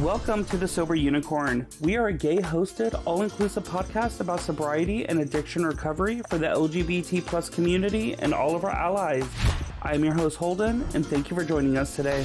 Welcome 0.00 0.44
to 0.44 0.56
the 0.56 0.68
Sober 0.68 0.94
Unicorn. 0.94 1.66
We 1.80 1.96
are 1.96 2.06
a 2.06 2.12
gay 2.12 2.36
hosted, 2.36 3.02
all 3.04 3.22
inclusive 3.22 3.64
podcast 3.64 4.20
about 4.20 4.38
sobriety 4.38 5.04
and 5.04 5.18
addiction 5.18 5.66
recovery 5.66 6.22
for 6.30 6.38
the 6.38 6.46
LGBT 6.46 7.26
plus 7.26 7.50
community 7.50 8.14
and 8.20 8.32
all 8.32 8.54
of 8.54 8.62
our 8.62 8.70
allies. 8.70 9.28
I 9.82 9.94
am 9.94 10.04
your 10.04 10.14
host, 10.14 10.36
Holden, 10.36 10.86
and 10.94 11.04
thank 11.04 11.30
you 11.30 11.36
for 11.36 11.42
joining 11.42 11.76
us 11.76 11.96
today. 11.96 12.24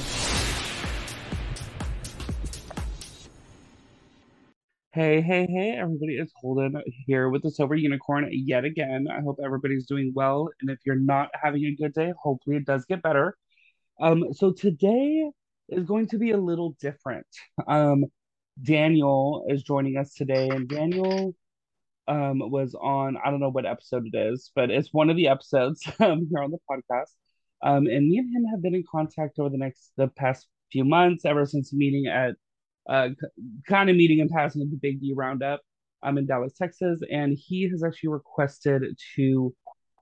Hey, 4.92 5.20
hey, 5.20 5.48
hey, 5.50 5.76
everybody, 5.76 6.18
it's 6.18 6.32
Holden 6.40 6.80
here 7.08 7.28
with 7.28 7.42
the 7.42 7.50
Sober 7.50 7.74
Unicorn 7.74 8.28
yet 8.30 8.64
again. 8.64 9.08
I 9.10 9.20
hope 9.20 9.40
everybody's 9.44 9.84
doing 9.86 10.12
well, 10.14 10.48
and 10.60 10.70
if 10.70 10.78
you're 10.86 10.94
not 10.94 11.30
having 11.34 11.64
a 11.64 11.74
good 11.74 11.92
day, 11.92 12.12
hopefully 12.22 12.54
it 12.54 12.66
does 12.66 12.84
get 12.84 13.02
better. 13.02 13.36
Um, 14.00 14.32
so 14.32 14.52
today 14.52 15.32
is 15.68 15.84
going 15.84 16.08
to 16.08 16.18
be 16.18 16.32
a 16.32 16.36
little 16.36 16.76
different. 16.80 17.26
Um, 17.66 18.04
Daniel 18.62 19.46
is 19.48 19.62
joining 19.62 19.96
us 19.96 20.14
today, 20.14 20.48
and 20.48 20.68
Daniel 20.68 21.34
um, 22.06 22.38
was 22.38 22.74
on, 22.74 23.16
I 23.24 23.30
don't 23.30 23.40
know 23.40 23.50
what 23.50 23.66
episode 23.66 24.06
it 24.12 24.16
is, 24.16 24.50
but 24.54 24.70
it's 24.70 24.92
one 24.92 25.10
of 25.10 25.16
the 25.16 25.28
episodes 25.28 25.82
um, 26.00 26.28
here 26.30 26.42
on 26.42 26.50
the 26.50 26.58
podcast. 26.70 27.10
Um, 27.62 27.86
and 27.86 28.08
me 28.08 28.18
and 28.18 28.36
him 28.36 28.44
have 28.50 28.62
been 28.62 28.74
in 28.74 28.84
contact 28.90 29.38
over 29.38 29.48
the 29.48 29.56
next, 29.56 29.92
the 29.96 30.08
past 30.08 30.46
few 30.70 30.84
months, 30.84 31.24
ever 31.24 31.46
since 31.46 31.72
meeting 31.72 32.06
at, 32.06 32.34
uh, 32.88 33.08
kind 33.66 33.88
of 33.88 33.96
meeting 33.96 34.20
and 34.20 34.30
passing 34.30 34.60
at 34.62 34.70
the 34.70 34.76
Big 34.76 35.00
D 35.00 35.14
Roundup. 35.16 35.60
I'm 36.02 36.18
in 36.18 36.26
Dallas, 36.26 36.52
Texas, 36.52 37.00
and 37.10 37.34
he 37.34 37.68
has 37.70 37.82
actually 37.82 38.10
requested 38.10 38.82
to 39.16 39.54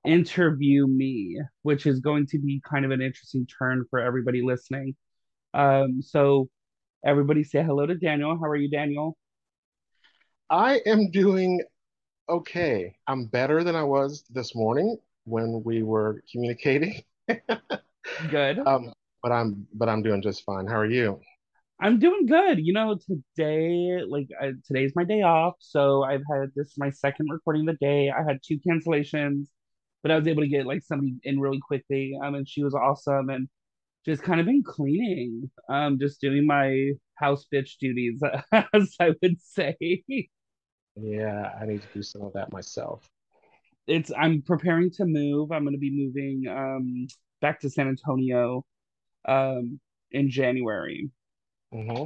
interview 0.04 0.88
me, 0.88 1.40
which 1.62 1.86
is 1.86 2.00
going 2.00 2.26
to 2.26 2.38
be 2.38 2.60
kind 2.68 2.84
of 2.84 2.90
an 2.90 3.00
interesting 3.00 3.46
turn 3.46 3.84
for 3.88 4.00
everybody 4.00 4.42
listening. 4.42 4.96
Um, 5.54 6.02
so 6.02 6.48
everybody 7.04 7.44
say 7.44 7.62
hello 7.62 7.86
to 7.86 7.94
Daniel. 7.94 8.36
How 8.38 8.46
are 8.46 8.56
you, 8.56 8.70
Daniel? 8.70 9.16
I 10.50 10.80
am 10.86 11.10
doing 11.10 11.62
okay. 12.28 12.94
I'm 13.06 13.26
better 13.26 13.64
than 13.64 13.76
I 13.76 13.82
was 13.82 14.24
this 14.30 14.54
morning 14.54 14.98
when 15.24 15.62
we 15.64 15.82
were 15.82 16.22
communicating. 16.30 17.02
Good. 18.30 18.60
Um, 18.66 18.92
but 19.22 19.30
I'm 19.30 19.66
but 19.72 19.88
I'm 19.88 20.02
doing 20.02 20.20
just 20.20 20.44
fine. 20.44 20.66
How 20.66 20.76
are 20.76 20.86
you? 20.86 21.20
I'm 21.80 21.98
doing 21.98 22.26
good. 22.26 22.58
You 22.58 22.72
know, 22.72 22.98
today, 23.06 24.02
like 24.06 24.28
uh, 24.40 24.52
today's 24.66 24.92
my 24.94 25.04
day 25.04 25.22
off, 25.22 25.54
so 25.58 26.02
I've 26.02 26.22
had 26.30 26.50
this 26.56 26.74
my 26.76 26.90
second 26.90 27.28
recording 27.30 27.68
of 27.68 27.74
the 27.78 27.86
day. 27.86 28.10
I 28.10 28.22
had 28.22 28.40
two 28.44 28.58
cancellations, 28.66 29.46
but 30.02 30.10
I 30.10 30.16
was 30.16 30.26
able 30.26 30.42
to 30.42 30.48
get 30.48 30.66
like 30.66 30.82
somebody 30.82 31.16
in 31.22 31.40
really 31.40 31.60
quickly. 31.60 32.18
Um, 32.22 32.34
and 32.34 32.48
she 32.48 32.64
was 32.64 32.74
awesome, 32.74 33.30
and 33.30 33.48
just 34.04 34.22
kind 34.22 34.40
of 34.40 34.46
been 34.46 34.62
cleaning, 34.62 35.50
um, 35.68 35.98
just 35.98 36.20
doing 36.20 36.46
my 36.46 36.92
house 37.14 37.46
bitch 37.52 37.78
duties, 37.78 38.20
as 38.52 38.96
I 38.98 39.12
would 39.22 39.40
say. 39.40 39.76
Yeah, 40.96 41.52
I 41.60 41.66
need 41.66 41.82
to 41.82 41.88
do 41.94 42.02
some 42.02 42.22
of 42.22 42.32
that 42.34 42.52
myself. 42.52 43.08
It's 43.86 44.12
I'm 44.16 44.42
preparing 44.42 44.90
to 44.92 45.04
move. 45.04 45.50
I'm 45.50 45.64
going 45.64 45.74
to 45.74 45.78
be 45.78 45.90
moving 45.90 46.44
um 46.48 47.06
back 47.40 47.60
to 47.60 47.70
San 47.70 47.88
Antonio 47.88 48.64
um 49.26 49.80
in 50.10 50.30
January. 50.30 51.10
Mm-hmm. 51.72 52.04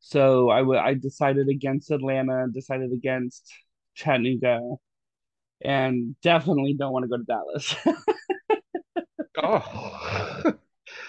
So 0.00 0.50
I 0.50 0.58
w- 0.58 0.78
I 0.78 0.94
decided 0.94 1.48
against 1.48 1.90
Atlanta, 1.90 2.46
decided 2.52 2.92
against 2.92 3.50
Chattanooga, 3.94 4.60
and 5.62 6.14
definitely 6.20 6.74
don't 6.74 6.92
want 6.92 7.04
to 7.04 7.08
go 7.08 7.16
to 7.16 7.24
Dallas. 7.24 7.74
oh. 9.42 9.93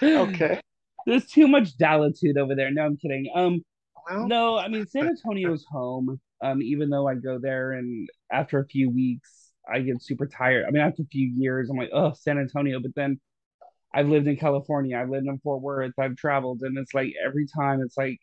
Okay. 0.02 0.60
There's 1.06 1.26
too 1.26 1.46
much 1.46 1.76
Dalitude 1.78 2.36
over 2.36 2.54
there. 2.54 2.70
No, 2.70 2.84
I'm 2.84 2.96
kidding. 2.96 3.30
Um, 3.34 3.62
well, 4.10 4.26
no, 4.26 4.58
I 4.58 4.68
mean 4.68 4.86
San 4.86 5.08
Antonio's 5.08 5.64
home. 5.70 6.20
Um, 6.42 6.60
even 6.60 6.90
though 6.90 7.08
I 7.08 7.14
go 7.14 7.38
there 7.38 7.72
and 7.72 8.08
after 8.30 8.58
a 8.58 8.66
few 8.66 8.90
weeks 8.90 9.46
I 9.68 9.80
get 9.80 10.02
super 10.02 10.26
tired. 10.26 10.64
I 10.66 10.70
mean, 10.70 10.82
after 10.82 11.02
a 11.02 11.06
few 11.06 11.28
years, 11.36 11.70
I'm 11.70 11.76
like, 11.76 11.90
oh, 11.92 12.12
San 12.12 12.38
Antonio. 12.38 12.80
But 12.80 12.94
then 12.94 13.20
I've 13.94 14.08
lived 14.08 14.26
in 14.26 14.36
California, 14.36 14.98
I've 14.98 15.10
lived 15.10 15.26
in 15.26 15.38
Fort 15.38 15.62
Worth, 15.62 15.92
I've 15.98 16.16
traveled, 16.16 16.62
and 16.62 16.78
it's 16.78 16.94
like 16.94 17.14
every 17.24 17.46
time 17.46 17.80
it's 17.80 17.96
like, 17.96 18.20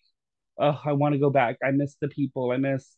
oh, 0.60 0.80
I 0.86 0.94
want 0.94 1.14
to 1.14 1.20
go 1.20 1.30
back. 1.30 1.58
I 1.64 1.72
miss 1.72 1.96
the 2.00 2.08
people. 2.08 2.52
I 2.52 2.58
miss 2.58 2.96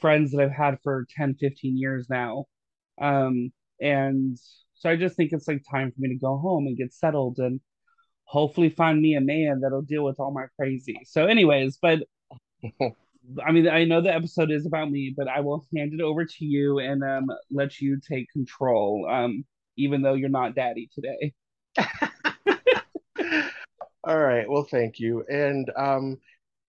friends 0.00 0.32
that 0.32 0.40
I've 0.40 0.52
had 0.52 0.78
for 0.82 1.06
10, 1.16 1.34
15 1.34 1.76
years 1.76 2.06
now. 2.08 2.46
Um, 3.00 3.52
and 3.80 4.38
so 4.74 4.90
I 4.90 4.96
just 4.96 5.16
think 5.16 5.32
it's 5.32 5.48
like 5.48 5.62
time 5.70 5.92
for 5.92 6.00
me 6.00 6.08
to 6.10 6.16
go 6.16 6.36
home 6.38 6.66
and 6.66 6.76
get 6.76 6.92
settled 6.92 7.38
and 7.38 7.60
hopefully 8.24 8.70
find 8.70 9.00
me 9.00 9.14
a 9.14 9.20
man 9.20 9.60
that'll 9.60 9.82
deal 9.82 10.04
with 10.04 10.18
all 10.18 10.32
my 10.32 10.46
crazy. 10.56 11.00
So, 11.04 11.26
anyways, 11.26 11.78
but 11.80 12.00
I 13.44 13.52
mean, 13.52 13.68
I 13.68 13.84
know 13.84 14.00
the 14.00 14.14
episode 14.14 14.50
is 14.50 14.66
about 14.66 14.90
me, 14.90 15.14
but 15.16 15.28
I 15.28 15.40
will 15.40 15.64
hand 15.74 15.94
it 15.94 16.00
over 16.02 16.24
to 16.24 16.44
you 16.44 16.78
and 16.78 17.02
um, 17.02 17.30
let 17.50 17.80
you 17.80 17.98
take 18.06 18.30
control. 18.30 19.08
Um, 19.10 19.44
even 19.76 20.02
though 20.02 20.14
you're 20.14 20.28
not 20.28 20.54
daddy 20.54 20.88
today. 20.94 21.32
all 24.04 24.18
right. 24.18 24.48
Well, 24.48 24.64
thank 24.70 25.00
you. 25.00 25.24
And 25.28 25.70
um, 25.76 26.18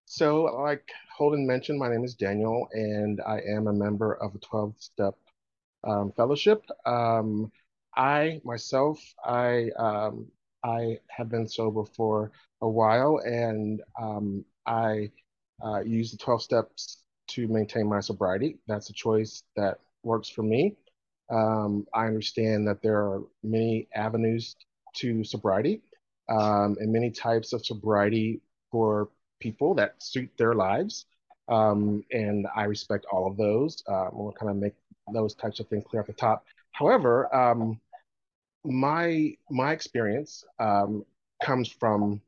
so, 0.05 0.43
like 0.43 0.87
Holden 1.15 1.45
mentioned, 1.45 1.79
my 1.79 1.89
name 1.89 2.03
is 2.03 2.15
Daniel, 2.15 2.67
and 2.73 3.21
I 3.25 3.41
am 3.47 3.67
a 3.67 3.73
member 3.73 4.15
of 4.15 4.35
a 4.35 4.39
12 4.39 4.75
step 4.79 5.15
um, 5.83 6.11
fellowship. 6.15 6.63
I 7.95 8.41
myself, 8.43 8.99
I 9.23 9.69
um, 9.77 10.27
I 10.63 10.99
have 11.09 11.29
been 11.29 11.47
sober 11.47 11.85
for 11.85 12.31
a 12.61 12.69
while, 12.69 13.17
and 13.25 13.81
um, 13.99 14.43
I 14.65 15.11
uh, 15.63 15.81
use 15.81 16.11
the 16.11 16.17
12 16.17 16.41
steps 16.41 17.03
to 17.29 17.47
maintain 17.47 17.87
my 17.87 17.99
sobriety. 17.99 18.57
That's 18.67 18.89
a 18.89 18.93
choice 18.93 19.43
that 19.55 19.79
works 20.03 20.29
for 20.29 20.43
me. 20.43 20.75
Um, 21.31 21.85
I 21.93 22.05
understand 22.05 22.67
that 22.67 22.81
there 22.81 22.97
are 22.97 23.23
many 23.43 23.87
avenues 23.95 24.55
to 24.97 25.23
sobriety 25.23 25.81
um, 26.29 26.77
and 26.79 26.91
many 26.91 27.11
types 27.11 27.53
of 27.53 27.65
sobriety 27.65 28.41
for 28.71 29.09
people 29.39 29.73
that 29.75 30.01
suit 30.01 30.29
their 30.37 30.53
lives. 30.53 31.05
Um, 31.47 32.03
and 32.11 32.47
I 32.55 32.63
respect 32.63 33.05
all 33.11 33.27
of 33.27 33.37
those. 33.37 33.83
Um, 33.87 34.09
we'll 34.13 34.31
kind 34.33 34.49
of 34.49 34.57
make 34.57 34.73
those 35.13 35.35
types 35.35 35.59
of 35.59 35.67
things 35.67 35.83
clear 35.87 36.01
at 36.01 36.07
the 36.07 36.13
top. 36.13 36.45
However, 36.71 37.33
um, 37.33 37.79
my 38.65 39.33
my 39.49 39.71
experience 39.71 40.43
um, 40.59 41.05
comes 41.43 41.69
from 41.69 42.21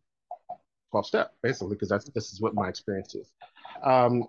12 0.92 1.06
step 1.06 1.34
basically 1.42 1.75
because 1.75 1.90
that's 1.90 2.06
this 2.12 2.31
is 2.31 2.42
what 2.42 2.53
my 2.53 2.68
experience 2.70 3.16
is. 3.16 3.31
Um, 3.84 4.28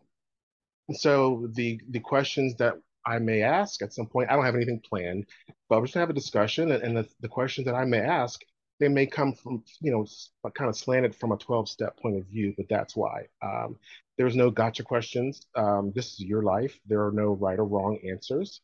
so 0.92 1.48
the 1.52 1.80
the 1.91 2.00
questions 2.00 2.54
that 2.56 2.74
i 3.04 3.19
may 3.19 3.42
ask 3.42 3.82
at 3.82 3.92
some 3.92 4.06
point 4.06 4.30
i 4.30 4.34
don't 4.34 4.44
have 4.44 4.54
anything 4.54 4.80
planned 4.80 5.26
but 5.69 5.78
we're 5.78 5.84
just 5.84 5.92
gonna 5.92 6.02
have 6.02 6.10
a 6.10 6.14
discussion 6.14 6.72
and, 6.72 6.82
and 6.82 6.96
the, 6.96 7.06
the 7.20 7.28
questions 7.28 7.66
that 7.66 7.74
i 7.74 7.84
may 7.84 8.00
ask 8.00 8.40
they 8.80 8.88
may 8.88 9.06
come 9.06 9.32
from 9.32 9.62
you 9.80 9.90
know 9.90 10.06
kind 10.54 10.69
of 10.69 10.76
slanted 10.76 11.14
from 11.14 11.32
a 11.32 11.36
12 11.36 11.69
step 11.69 11.96
point 11.98 12.16
of 12.16 12.26
view 12.26 12.54
but 12.56 12.69
that's 12.69 12.96
why. 12.96 13.26
Um, 13.42 13.76
there's 14.16 14.36
no 14.36 14.50
gotcha 14.50 14.82
questions. 14.82 15.46
Um, 15.54 15.92
this 15.94 16.14
is 16.14 16.20
your 16.20 16.42
life. 16.42 16.78
There 16.86 17.06
are 17.06 17.12
no 17.12 17.34
right 17.34 17.58
or 17.58 17.64
wrong 17.64 17.98
answers. 18.08 18.60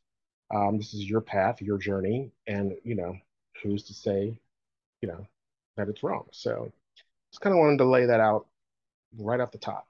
Um, 0.55 0.79
this 0.79 0.95
is 0.95 1.05
your 1.05 1.21
path 1.21 1.63
your 1.63 1.79
journey 1.79 2.31
and 2.47 2.73
you 2.85 2.95
know 2.95 3.15
who's 3.65 3.83
to 3.85 3.95
say, 3.95 4.39
you 5.01 5.09
know, 5.09 5.27
that 5.77 5.89
it's 5.89 6.03
wrong? 6.03 6.27
So 6.31 6.71
just 7.33 7.41
kind 7.41 7.55
of 7.55 7.59
wanted 7.59 7.79
to 7.79 7.85
lay 7.85 8.07
that 8.07 8.21
out 8.21 8.47
right 9.19 9.41
off 9.41 9.51
the 9.51 9.59
top. 9.59 9.89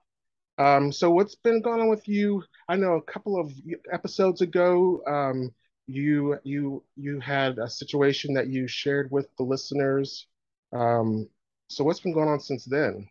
Um, 0.57 0.93
so 0.93 1.11
what's 1.11 1.35
been 1.35 1.61
going 1.61 1.81
on 1.81 1.89
with 1.91 2.09
you? 2.09 2.45
I 2.69 2.77
know 2.77 2.95
a 2.95 3.03
couple 3.03 3.39
of 3.39 3.53
episodes 3.93 4.41
ago, 4.41 5.03
um, 5.07 5.53
you 5.87 6.39
you 6.45 6.83
you 6.97 7.21
had 7.21 7.59
a 7.59 7.69
situation 7.69 8.35
that 8.35 8.47
you 8.47 8.67
shared 8.67 9.11
with 9.11 9.29
the 9.37 9.43
listeners. 9.43 10.27
Um, 10.73 11.29
so 11.69 11.85
what's 11.85 12.01
been 12.01 12.15
going 12.15 12.29
on 12.29 12.41
since 12.41 12.65
then? 12.65 13.09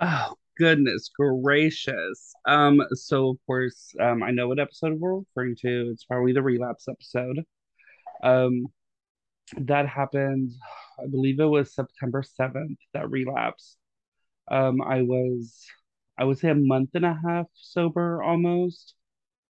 Oh 0.00 0.34
goodness 0.58 1.10
gracious! 1.16 2.34
Um, 2.44 2.82
so 2.92 3.30
of 3.30 3.38
course, 3.46 3.94
um, 4.00 4.22
I 4.22 4.32
know 4.32 4.48
what 4.48 4.58
episode 4.58 4.98
we're 5.00 5.20
referring 5.20 5.56
to. 5.62 5.90
It's 5.92 6.04
probably 6.04 6.32
the 6.32 6.42
relapse 6.42 6.88
episode. 6.88 7.44
Um, 8.22 8.66
that 9.58 9.86
happened 9.88 10.50
i 11.02 11.06
believe 11.06 11.40
it 11.40 11.44
was 11.46 11.74
september 11.74 12.22
7th 12.22 12.78
that 12.94 13.10
relapse. 13.10 13.76
Um 14.50 14.82
i 14.82 15.02
was 15.02 15.66
i 16.18 16.24
would 16.24 16.38
say 16.38 16.50
a 16.50 16.54
month 16.54 16.90
and 16.94 17.04
a 17.06 17.18
half 17.26 17.46
sober 17.54 18.22
almost. 18.22 18.94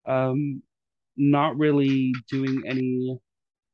Um 0.05 0.63
not 1.17 1.57
really 1.57 2.13
doing 2.29 2.63
any 2.67 3.17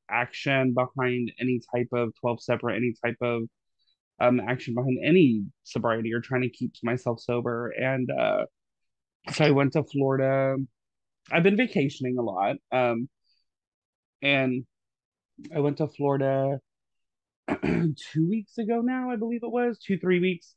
action 0.10 0.74
behind 0.74 1.32
any 1.40 1.62
type 1.74 1.88
of 1.94 2.14
12 2.22 2.42
step 2.42 2.60
or 2.64 2.72
any 2.72 2.94
type 3.04 3.18
of 3.22 3.44
um 4.20 4.40
action 4.42 4.74
behind 4.76 4.98
any 5.04 5.46
sobriety 5.64 6.14
or 6.14 6.22
trying 6.22 6.42
to 6.42 6.50
keep 6.50 6.74
myself 6.84 7.20
sober. 7.22 7.70
And 7.72 8.10
uh 8.12 8.46
so 9.34 9.46
i 9.46 9.52
went 9.52 9.74
to 9.74 9.84
florida. 9.84 10.58
I've 11.32 11.44
been 11.44 11.58
vacationing 11.58 12.18
a 12.18 12.24
lot 12.24 12.58
um 12.72 13.10
and 14.22 14.66
I 15.56 15.60
went 15.60 15.78
to 15.78 15.88
Florida 15.88 16.60
two 17.64 18.30
weeks 18.30 18.58
ago 18.58 18.82
now, 18.82 19.12
I 19.12 19.16
believe 19.16 19.42
it 19.44 19.52
was 19.52 19.80
two, 19.80 19.98
three 19.98 20.20
weeks. 20.20 20.56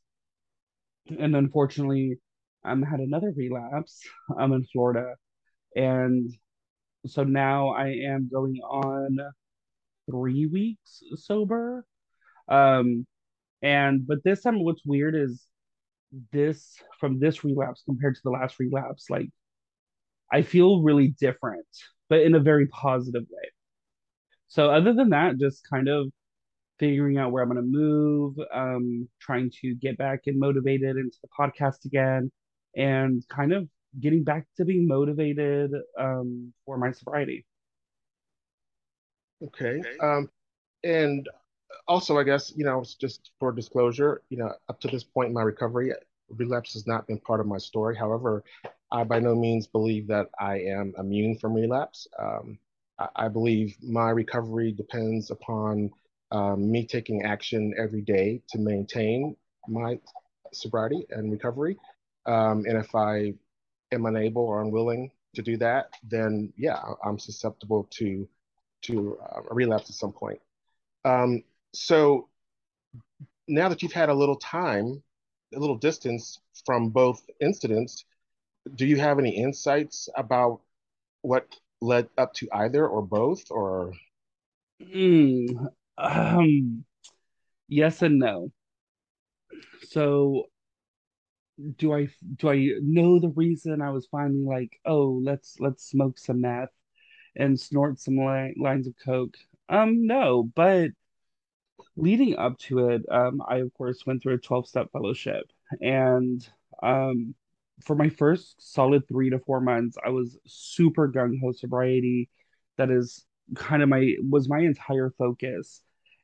and 1.19 1.35
unfortunately, 1.35 2.17
um, 2.65 2.81
had 2.81 2.99
another 2.99 3.33
relapse. 3.35 4.01
I'm 4.37 4.53
in 4.53 4.65
Florida, 4.71 5.15
and 5.75 6.31
so 7.07 7.23
now 7.23 7.69
I 7.69 7.89
am 8.07 8.29
going 8.31 8.57
on 8.63 9.17
three 10.09 10.45
weeks 10.47 11.01
sober. 11.15 11.85
Um, 12.47 13.05
and 13.61 14.05
but 14.07 14.23
this 14.23 14.41
time, 14.41 14.63
what's 14.63 14.85
weird 14.85 15.15
is 15.15 15.45
this 16.31 16.75
from 16.99 17.19
this 17.19 17.43
relapse 17.43 17.83
compared 17.85 18.15
to 18.15 18.21
the 18.23 18.31
last 18.31 18.59
relapse, 18.59 19.09
like 19.09 19.29
I 20.31 20.41
feel 20.43 20.81
really 20.83 21.09
different, 21.09 21.67
but 22.09 22.21
in 22.21 22.35
a 22.35 22.39
very 22.39 22.67
positive 22.67 23.23
way. 23.29 23.52
So 24.53 24.69
other 24.69 24.93
than 24.93 25.09
that, 25.09 25.39
just 25.39 25.67
kind 25.67 25.87
of 25.87 26.11
figuring 26.77 27.17
out 27.17 27.31
where 27.31 27.41
I'm 27.41 27.49
going 27.49 27.59
to 27.59 27.67
move, 27.67 28.35
um, 28.53 29.09
trying 29.19 29.51
to 29.61 29.73
get 29.73 29.97
back 29.97 30.27
and 30.27 30.39
motivated 30.39 30.95
into 30.95 31.17
the 31.23 31.27
podcast 31.27 31.85
again, 31.85 32.31
and 32.75 33.27
kind 33.29 33.51
of 33.51 33.67
getting 33.99 34.23
back 34.23 34.45
to 34.57 34.63
being 34.63 34.87
motivated 34.87 35.71
um, 35.99 36.53
for 36.67 36.77
my 36.77 36.91
sobriety. 36.91 37.47
Okay. 39.43 39.81
Um, 39.99 40.29
and 40.83 41.27
also, 41.87 42.19
I 42.19 42.23
guess, 42.23 42.53
you 42.55 42.63
know, 42.63 42.83
just 43.01 43.31
for 43.39 43.51
disclosure, 43.51 44.21
you 44.29 44.37
know, 44.37 44.53
up 44.69 44.79
to 44.81 44.87
this 44.87 45.03
point 45.03 45.29
in 45.29 45.33
my 45.33 45.41
recovery, 45.41 45.93
relapse 46.29 46.73
has 46.73 46.85
not 46.85 47.07
been 47.07 47.17
part 47.17 47.39
of 47.39 47.47
my 47.47 47.57
story. 47.57 47.97
However, 47.97 48.43
I 48.91 49.03
by 49.03 49.17
no 49.17 49.33
means 49.33 49.65
believe 49.65 50.05
that 50.09 50.27
I 50.39 50.59
am 50.59 50.93
immune 50.99 51.39
from 51.39 51.55
relapse. 51.55 52.07
Um, 52.19 52.59
I, 53.15 53.27
believe 53.27 53.75
my 53.81 54.09
recovery 54.09 54.71
depends 54.71 55.31
upon 55.31 55.91
um, 56.31 56.71
me 56.71 56.85
taking 56.85 57.23
action 57.23 57.73
every 57.77 58.01
day 58.01 58.41
to 58.49 58.59
maintain 58.59 59.35
my 59.67 59.99
sobriety 60.51 61.05
and 61.09 61.31
recovery. 61.31 61.77
Um, 62.25 62.65
and 62.67 62.77
if 62.77 62.93
I 62.95 63.33
am 63.91 64.05
unable 64.05 64.43
or 64.43 64.61
unwilling 64.61 65.11
to 65.35 65.41
do 65.41 65.57
that, 65.57 65.91
then 66.03 66.53
yeah, 66.57 66.79
I'm 67.03 67.19
susceptible 67.19 67.87
to 67.91 68.27
to 68.83 69.17
uh, 69.21 69.41
a 69.49 69.53
relapse 69.53 69.89
at 69.89 69.95
some 69.95 70.11
point. 70.11 70.39
Um, 71.05 71.43
so 71.73 72.27
now 73.47 73.69
that 73.69 73.81
you've 73.81 73.93
had 73.93 74.09
a 74.09 74.13
little 74.13 74.35
time, 74.35 75.01
a 75.55 75.59
little 75.59 75.77
distance 75.77 76.39
from 76.65 76.89
both 76.89 77.21
incidents, 77.39 78.05
do 78.75 78.85
you 78.85 78.97
have 78.97 79.19
any 79.19 79.35
insights 79.35 80.09
about 80.15 80.61
what 81.21 81.55
led 81.83 82.07
up 82.17 82.33
to 82.33 82.47
either 82.53 82.87
or 82.87 83.01
both 83.01 83.43
or? 83.51 83.93
Mm, 84.81 85.67
um 85.97 86.85
yes 87.67 88.01
and 88.01 88.19
no. 88.19 88.51
So 89.89 90.47
do 91.77 91.93
i 91.93 92.07
do 92.37 92.49
i 92.49 92.69
know 92.81 93.19
the 93.19 93.29
reason 93.29 93.79
i 93.81 93.91
was 93.91 94.07
finally 94.07 94.41
like 94.41 94.79
oh 94.85 95.21
let's 95.23 95.59
let's 95.59 95.87
smoke 95.87 96.17
some 96.17 96.41
meth 96.41 96.71
and 97.35 97.59
snort 97.59 97.99
some 97.99 98.17
li- 98.17 98.55
lines 98.57 98.87
of 98.87 98.93
coke? 99.03 99.35
Um 99.69 100.07
no 100.07 100.49
but 100.55 100.89
leading 101.95 102.35
up 102.37 102.57
to 102.57 102.89
it 102.89 103.03
um 103.11 103.41
i 103.47 103.57
of 103.57 103.73
course 103.73 104.05
went 104.05 104.21
through 104.21 104.33
a 104.33 104.37
12 104.39 104.67
step 104.67 104.91
fellowship 104.91 105.45
and 105.81 106.47
um 106.81 107.35
for 107.81 107.95
my 107.95 108.09
first 108.09 108.55
solid 108.73 109.07
three 109.07 109.29
to 109.29 109.39
four 109.39 109.61
months, 109.61 109.97
I 110.05 110.09
was 110.09 110.37
super 110.45 111.11
gung 111.11 111.39
ho 111.41 111.51
sobriety. 111.51 112.29
That 112.77 112.89
is 112.89 113.25
kind 113.55 113.83
of 113.83 113.89
my 113.89 114.15
was 114.29 114.49
my 114.49 114.59
entire 114.59 115.11
focus, 115.17 115.81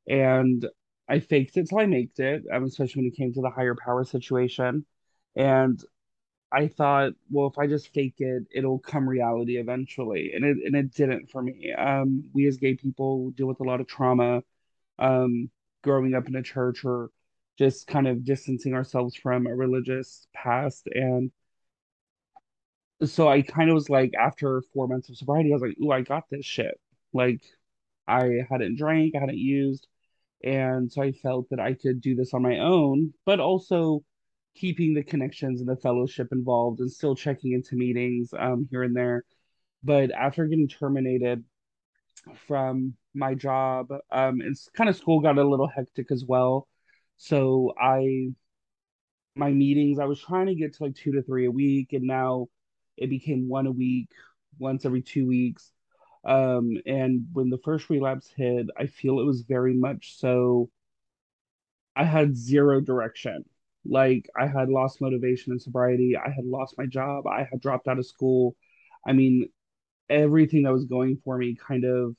and 0.08 0.66
I 1.08 1.20
faked 1.20 1.58
it 1.58 1.70
till 1.70 1.80
I 1.80 1.86
made 1.86 2.12
it. 2.20 2.44
Um, 2.52 2.64
especially 2.66 3.04
when 3.04 3.12
it 3.12 3.18
came 3.18 3.34
to 3.34 3.42
the 3.42 3.50
higher 3.50 3.76
power 3.76 4.04
situation, 4.04 4.86
and 5.36 5.84
I 6.52 6.68
thought, 6.68 7.14
well, 7.30 7.48
if 7.48 7.60
I 7.60 7.68
just 7.68 7.94
fake 7.94 8.16
it, 8.20 8.44
it'll 8.52 8.80
come 8.80 9.08
reality 9.08 9.58
eventually, 9.58 10.32
and 10.34 10.44
it 10.46 10.58
and 10.66 10.76
it 10.76 10.94
didn't 10.94 11.30
for 11.30 11.42
me. 11.42 11.74
Um, 11.74 12.26
we 12.34 12.48
as 12.48 12.58
gay 12.58 12.76
people 12.76 13.32
deal 13.32 13.48
with 13.48 13.60
a 13.60 13.64
lot 13.64 13.82
of 13.82 13.88
trauma, 13.88 14.44
um, 15.00 15.50
growing 15.84 16.16
up 16.16 16.28
in 16.28 16.36
a 16.36 16.44
church 16.44 16.86
or 16.86 17.12
just 17.60 17.86
kind 17.88 18.08
of 18.08 18.26
distancing 18.26 18.74
ourselves 18.74 19.16
from 19.16 19.46
a 19.46 19.56
religious 19.56 20.28
past 20.34 20.88
and 20.94 21.32
so 23.06 23.28
I 23.28 23.42
kind 23.42 23.70
of 23.70 23.76
was 23.76 23.90
like, 23.90 24.12
after 24.20 24.62
four 24.74 24.88
months 24.88 25.10
of 25.10 25.18
sobriety, 25.18 25.52
I 25.52 25.56
was 25.56 25.62
like, 25.62 25.78
ooh, 25.82 25.92
I 25.92 26.02
got 26.02 26.30
this 26.30 26.46
shit. 26.46 26.80
Like, 27.14 27.42
I 28.08 28.46
hadn't 28.50 28.78
drank, 28.78 29.16
I 29.16 29.20
hadn't 29.20 29.38
used. 29.38 29.88
And 30.44 30.92
so 30.92 31.02
I 31.02 31.12
felt 31.12 31.50
that 31.50 31.60
I 31.60 31.74
could 31.74 32.02
do 32.02 32.16
this 32.16 32.34
on 32.34 32.42
my 32.42 32.60
own, 32.60 33.14
but 33.26 33.40
also 33.40 34.04
keeping 34.56 34.94
the 34.94 35.04
connections 35.04 35.62
and 35.62 35.70
the 35.70 35.76
fellowship 35.78 36.28
involved 36.32 36.80
and 36.80 36.92
still 36.92 37.16
checking 37.16 37.54
into 37.54 37.76
meetings 37.76 38.34
um, 38.38 38.68
here 38.70 38.84
and 38.84 38.96
there. 38.96 39.24
But 39.84 40.12
after 40.12 40.46
getting 40.48 40.68
terminated 40.68 41.44
from 42.48 42.96
my 43.14 43.34
job, 43.34 43.88
um, 44.12 44.42
it's 44.42 44.70
kind 44.76 44.90
of 44.90 44.98
school 44.98 45.22
got 45.22 45.38
a 45.38 45.48
little 45.48 45.68
hectic 45.68 46.12
as 46.12 46.26
well. 46.26 46.68
So 47.20 47.74
I 47.80 48.34
my 49.36 49.52
meetings, 49.52 50.00
I 50.00 50.06
was 50.06 50.20
trying 50.20 50.48
to 50.48 50.56
get 50.56 50.74
to 50.76 50.84
like 50.84 50.96
two 50.96 51.14
to 51.14 51.22
three 51.24 51.46
a 51.46 51.52
week, 51.52 51.94
and 51.94 52.04
now 52.06 52.48
it 52.98 53.10
became 53.10 53.48
one 53.48 53.68
a 53.68 53.72
week, 53.72 54.10
once 54.58 54.86
every 54.86 55.02
two 55.02 55.28
weeks. 55.28 55.72
Um, 56.26 56.74
and 56.86 57.28
when 57.34 57.50
the 57.50 57.60
first 57.64 57.90
relapse 57.90 58.30
hit, 58.36 58.68
I 58.78 58.88
feel 58.88 59.20
it 59.20 59.26
was 59.26 59.42
very 59.44 59.74
much 59.74 60.18
so 60.18 60.70
I 61.96 62.04
had 62.04 62.36
zero 62.36 62.82
direction. 62.82 63.46
Like 63.86 64.30
I 64.38 64.48
had 64.48 64.70
lost 64.70 65.02
motivation 65.02 65.52
and 65.52 65.62
sobriety. 65.62 66.16
I 66.18 66.30
had 66.30 66.46
lost 66.46 66.78
my 66.78 66.86
job. 66.86 67.28
I 67.28 67.48
had 67.50 67.62
dropped 67.62 67.88
out 67.88 68.00
of 68.00 68.06
school. 68.06 68.56
I 69.08 69.14
mean, 69.14 69.50
everything 70.10 70.64
that 70.64 70.74
was 70.74 70.86
going 70.86 71.18
for 71.24 71.38
me 71.38 71.56
kind 71.56 71.86
of 71.86 72.16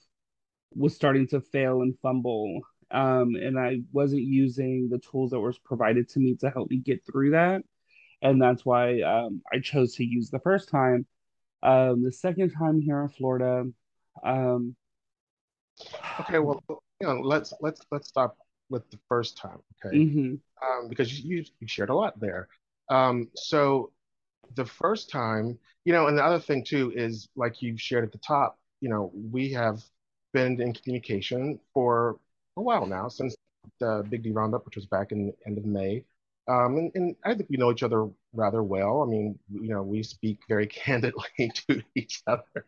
was 0.74 0.94
starting 0.94 1.28
to 1.28 1.40
fail 1.40 1.82
and 1.82 1.98
fumble. 2.00 2.62
Um, 2.90 3.36
and 3.36 3.58
I 3.58 3.82
wasn't 3.92 4.22
using 4.22 4.88
the 4.90 4.98
tools 4.98 5.30
that 5.30 5.40
were 5.40 5.54
provided 5.64 6.08
to 6.10 6.18
me 6.18 6.34
to 6.40 6.50
help 6.50 6.70
me 6.70 6.78
get 6.78 7.04
through 7.06 7.30
that 7.30 7.62
and 8.22 8.40
that's 8.40 8.64
why 8.64 9.00
um, 9.00 9.42
I 9.52 9.60
chose 9.60 9.94
to 9.96 10.04
use 10.04 10.30
the 10.30 10.40
first 10.40 10.68
time. 10.68 11.06
Um, 11.62 12.02
the 12.02 12.12
second 12.12 12.52
time 12.52 12.80
here 12.80 13.02
in 13.02 13.08
Florida. 13.08 13.64
Um, 14.22 14.76
okay, 16.20 16.38
well, 16.38 16.62
you 16.68 17.06
know, 17.06 17.20
let's 17.20 17.52
let's 17.60 17.80
let's 17.90 18.08
stop 18.08 18.36
with 18.68 18.88
the 18.90 18.98
first 19.08 19.36
time, 19.36 19.58
okay? 19.84 19.96
Mm-hmm. 19.96 20.34
Um, 20.62 20.88
because 20.88 21.20
you 21.20 21.44
you 21.60 21.68
shared 21.68 21.90
a 21.90 21.94
lot 21.94 22.18
there. 22.20 22.48
Um, 22.88 23.28
so 23.36 23.92
the 24.54 24.64
first 24.64 25.10
time, 25.10 25.58
you 25.84 25.92
know, 25.92 26.08
and 26.08 26.18
the 26.18 26.24
other 26.24 26.40
thing 26.40 26.64
too 26.64 26.92
is 26.94 27.28
like 27.36 27.62
you 27.62 27.76
shared 27.76 28.04
at 28.04 28.12
the 28.12 28.18
top, 28.18 28.58
you 28.80 28.88
know, 28.88 29.12
we 29.14 29.52
have 29.52 29.82
been 30.32 30.60
in 30.60 30.72
communication 30.72 31.58
for 31.72 32.18
a 32.60 32.62
while 32.62 32.86
now 32.86 33.08
since 33.08 33.34
the 33.78 34.04
Big 34.08 34.22
D 34.22 34.30
Roundup, 34.30 34.64
which 34.64 34.76
was 34.76 34.86
back 34.86 35.12
in 35.12 35.26
the 35.26 35.34
end 35.46 35.58
of 35.58 35.64
May. 35.64 36.04
Um, 36.48 36.76
and, 36.76 36.92
and, 36.94 37.16
I 37.24 37.34
think 37.34 37.48
we 37.50 37.56
know 37.56 37.70
each 37.70 37.82
other 37.82 38.08
rather 38.32 38.62
well. 38.62 39.02
I 39.02 39.06
mean, 39.06 39.38
you 39.50 39.68
know, 39.68 39.82
we 39.82 40.02
speak 40.02 40.38
very 40.48 40.66
candidly 40.84 41.52
to 41.68 41.82
each 41.94 42.22
other. 42.26 42.66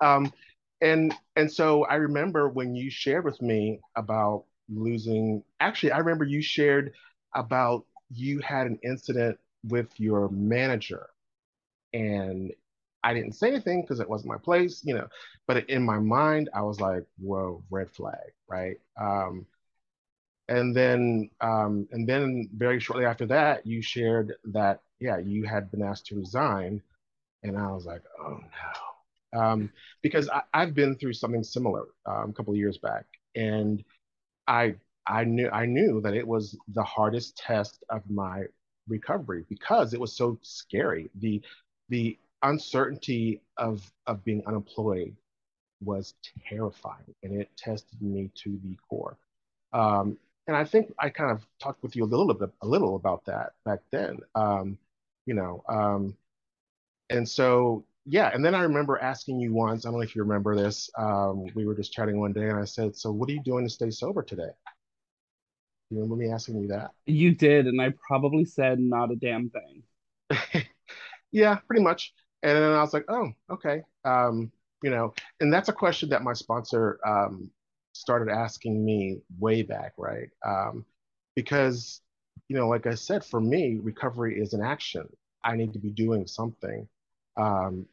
Um, 0.00 0.32
and 0.80 1.14
and 1.36 1.50
so 1.50 1.84
I 1.84 1.94
remember 1.94 2.48
when 2.48 2.74
you 2.74 2.90
shared 2.90 3.24
with 3.24 3.40
me 3.40 3.80
about 3.96 4.44
losing. 4.68 5.44
Actually, 5.60 5.92
I 5.92 5.98
remember 5.98 6.24
you 6.24 6.42
shared 6.42 6.92
about 7.34 7.84
you 8.10 8.40
had 8.40 8.66
an 8.66 8.78
incident 8.82 9.38
with 9.64 9.88
your 9.98 10.28
manager, 10.30 11.08
and 11.92 12.52
I 13.04 13.14
didn't 13.14 13.32
say 13.32 13.48
anything 13.48 13.82
because 13.82 14.00
it 14.00 14.08
wasn't 14.08 14.30
my 14.32 14.38
place, 14.38 14.82
you 14.84 14.94
know. 14.94 15.08
But 15.46 15.68
in 15.68 15.82
my 15.84 15.98
mind, 15.98 16.50
I 16.54 16.62
was 16.62 16.80
like, 16.80 17.04
"Whoa, 17.18 17.62
red 17.70 17.90
flag!" 17.90 18.32
Right? 18.48 18.76
Um, 19.00 19.46
and 20.48 20.76
then 20.76 21.30
um, 21.40 21.88
and 21.92 22.08
then 22.08 22.48
very 22.56 22.80
shortly 22.80 23.04
after 23.04 23.26
that 23.26 23.66
you 23.66 23.82
shared 23.82 24.34
that 24.44 24.80
yeah 25.00 25.18
you 25.18 25.44
had 25.44 25.70
been 25.70 25.82
asked 25.82 26.06
to 26.06 26.16
resign 26.16 26.82
and 27.42 27.56
i 27.56 27.70
was 27.70 27.86
like 27.86 28.02
oh 28.20 28.38
no 28.38 29.40
um, 29.40 29.70
because 30.02 30.28
I, 30.28 30.42
have 30.52 30.74
been 30.74 30.96
through 30.96 31.14
something 31.14 31.42
similar 31.42 31.86
um, 32.04 32.30
a 32.30 32.32
couple 32.34 32.52
of 32.52 32.58
years 32.58 32.78
back 32.78 33.06
and 33.34 33.82
i 34.46 34.74
i 35.06 35.24
knew 35.24 35.48
i 35.50 35.64
knew 35.64 36.00
that 36.02 36.14
it 36.14 36.26
was 36.26 36.56
the 36.68 36.82
hardest 36.82 37.36
test 37.38 37.82
of 37.88 38.02
my 38.10 38.42
recovery 38.88 39.44
because 39.48 39.94
it 39.94 40.00
was 40.00 40.14
so 40.14 40.38
scary 40.42 41.10
the 41.20 41.40
the 41.88 42.18
uncertainty 42.42 43.42
of 43.56 43.90
of 44.06 44.24
being 44.24 44.42
unemployed 44.46 45.16
was 45.82 46.14
terrifying 46.48 47.14
and 47.22 47.40
it 47.40 47.50
tested 47.56 48.00
me 48.02 48.30
to 48.34 48.58
the 48.64 48.76
core 48.88 49.18
um, 49.72 50.18
and 50.48 50.56
I 50.56 50.64
think 50.64 50.94
I 50.98 51.10
kind 51.10 51.30
of 51.32 51.46
talked 51.60 51.82
with 51.82 51.96
you 51.96 52.04
a 52.04 52.06
little 52.06 52.34
bit, 52.34 52.50
a 52.62 52.66
little 52.68 52.96
about 52.96 53.24
that 53.26 53.52
back 53.64 53.80
then. 53.92 54.18
Um, 54.34 54.78
you 55.26 55.34
know, 55.34 55.64
um, 55.68 56.16
and 57.10 57.28
so 57.28 57.84
yeah, 58.06 58.30
and 58.34 58.44
then 58.44 58.54
I 58.54 58.62
remember 58.62 58.98
asking 58.98 59.40
you 59.40 59.52
once. 59.52 59.86
I 59.86 59.90
don't 59.90 59.98
know 59.98 60.04
if 60.04 60.16
you 60.16 60.22
remember 60.22 60.56
this. 60.56 60.90
Um, 60.98 61.46
we 61.54 61.66
were 61.66 61.74
just 61.74 61.92
chatting 61.92 62.18
one 62.18 62.32
day, 62.32 62.48
and 62.48 62.58
I 62.58 62.64
said, 62.64 62.96
"So, 62.96 63.12
what 63.12 63.28
are 63.28 63.32
you 63.32 63.42
doing 63.42 63.64
to 63.64 63.70
stay 63.70 63.90
sober 63.90 64.22
today?" 64.22 64.50
You 65.90 65.98
remember 65.98 66.16
me 66.16 66.32
asking 66.32 66.60
you 66.60 66.68
that? 66.68 66.92
You 67.06 67.34
did, 67.34 67.66
and 67.66 67.80
I 67.80 67.92
probably 68.06 68.44
said 68.44 68.80
not 68.80 69.10
a 69.10 69.16
damn 69.16 69.50
thing. 69.50 69.82
Yeah, 71.32 71.56
pretty 71.66 71.82
much. 71.82 72.12
And 72.42 72.56
then 72.56 72.72
I 72.72 72.80
was 72.82 72.92
like, 72.92 73.04
oh, 73.08 73.32
okay. 73.50 73.82
Um, 74.04 74.50
you 74.82 74.90
know, 74.90 75.14
and 75.40 75.52
that's 75.52 75.68
a 75.68 75.72
question 75.72 76.08
that 76.10 76.22
my 76.22 76.32
sponsor 76.32 76.98
um, 77.06 77.50
started 77.92 78.32
asking 78.32 78.84
me 78.84 79.20
way 79.38 79.62
back, 79.62 79.92
right? 79.96 80.28
Um, 80.44 80.84
because, 81.36 82.00
you 82.48 82.56
know, 82.56 82.68
like 82.68 82.86
I 82.86 82.94
said, 82.94 83.24
for 83.24 83.40
me, 83.40 83.78
recovery 83.82 84.40
is 84.40 84.54
an 84.54 84.62
action. 84.62 85.08
I 85.44 85.56
need 85.56 85.72
to 85.74 85.78
be 85.78 85.90
doing 85.90 86.26
something 86.26 86.88
um, 87.36 87.86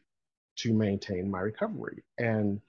to 0.57 0.73
maintain 0.73 1.29
my 1.29 1.39
recovery. 1.41 2.03
And 2.17 2.61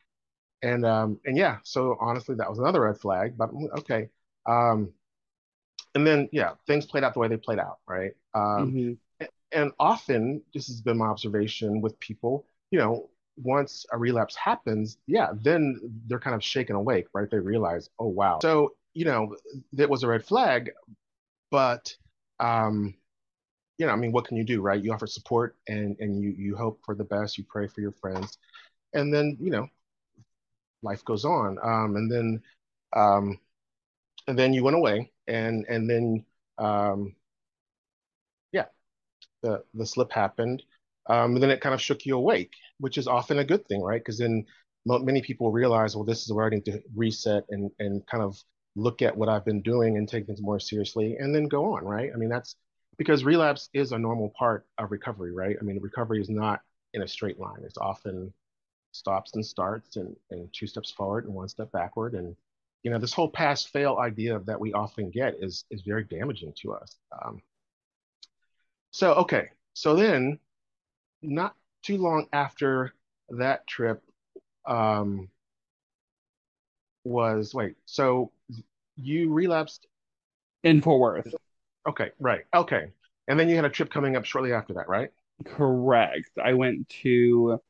and 0.62 0.86
um, 0.86 1.20
and 1.24 1.36
yeah, 1.36 1.58
so 1.64 1.96
honestly, 2.00 2.34
that 2.36 2.50
was 2.50 2.58
another 2.58 2.82
red 2.82 2.98
flag. 2.98 3.36
But 3.38 3.50
okay. 3.78 4.08
Um, 4.46 4.92
and 5.94 6.06
then 6.06 6.28
yeah, 6.32 6.52
things 6.66 6.86
played 6.86 7.04
out 7.04 7.14
the 7.14 7.20
way 7.20 7.28
they 7.28 7.36
played 7.36 7.58
out, 7.58 7.78
right? 7.86 8.12
Um, 8.34 8.74
hmm 8.74 8.92
and 9.52 9.72
often 9.78 10.42
this 10.54 10.66
has 10.66 10.80
been 10.80 10.98
my 10.98 11.06
observation 11.06 11.80
with 11.80 11.98
people 12.00 12.46
you 12.70 12.78
know 12.78 13.08
once 13.36 13.86
a 13.92 13.98
relapse 13.98 14.36
happens 14.36 14.98
yeah 15.06 15.30
then 15.42 15.78
they're 16.06 16.20
kind 16.20 16.36
of 16.36 16.42
shaken 16.44 16.76
awake 16.76 17.06
right? 17.14 17.30
They 17.30 17.38
realize 17.38 17.88
oh 17.98 18.08
wow. 18.08 18.38
So 18.42 18.74
you 18.92 19.04
know 19.04 19.36
that 19.74 19.88
was 19.88 20.02
a 20.02 20.08
red 20.08 20.24
flag 20.24 20.70
but 21.50 21.94
um 22.40 22.94
you 23.78 23.86
know 23.86 23.92
i 23.92 23.96
mean 23.96 24.12
what 24.12 24.26
can 24.26 24.36
you 24.36 24.44
do 24.44 24.60
right? 24.60 24.82
You 24.82 24.92
offer 24.92 25.06
support 25.06 25.56
and 25.68 25.96
and 26.00 26.20
you 26.20 26.30
you 26.30 26.56
hope 26.56 26.80
for 26.84 26.94
the 26.94 27.04
best 27.04 27.38
you 27.38 27.44
pray 27.48 27.66
for 27.66 27.80
your 27.80 27.92
friends 27.92 28.38
and 28.92 29.12
then 29.14 29.36
you 29.40 29.50
know 29.50 29.68
life 30.82 31.04
goes 31.04 31.24
on. 31.24 31.58
Um 31.62 31.96
and 31.96 32.10
then 32.10 32.42
um 32.94 33.38
and 34.26 34.38
then 34.38 34.52
you 34.52 34.64
went 34.64 34.76
away 34.76 35.12
and 35.28 35.64
and 35.68 35.88
then 35.88 36.24
um 36.58 37.14
the 39.42 39.62
the 39.74 39.86
slip 39.86 40.12
happened, 40.12 40.62
um, 41.08 41.34
and 41.34 41.42
then 41.42 41.50
it 41.50 41.60
kind 41.60 41.74
of 41.74 41.80
shook 41.80 42.06
you 42.06 42.16
awake, 42.16 42.52
which 42.78 42.98
is 42.98 43.06
often 43.06 43.38
a 43.38 43.44
good 43.44 43.66
thing, 43.66 43.82
right? 43.82 44.00
Because 44.00 44.18
then 44.18 44.44
many 44.86 45.22
people 45.22 45.52
realize, 45.52 45.94
well, 45.94 46.04
this 46.04 46.22
is 46.22 46.32
where 46.32 46.46
I 46.46 46.50
need 46.50 46.64
to 46.66 46.82
reset 46.94 47.44
and 47.50 47.70
and 47.78 48.06
kind 48.06 48.22
of 48.22 48.36
look 48.76 49.02
at 49.02 49.16
what 49.16 49.28
I've 49.28 49.44
been 49.44 49.62
doing 49.62 49.96
and 49.96 50.08
take 50.08 50.26
things 50.26 50.40
more 50.40 50.60
seriously, 50.60 51.16
and 51.18 51.34
then 51.34 51.48
go 51.48 51.74
on, 51.74 51.84
right? 51.84 52.10
I 52.14 52.16
mean, 52.16 52.28
that's 52.28 52.56
because 52.98 53.24
relapse 53.24 53.68
is 53.72 53.92
a 53.92 53.98
normal 53.98 54.32
part 54.38 54.66
of 54.78 54.90
recovery, 54.90 55.32
right? 55.32 55.56
I 55.58 55.64
mean, 55.64 55.80
recovery 55.80 56.20
is 56.20 56.28
not 56.28 56.60
in 56.92 57.02
a 57.02 57.08
straight 57.08 57.38
line. 57.38 57.62
It's 57.64 57.78
often 57.78 58.32
stops 58.92 59.32
and 59.34 59.46
starts 59.46 59.96
and, 59.96 60.14
and 60.30 60.48
two 60.52 60.66
steps 60.66 60.90
forward 60.90 61.24
and 61.24 61.32
one 61.32 61.48
step 61.48 61.72
backward. 61.72 62.14
And, 62.14 62.36
you 62.82 62.90
know, 62.90 62.98
this 62.98 63.12
whole 63.12 63.30
pass 63.30 63.64
fail 63.64 63.98
idea 63.98 64.40
that 64.40 64.60
we 64.60 64.72
often 64.72 65.10
get 65.10 65.36
is, 65.40 65.64
is 65.70 65.82
very 65.82 66.04
damaging 66.04 66.52
to 66.62 66.74
us. 66.74 66.96
Um, 67.24 67.40
so, 68.90 69.14
okay. 69.14 69.48
So 69.74 69.96
then, 69.96 70.38
not 71.22 71.54
too 71.82 71.98
long 71.98 72.26
after 72.32 72.94
that 73.30 73.66
trip 73.66 74.02
um, 74.66 75.28
was, 77.04 77.54
wait, 77.54 77.76
so 77.86 78.32
you 78.96 79.32
relapsed? 79.32 79.86
In 80.62 80.82
Fort 80.82 81.00
Worth. 81.00 81.34
Okay, 81.88 82.10
right. 82.18 82.44
Okay. 82.54 82.92
And 83.28 83.40
then 83.40 83.48
you 83.48 83.56
had 83.56 83.64
a 83.64 83.70
trip 83.70 83.90
coming 83.90 84.16
up 84.16 84.24
shortly 84.24 84.52
after 84.52 84.74
that, 84.74 84.88
right? 84.88 85.10
Correct. 85.46 86.30
I 86.42 86.52
went 86.52 86.88
to 87.02 87.60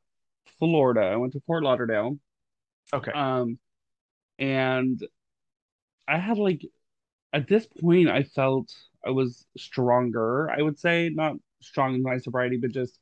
Florida. 0.59 1.03
I 1.03 1.17
went 1.17 1.35
to 1.35 1.41
Fort 1.47 1.62
Lauderdale. 1.62 2.19
Okay. 2.93 3.12
Um, 3.12 3.59
and 4.39 5.07
I 6.09 6.19
had 6.19 6.39
like 6.39 6.67
at 7.33 7.47
this 7.47 7.67
point 7.67 8.09
I 8.09 8.25
felt 8.25 8.75
I 9.07 9.11
was 9.11 9.47
stronger, 9.57 10.50
I 10.50 10.62
would 10.62 10.78
say, 10.78 11.11
not 11.12 11.37
strong 11.62 11.95
in 11.95 12.02
my 12.02 12.19
sobriety, 12.19 12.59
but 12.59 12.73
just 12.73 12.99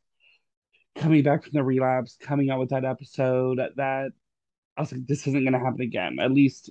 coming 0.96 1.22
back 1.22 1.42
from 1.44 1.52
the 1.52 1.62
relapse, 1.64 2.16
coming 2.20 2.50
out 2.50 2.60
with 2.60 2.70
that 2.70 2.84
episode 2.84 3.58
that 3.76 4.10
I 4.76 4.80
was 4.80 4.92
like, 4.92 5.06
this 5.06 5.26
isn't 5.26 5.44
gonna 5.44 5.58
happen 5.58 5.82
again. 5.82 6.18
At 6.20 6.32
least 6.32 6.70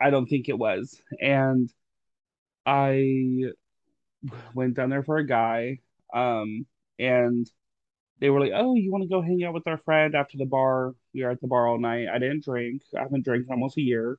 I 0.00 0.10
don't 0.10 0.26
think 0.26 0.48
it 0.48 0.58
was. 0.58 1.00
And 1.20 1.72
I 2.66 3.52
went 4.54 4.74
down 4.74 4.90
there 4.90 5.02
for 5.02 5.18
a 5.18 5.26
guy. 5.26 5.78
Um, 6.14 6.66
and 6.98 7.50
they 8.20 8.30
were 8.30 8.40
like, 8.40 8.52
"Oh, 8.54 8.74
you 8.76 8.92
want 8.92 9.02
to 9.04 9.08
go 9.08 9.22
hang 9.22 9.44
out 9.44 9.54
with 9.54 9.66
our 9.66 9.78
friend 9.78 10.14
after 10.14 10.38
the 10.38 10.46
bar?" 10.46 10.94
We 11.14 11.24
were 11.24 11.30
at 11.30 11.40
the 11.40 11.48
bar 11.48 11.66
all 11.68 11.78
night. 11.78 12.08
I 12.08 12.18
didn't 12.18 12.44
drink. 12.44 12.82
I 12.96 13.02
haven't 13.02 13.24
drank 13.24 13.50
almost 13.50 13.78
a 13.78 13.82
year. 13.82 14.18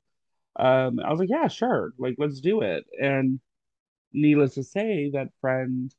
Um, 0.57 0.99
I 0.99 1.11
was 1.11 1.19
like, 1.19 1.29
"Yeah, 1.29 1.47
sure. 1.47 1.93
Like, 1.97 2.15
let's 2.19 2.41
do 2.41 2.61
it." 2.61 2.85
And 3.01 3.39
needless 4.13 4.55
to 4.55 4.63
say, 4.63 5.11
that 5.13 5.29
friend 5.41 5.93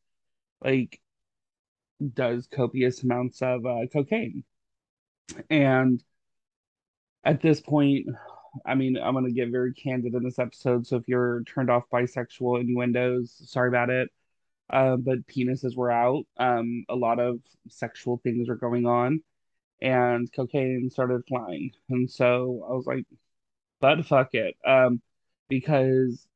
like 0.62 1.00
does 2.14 2.48
copious 2.48 3.02
amounts 3.02 3.42
of 3.42 3.66
uh, 3.66 3.86
cocaine. 3.92 4.44
And 5.50 6.02
at 7.24 7.40
this 7.40 7.60
point, 7.60 8.06
I 8.66 8.74
mean, 8.74 8.96
I'm 8.96 9.14
gonna 9.14 9.30
get 9.30 9.50
very 9.50 9.72
candid 9.74 10.14
in 10.14 10.22
this 10.22 10.38
episode. 10.38 10.86
So 10.86 10.96
if 10.96 11.08
you're 11.08 11.42
turned 11.44 11.70
off 11.70 11.84
by 11.90 12.04
sexual 12.06 12.56
innuendos, 12.56 13.42
sorry 13.50 13.68
about 13.68 13.90
it. 13.90 14.10
Uh, 14.70 14.96
but 14.96 15.26
penises 15.26 15.76
were 15.76 15.90
out. 15.90 16.24
Um, 16.38 16.84
a 16.88 16.94
lot 16.96 17.20
of 17.20 17.40
sexual 17.68 18.18
things 18.22 18.48
were 18.48 18.56
going 18.56 18.86
on, 18.86 19.22
and 19.82 20.32
cocaine 20.32 20.90
started 20.90 21.22
flying. 21.28 21.72
And 21.90 22.10
so 22.10 22.66
I 22.68 22.72
was 22.72 22.86
like, 22.86 23.04
but 23.80 24.06
fuck 24.06 24.34
it. 24.34 24.56
Um, 24.66 25.02
because 25.48 26.26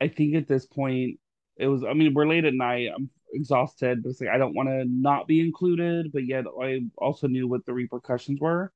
I 0.00 0.08
think 0.08 0.34
at 0.34 0.48
this 0.48 0.66
point 0.66 1.18
it 1.56 1.66
was, 1.66 1.84
I 1.84 1.92
mean, 1.94 2.14
we're 2.14 2.26
late 2.26 2.44
at 2.44 2.54
night. 2.54 2.88
I'm 2.94 3.10
exhausted, 3.32 4.02
but 4.02 4.10
it's 4.10 4.20
like 4.20 4.30
I 4.30 4.38
don't 4.38 4.54
want 4.54 4.68
to 4.68 4.84
not 4.86 5.26
be 5.26 5.40
included, 5.40 6.12
but 6.12 6.26
yet 6.26 6.44
I 6.60 6.80
also 6.98 7.26
knew 7.26 7.48
what 7.48 7.64
the 7.66 7.72
repercussions 7.72 8.40
were. 8.40 8.72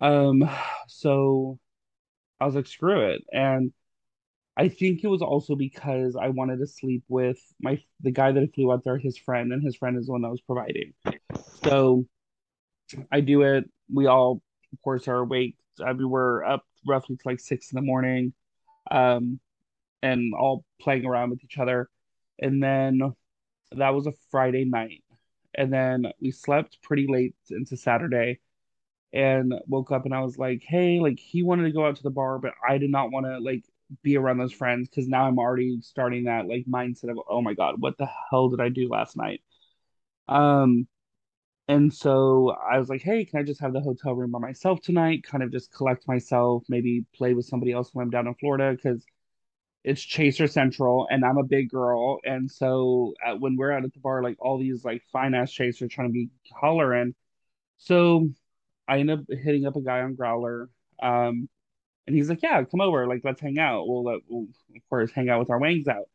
Um, 0.00 0.48
so 0.88 1.58
I 2.40 2.46
was 2.46 2.54
like, 2.54 2.66
screw 2.66 3.10
it. 3.10 3.22
And 3.32 3.72
I 4.56 4.68
think 4.68 5.02
it 5.02 5.08
was 5.08 5.22
also 5.22 5.54
because 5.54 6.16
I 6.16 6.28
wanted 6.28 6.58
to 6.58 6.66
sleep 6.66 7.04
with 7.08 7.38
my 7.60 7.82
the 8.02 8.10
guy 8.10 8.32
that 8.32 8.54
flew 8.54 8.72
out 8.72 8.84
there, 8.84 8.98
his 8.98 9.16
friend, 9.16 9.52
and 9.52 9.62
his 9.62 9.76
friend 9.76 9.96
is 9.96 10.06
the 10.06 10.12
one 10.12 10.22
that 10.22 10.30
was 10.30 10.42
providing. 10.42 10.92
So 11.64 12.06
I 13.10 13.20
do 13.20 13.42
it. 13.42 13.70
We 13.92 14.06
all, 14.06 14.42
of 14.72 14.82
course, 14.82 15.08
are 15.08 15.18
awake. 15.18 15.56
I 15.82 15.92
mean, 15.94 16.10
we're 16.10 16.44
up 16.44 16.64
roughly 16.86 17.16
to 17.16 17.22
like 17.24 17.40
six 17.40 17.72
in 17.72 17.76
the 17.76 17.82
morning, 17.82 18.34
um, 18.90 19.40
and 20.02 20.34
all 20.34 20.64
playing 20.80 21.06
around 21.06 21.30
with 21.30 21.44
each 21.44 21.58
other. 21.58 21.88
And 22.40 22.62
then 22.62 23.14
that 23.72 23.94
was 23.94 24.06
a 24.06 24.12
Friday 24.30 24.64
night. 24.64 25.04
And 25.54 25.72
then 25.72 26.12
we 26.20 26.30
slept 26.30 26.82
pretty 26.82 27.06
late 27.08 27.34
into 27.50 27.76
Saturday 27.76 28.40
and 29.12 29.54
woke 29.66 29.92
up 29.92 30.04
and 30.06 30.14
I 30.14 30.20
was 30.20 30.38
like, 30.38 30.62
hey, 30.66 31.00
like 31.00 31.18
he 31.20 31.42
wanted 31.42 31.64
to 31.64 31.72
go 31.72 31.86
out 31.86 31.96
to 31.96 32.02
the 32.02 32.10
bar, 32.10 32.38
but 32.38 32.54
I 32.66 32.78
did 32.78 32.90
not 32.90 33.10
want 33.10 33.26
to 33.26 33.38
like 33.38 33.64
be 34.02 34.16
around 34.16 34.38
those 34.38 34.52
friends 34.52 34.88
because 34.88 35.06
now 35.08 35.26
I'm 35.26 35.38
already 35.38 35.78
starting 35.82 36.24
that 36.24 36.46
like 36.48 36.64
mindset 36.66 37.10
of, 37.10 37.18
oh 37.28 37.42
my 37.42 37.54
God, 37.54 37.80
what 37.80 37.98
the 37.98 38.08
hell 38.30 38.48
did 38.48 38.60
I 38.60 38.70
do 38.70 38.88
last 38.88 39.16
night? 39.16 39.42
Um, 40.28 40.88
and 41.68 41.92
so 41.92 42.50
I 42.50 42.78
was 42.78 42.88
like, 42.88 43.02
hey, 43.02 43.24
can 43.24 43.40
I 43.40 43.42
just 43.42 43.60
have 43.60 43.72
the 43.72 43.80
hotel 43.80 44.14
room 44.14 44.32
by 44.32 44.38
myself 44.38 44.80
tonight? 44.80 45.24
Kind 45.24 45.42
of 45.42 45.52
just 45.52 45.72
collect 45.72 46.08
myself, 46.08 46.64
maybe 46.68 47.04
play 47.14 47.34
with 47.34 47.46
somebody 47.46 47.72
else 47.72 47.90
when 47.92 48.04
I'm 48.04 48.10
down 48.10 48.26
in 48.26 48.34
Florida 48.34 48.72
because 48.72 49.04
it's 49.84 50.00
Chaser 50.00 50.46
Central 50.46 51.08
and 51.10 51.24
I'm 51.24 51.38
a 51.38 51.44
big 51.44 51.70
girl. 51.70 52.20
And 52.24 52.50
so 52.50 53.14
uh, 53.24 53.34
when 53.34 53.56
we're 53.56 53.72
out 53.72 53.84
at 53.84 53.92
the 53.92 54.00
bar, 54.00 54.22
like 54.22 54.36
all 54.40 54.58
these 54.58 54.84
like 54.84 55.02
fine 55.12 55.34
ass 55.34 55.52
chasers 55.52 55.90
trying 55.90 56.08
to 56.08 56.12
be 56.12 56.28
hollering. 56.52 57.14
So 57.78 58.28
I 58.88 58.98
end 59.00 59.10
up 59.10 59.20
hitting 59.28 59.66
up 59.66 59.76
a 59.76 59.80
guy 59.80 60.00
on 60.00 60.16
Growlr. 60.16 60.68
Um, 61.02 61.48
and 62.06 62.16
he's 62.16 62.28
like, 62.28 62.42
yeah, 62.42 62.62
come 62.64 62.80
over. 62.80 63.06
Like, 63.06 63.22
let's 63.24 63.40
hang 63.40 63.58
out. 63.58 63.88
We'll, 63.88 64.04
let, 64.04 64.20
we'll 64.28 64.46
of 64.76 64.82
course, 64.88 65.10
hang 65.12 65.28
out 65.28 65.40
with 65.40 65.50
our 65.50 65.58
wangs 65.58 65.88
out. 65.88 66.08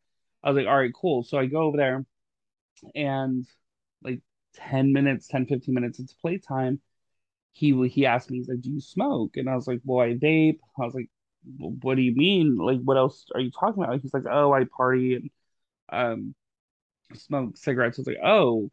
I 0.43 0.50
was 0.50 0.57
like, 0.57 0.67
all 0.67 0.77
right, 0.77 0.93
cool. 0.93 1.24
So 1.24 1.38
I 1.38 1.45
go 1.47 1.63
over 1.63 1.77
there 1.77 2.05
and 2.95 3.45
like 4.03 4.21
10 4.55 4.93
minutes, 4.93 5.27
10, 5.27 5.45
15 5.47 5.74
minutes 5.74 6.00
into 6.00 6.13
playtime, 6.21 6.79
he 7.53 7.88
he 7.89 8.05
asked 8.05 8.29
me, 8.29 8.38
he's 8.38 8.50
like, 8.50 8.62
do 8.62 8.69
you 8.71 8.81
smoke? 8.81 9.36
And 9.38 9.50
I 9.50 9.55
was 9.55 9.67
like, 9.67 9.81
well, 9.83 10.07
vape. 10.07 10.59
I 10.79 10.86
was 10.86 10.93
like, 10.93 11.09
what 11.58 11.96
do 11.96 12.01
you 12.01 12.16
mean? 12.16 12.58
Like, 12.58 12.80
what 12.82 12.98
else 12.98 13.25
are 13.34 13.42
you 13.42 13.51
talking 13.51 13.84
about? 13.84 14.01
He's 14.01 14.13
like, 14.13 14.25
oh, 14.30 14.54
I 14.54 14.66
party 14.66 15.16
and 15.16 15.30
um 15.89 16.36
smoke 17.16 17.58
cigarettes. 17.58 18.00
I 18.00 18.01
was 18.01 18.08
like, 18.08 18.20
oh. 18.24 18.72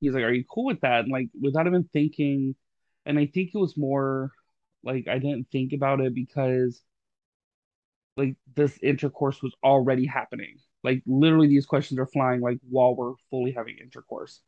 He's 0.00 0.14
like, 0.14 0.24
are 0.24 0.32
you 0.32 0.44
cool 0.50 0.66
with 0.66 0.80
that? 0.80 1.00
And 1.00 1.12
like, 1.12 1.28
without 1.40 1.66
even 1.66 1.84
thinking, 1.92 2.54
and 3.06 3.18
I 3.18 3.26
think 3.26 3.50
it 3.54 3.58
was 3.58 3.76
more 3.76 4.32
like 4.82 5.08
I 5.08 5.18
didn't 5.18 5.48
think 5.52 5.72
about 5.72 6.00
it 6.00 6.14
because 6.14 6.82
like 8.16 8.36
this 8.54 8.78
intercourse 8.82 9.42
was 9.42 9.54
already 9.62 10.06
happening. 10.06 10.58
Like 10.82 11.02
literally 11.06 11.48
these 11.48 11.66
questions 11.66 11.98
are 12.00 12.06
flying 12.06 12.40
like 12.40 12.58
while 12.68 12.94
we're 12.94 13.14
fully 13.30 13.52
having 13.52 13.76
intercourse. 13.78 14.40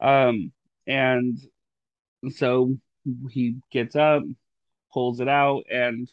Um 0.00 0.52
and 0.86 1.38
so 2.30 2.76
he 3.30 3.56
gets 3.70 3.96
up, 3.96 4.22
pulls 4.92 5.20
it 5.20 5.28
out, 5.28 5.64
and 5.70 6.08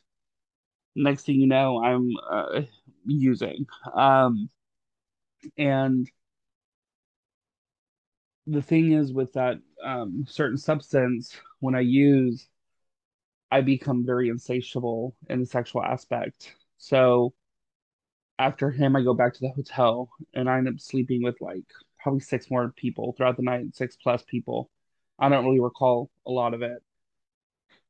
Next 0.95 1.25
thing 1.25 1.39
you 1.39 1.47
know, 1.47 1.83
I'm 1.83 2.11
uh, 2.29 2.61
using. 3.05 3.65
Um, 3.93 4.49
and 5.57 6.09
the 8.47 8.61
thing 8.61 8.91
is 8.91 9.13
with 9.13 9.33
that 9.33 9.57
um, 9.83 10.25
certain 10.27 10.57
substance, 10.57 11.35
when 11.59 11.75
I 11.75 11.81
use, 11.81 12.47
I 13.51 13.61
become 13.61 14.05
very 14.05 14.29
insatiable 14.29 15.15
in 15.29 15.39
the 15.39 15.45
sexual 15.45 15.83
aspect. 15.83 16.55
So 16.77 17.33
after 18.39 18.71
him, 18.71 18.95
I 18.95 19.03
go 19.03 19.13
back 19.13 19.33
to 19.33 19.39
the 19.41 19.49
hotel 19.49 20.09
and 20.33 20.49
I 20.49 20.57
end 20.57 20.67
up 20.67 20.79
sleeping 20.79 21.23
with 21.23 21.39
like 21.41 21.65
probably 21.99 22.21
six 22.21 22.49
more 22.49 22.73
people 22.75 23.13
throughout 23.15 23.37
the 23.37 23.43
night, 23.43 23.75
six 23.75 23.95
plus 23.95 24.23
people. 24.23 24.69
I 25.19 25.29
don't 25.29 25.45
really 25.45 25.59
recall 25.59 26.09
a 26.25 26.31
lot 26.31 26.53
of 26.53 26.61
it. 26.63 26.81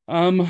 Um, 0.08 0.48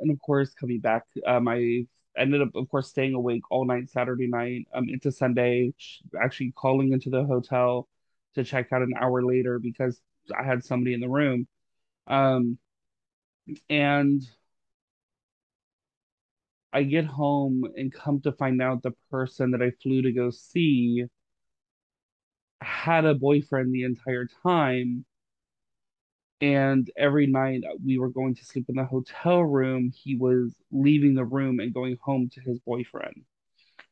and 0.00 0.10
of 0.10 0.20
course, 0.20 0.54
coming 0.54 0.80
back, 0.80 1.04
um, 1.26 1.48
I 1.48 1.86
ended 2.16 2.42
up, 2.42 2.50
of 2.54 2.68
course, 2.68 2.88
staying 2.88 3.14
awake 3.14 3.42
all 3.50 3.64
night 3.64 3.90
Saturday 3.90 4.26
night, 4.28 4.66
um, 4.74 4.88
into 4.88 5.10
Sunday, 5.12 5.72
actually 6.22 6.52
calling 6.52 6.92
into 6.92 7.10
the 7.10 7.24
hotel 7.24 7.88
to 8.34 8.44
check 8.44 8.72
out 8.72 8.82
an 8.82 8.92
hour 9.00 9.22
later 9.24 9.58
because 9.58 10.00
I 10.38 10.44
had 10.44 10.64
somebody 10.64 10.94
in 10.94 11.00
the 11.00 11.08
room. 11.08 11.46
Um, 12.06 12.58
and 13.68 14.22
I 16.72 16.82
get 16.84 17.04
home 17.06 17.64
and 17.76 17.92
come 17.92 18.20
to 18.22 18.32
find 18.32 18.60
out 18.62 18.82
the 18.82 18.92
person 19.10 19.50
that 19.52 19.62
I 19.62 19.70
flew 19.82 20.02
to 20.02 20.12
go 20.12 20.30
see 20.30 21.06
had 22.62 23.04
a 23.04 23.14
boyfriend 23.14 23.72
the 23.72 23.84
entire 23.84 24.26
time. 24.42 25.04
And 26.42 26.90
every 26.96 27.28
night 27.28 27.62
we 27.86 27.98
were 27.98 28.08
going 28.08 28.34
to 28.34 28.44
sleep 28.44 28.66
in 28.68 28.74
the 28.74 28.84
hotel 28.84 29.42
room, 29.42 29.92
he 29.94 30.16
was 30.16 30.52
leaving 30.72 31.14
the 31.14 31.24
room 31.24 31.60
and 31.60 31.72
going 31.72 31.96
home 32.02 32.30
to 32.30 32.40
his 32.40 32.58
boyfriend. 32.58 33.22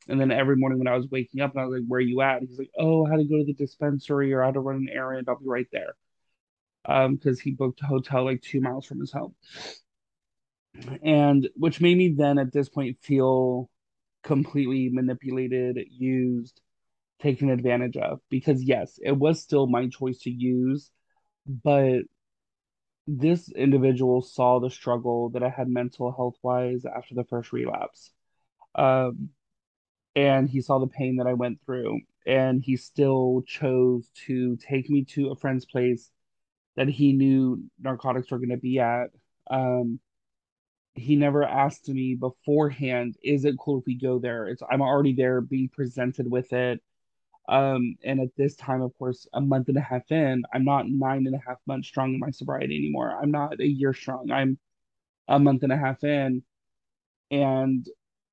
And 0.09 0.21
then 0.21 0.33
every 0.33 0.57
morning 0.57 0.80
when 0.80 0.88
I 0.88 0.97
was 0.97 1.07
waking 1.09 1.40
up 1.40 1.52
and 1.52 1.61
I 1.61 1.64
was 1.64 1.78
like, 1.78 1.87
Where 1.87 1.99
are 1.99 2.00
you 2.00 2.23
at? 2.23 2.42
He's 2.42 2.59
like, 2.59 2.73
Oh, 2.76 3.07
I 3.07 3.11
had 3.11 3.19
to 3.19 3.25
go 3.25 3.38
to 3.38 3.45
the 3.45 3.52
dispensary 3.52 4.33
or 4.33 4.42
I 4.42 4.47
had 4.47 4.54
to 4.54 4.61
run 4.61 4.76
an 4.76 4.88
errand. 4.92 5.28
I'll 5.28 5.38
be 5.38 5.47
right 5.47 5.69
there. 5.71 5.95
Um, 6.87 7.14
because 7.14 7.38
he 7.38 7.52
booked 7.52 7.83
a 7.83 7.87
hotel 7.87 8.25
like 8.25 8.42
two 8.42 8.61
miles 8.61 8.85
from 8.85 8.99
his 8.99 9.12
home. 9.12 9.37
And 11.04 11.49
which 11.54 11.80
made 11.80 11.97
me 11.97 12.14
then 12.16 12.38
at 12.38 12.52
this 12.52 12.69
point 12.69 12.99
feel 13.00 13.71
completely 14.25 14.88
manipulated, 14.88 15.78
used, 15.88 16.61
taken 17.23 17.49
advantage 17.49 17.97
of. 17.97 18.19
Because 18.28 18.61
yes, 18.61 18.99
it 19.00 19.16
was 19.16 19.40
still 19.40 19.69
my 19.69 19.87
choice 19.87 20.19
to 20.23 20.30
use, 20.30 20.90
but 21.47 22.02
this 23.07 23.50
individual 23.50 24.23
saw 24.23 24.59
the 24.59 24.71
struggle 24.71 25.30
that 25.30 25.42
I 25.42 25.49
had 25.49 25.69
mental 25.69 26.12
health 26.12 26.37
wise 26.42 26.85
after 26.85 27.14
the 27.14 27.25
first 27.25 27.52
relapse. 27.52 28.12
Um, 28.75 29.30
and 30.14 30.49
he 30.49 30.61
saw 30.61 30.78
the 30.78 30.87
pain 30.87 31.16
that 31.16 31.26
I 31.26 31.35
went 31.35 31.61
through, 31.64 32.00
and 32.26 32.62
he 32.62 32.76
still 32.76 33.42
chose 33.47 34.09
to 34.26 34.57
take 34.57 34.90
me 34.90 35.04
to 35.07 35.30
a 35.30 35.37
friend's 35.37 35.64
place 35.64 36.11
that 36.76 36.88
he 36.88 37.12
knew 37.12 37.64
narcotics 37.80 38.30
were 38.30 38.38
going 38.38 38.50
to 38.50 38.57
be 38.57 38.78
at. 38.78 39.11
Um, 39.50 40.00
he 40.95 41.16
never 41.16 41.45
asked 41.45 41.88
me 41.88 42.14
beforehand, 42.14 43.16
is 43.23 43.45
it 43.45 43.57
cool 43.59 43.78
if 43.78 43.87
we 43.87 43.95
go 43.95 44.19
there? 44.19 44.47
It's 44.47 44.62
I'm 44.71 44.83
already 44.83 45.14
there 45.14 45.40
being 45.40 45.69
presented 45.69 46.30
with 46.30 46.52
it. 46.52 46.83
Um, 47.50 47.97
and 48.04 48.21
at 48.21 48.28
this 48.37 48.54
time, 48.54 48.80
of 48.80 48.97
course, 48.97 49.26
a 49.35 49.40
month 49.40 49.69
and 49.69 49.76
a 49.76 49.80
half 49.80 50.11
in, 50.12 50.45
I'm 50.54 50.64
not 50.64 50.88
nine 50.88 51.26
and 51.26 51.35
a 51.35 51.40
half 51.45 51.59
months 51.66 51.88
strong 51.88 52.14
in 52.14 52.21
my 52.21 52.30
sobriety 52.30 52.76
anymore. 52.76 53.19
I'm 53.21 53.33
not 53.33 53.61
a 53.61 53.66
year 53.66 53.92
strong. 53.92 54.30
I'm 54.30 54.57
a 55.26 55.40
month 55.40 55.64
and 55.64 55.73
a 55.73 55.76
half 55.76 56.04
in 56.04 56.45
and 57.33 57.85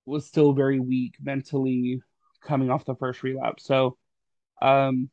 was 0.05 0.27
still 0.27 0.53
very 0.53 0.79
weak 0.79 1.15
mentally 1.19 1.99
coming 2.43 2.69
off 2.69 2.85
the 2.85 2.95
first 2.95 3.23
relapse. 3.23 3.65
So 3.65 3.97
um 4.61 5.09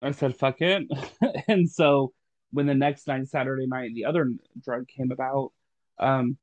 I 0.00 0.12
said 0.12 0.36
fuck 0.36 0.60
it. 0.60 0.84
and 1.48 1.68
so 1.68 2.12
when 2.52 2.66
the 2.66 2.74
next 2.74 3.06
night, 3.06 3.28
Saturday 3.28 3.66
night, 3.66 3.94
the 3.94 4.06
other 4.06 4.30
drug 4.62 4.88
came 4.88 5.10
about, 5.10 5.52
um, 5.98 6.36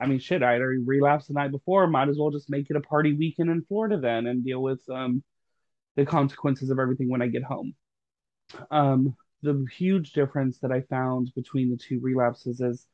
I 0.00 0.06
mean 0.06 0.18
shit, 0.18 0.42
I 0.42 0.58
already 0.58 0.82
relapsed 0.84 1.28
the 1.28 1.34
night 1.34 1.52
before. 1.52 1.86
Might 1.86 2.08
as 2.08 2.18
well 2.18 2.30
just 2.30 2.50
make 2.50 2.70
it 2.70 2.76
a 2.76 2.80
party 2.80 3.14
weekend 3.14 3.50
in 3.50 3.62
Florida 3.62 3.98
then 4.00 4.26
and 4.26 4.44
deal 4.44 4.60
with 4.60 4.82
um 4.90 5.22
the 5.96 6.04
consequences 6.04 6.70
of 6.70 6.78
everything 6.78 7.08
when 7.08 7.22
I 7.22 7.28
get 7.28 7.42
home. 7.42 7.74
Um, 8.70 9.16
the 9.42 9.66
huge 9.76 10.12
difference 10.12 10.58
that 10.60 10.72
I 10.72 10.82
found 10.82 11.32
between 11.34 11.70
the 11.70 11.76
two 11.76 12.00
relapses 12.00 12.60
is 12.60 12.86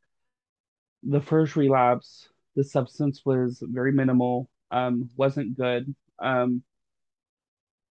the 1.03 1.21
first 1.21 1.57
relapse, 1.57 2.29
the 2.57 2.65
substance 2.65 3.23
was 3.25 3.63
very 3.63 3.93
minimal, 3.93 4.51
um, 4.71 5.09
wasn't 5.17 5.57
good. 5.57 5.95
Um, 6.19 6.63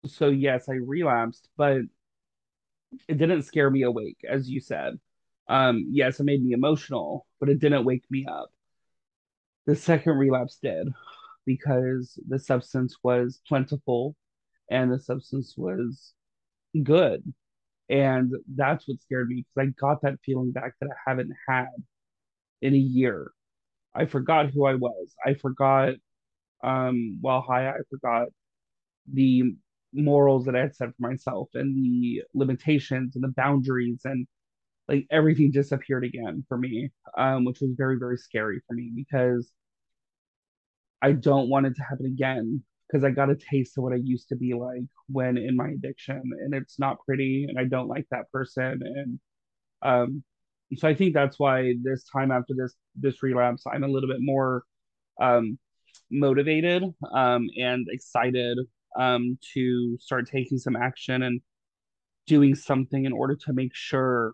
so 0.07 0.29
yes, 0.29 0.69
I 0.69 0.75
relapsed, 0.75 1.49
but 1.57 1.79
it 3.07 3.19
didn't 3.19 3.43
scare 3.43 3.71
me 3.71 3.83
awake, 3.83 4.19
as 4.29 4.49
you 4.49 4.61
said. 4.61 4.99
Um, 5.49 5.87
yes, 5.91 6.21
it 6.21 6.25
made 6.25 6.45
me 6.45 6.53
emotional, 6.53 7.27
but 7.41 7.49
it 7.49 7.59
didn't 7.59 7.85
wake 7.85 8.05
me 8.11 8.27
up. 8.27 8.51
The 9.67 9.77
second 9.77 10.15
relapse 10.15 10.59
did 10.63 10.89
because 11.47 12.19
the 12.29 12.39
substance 12.39 12.97
was 13.03 13.41
plentiful 13.47 14.15
and 14.71 14.93
the 14.93 14.99
substance 15.01 15.55
was 15.57 16.15
good. 16.83 17.23
And 17.91 18.33
that's 18.55 18.89
what 18.89 19.01
scared 19.03 19.29
me 19.29 19.45
because 19.57 19.69
I 19.69 19.73
got 19.81 20.03
that 20.03 20.21
feeling 20.25 20.53
back 20.53 20.75
that 20.81 20.91
I 20.91 21.11
haven't 21.11 21.33
had 21.49 21.69
in 22.63 22.75
a 22.75 22.79
year. 22.79 23.31
I 23.95 24.07
forgot 24.07 24.51
who 24.51 24.67
I 24.67 24.75
was. 24.77 25.15
I 25.25 25.35
forgot 25.35 25.95
um 26.65 27.19
while 27.21 27.43
high, 27.43 27.71
I 27.71 27.79
forgot 27.91 28.29
the 29.13 29.55
morals 29.93 30.47
that 30.47 30.57
I 30.57 30.61
had 30.61 30.77
set 30.77 30.91
for 30.91 31.09
myself 31.09 31.49
and 31.55 31.77
the 31.77 32.23
limitations 32.35 33.17
and 33.17 33.25
the 33.25 33.29
boundaries 33.29 34.03
and 34.05 34.27
like 34.89 35.07
everything 35.11 35.51
disappeared 35.53 36.05
again 36.05 36.45
for 36.49 36.59
me. 36.59 36.91
Um, 37.17 37.45
which 37.45 37.61
was 37.61 37.73
very, 37.77 37.99
very 37.99 38.19
scary 38.19 38.61
for 38.69 38.75
me 38.75 38.93
because 38.95 39.53
I 41.03 41.13
don't 41.13 41.49
want 41.49 41.67
it 41.67 41.77
to 41.77 41.83
happen 41.83 42.07
again 42.07 42.63
because 42.89 43.05
I 43.05 43.11
got 43.11 43.31
a 43.31 43.37
taste 43.37 43.77
of 43.77 43.85
what 43.85 43.93
I 43.93 43.97
used 43.97 44.29
to 44.31 44.37
be 44.37 44.55
like 44.55 44.83
when 45.09 45.37
in 45.37 45.57
my 45.57 45.69
addiction 45.69 46.23
and 46.41 46.55
it's 46.55 46.79
not 46.79 46.99
pretty 47.07 47.47
and 47.49 47.59
I 47.59 47.65
don't 47.65 47.89
like 47.89 48.07
that 48.11 48.31
person 48.33 48.81
and 48.83 49.21
um 49.83 50.25
so 50.77 50.89
I 50.89 50.95
think 50.95 51.15
that's 51.15 51.39
why 51.39 51.75
this 51.83 52.05
time 52.13 52.31
after 52.31 52.55
this 52.57 52.75
this 52.95 53.23
relapse 53.23 53.65
I'm 53.71 53.85
a 53.85 53.89
little 53.89 54.09
bit 54.09 54.21
more 54.21 54.65
um 55.21 55.59
motivated 56.11 56.85
um 57.13 57.47
and 57.59 57.87
excited 57.91 58.59
um 58.99 59.39
to 59.55 59.99
start 60.01 60.29
taking 60.29 60.59
some 60.59 60.77
action 60.77 61.23
and 61.23 61.41
doing 62.27 62.55
something 62.55 63.05
in 63.05 63.13
order 63.13 63.37
to 63.37 63.53
make 63.53 63.75
sure 63.75 64.33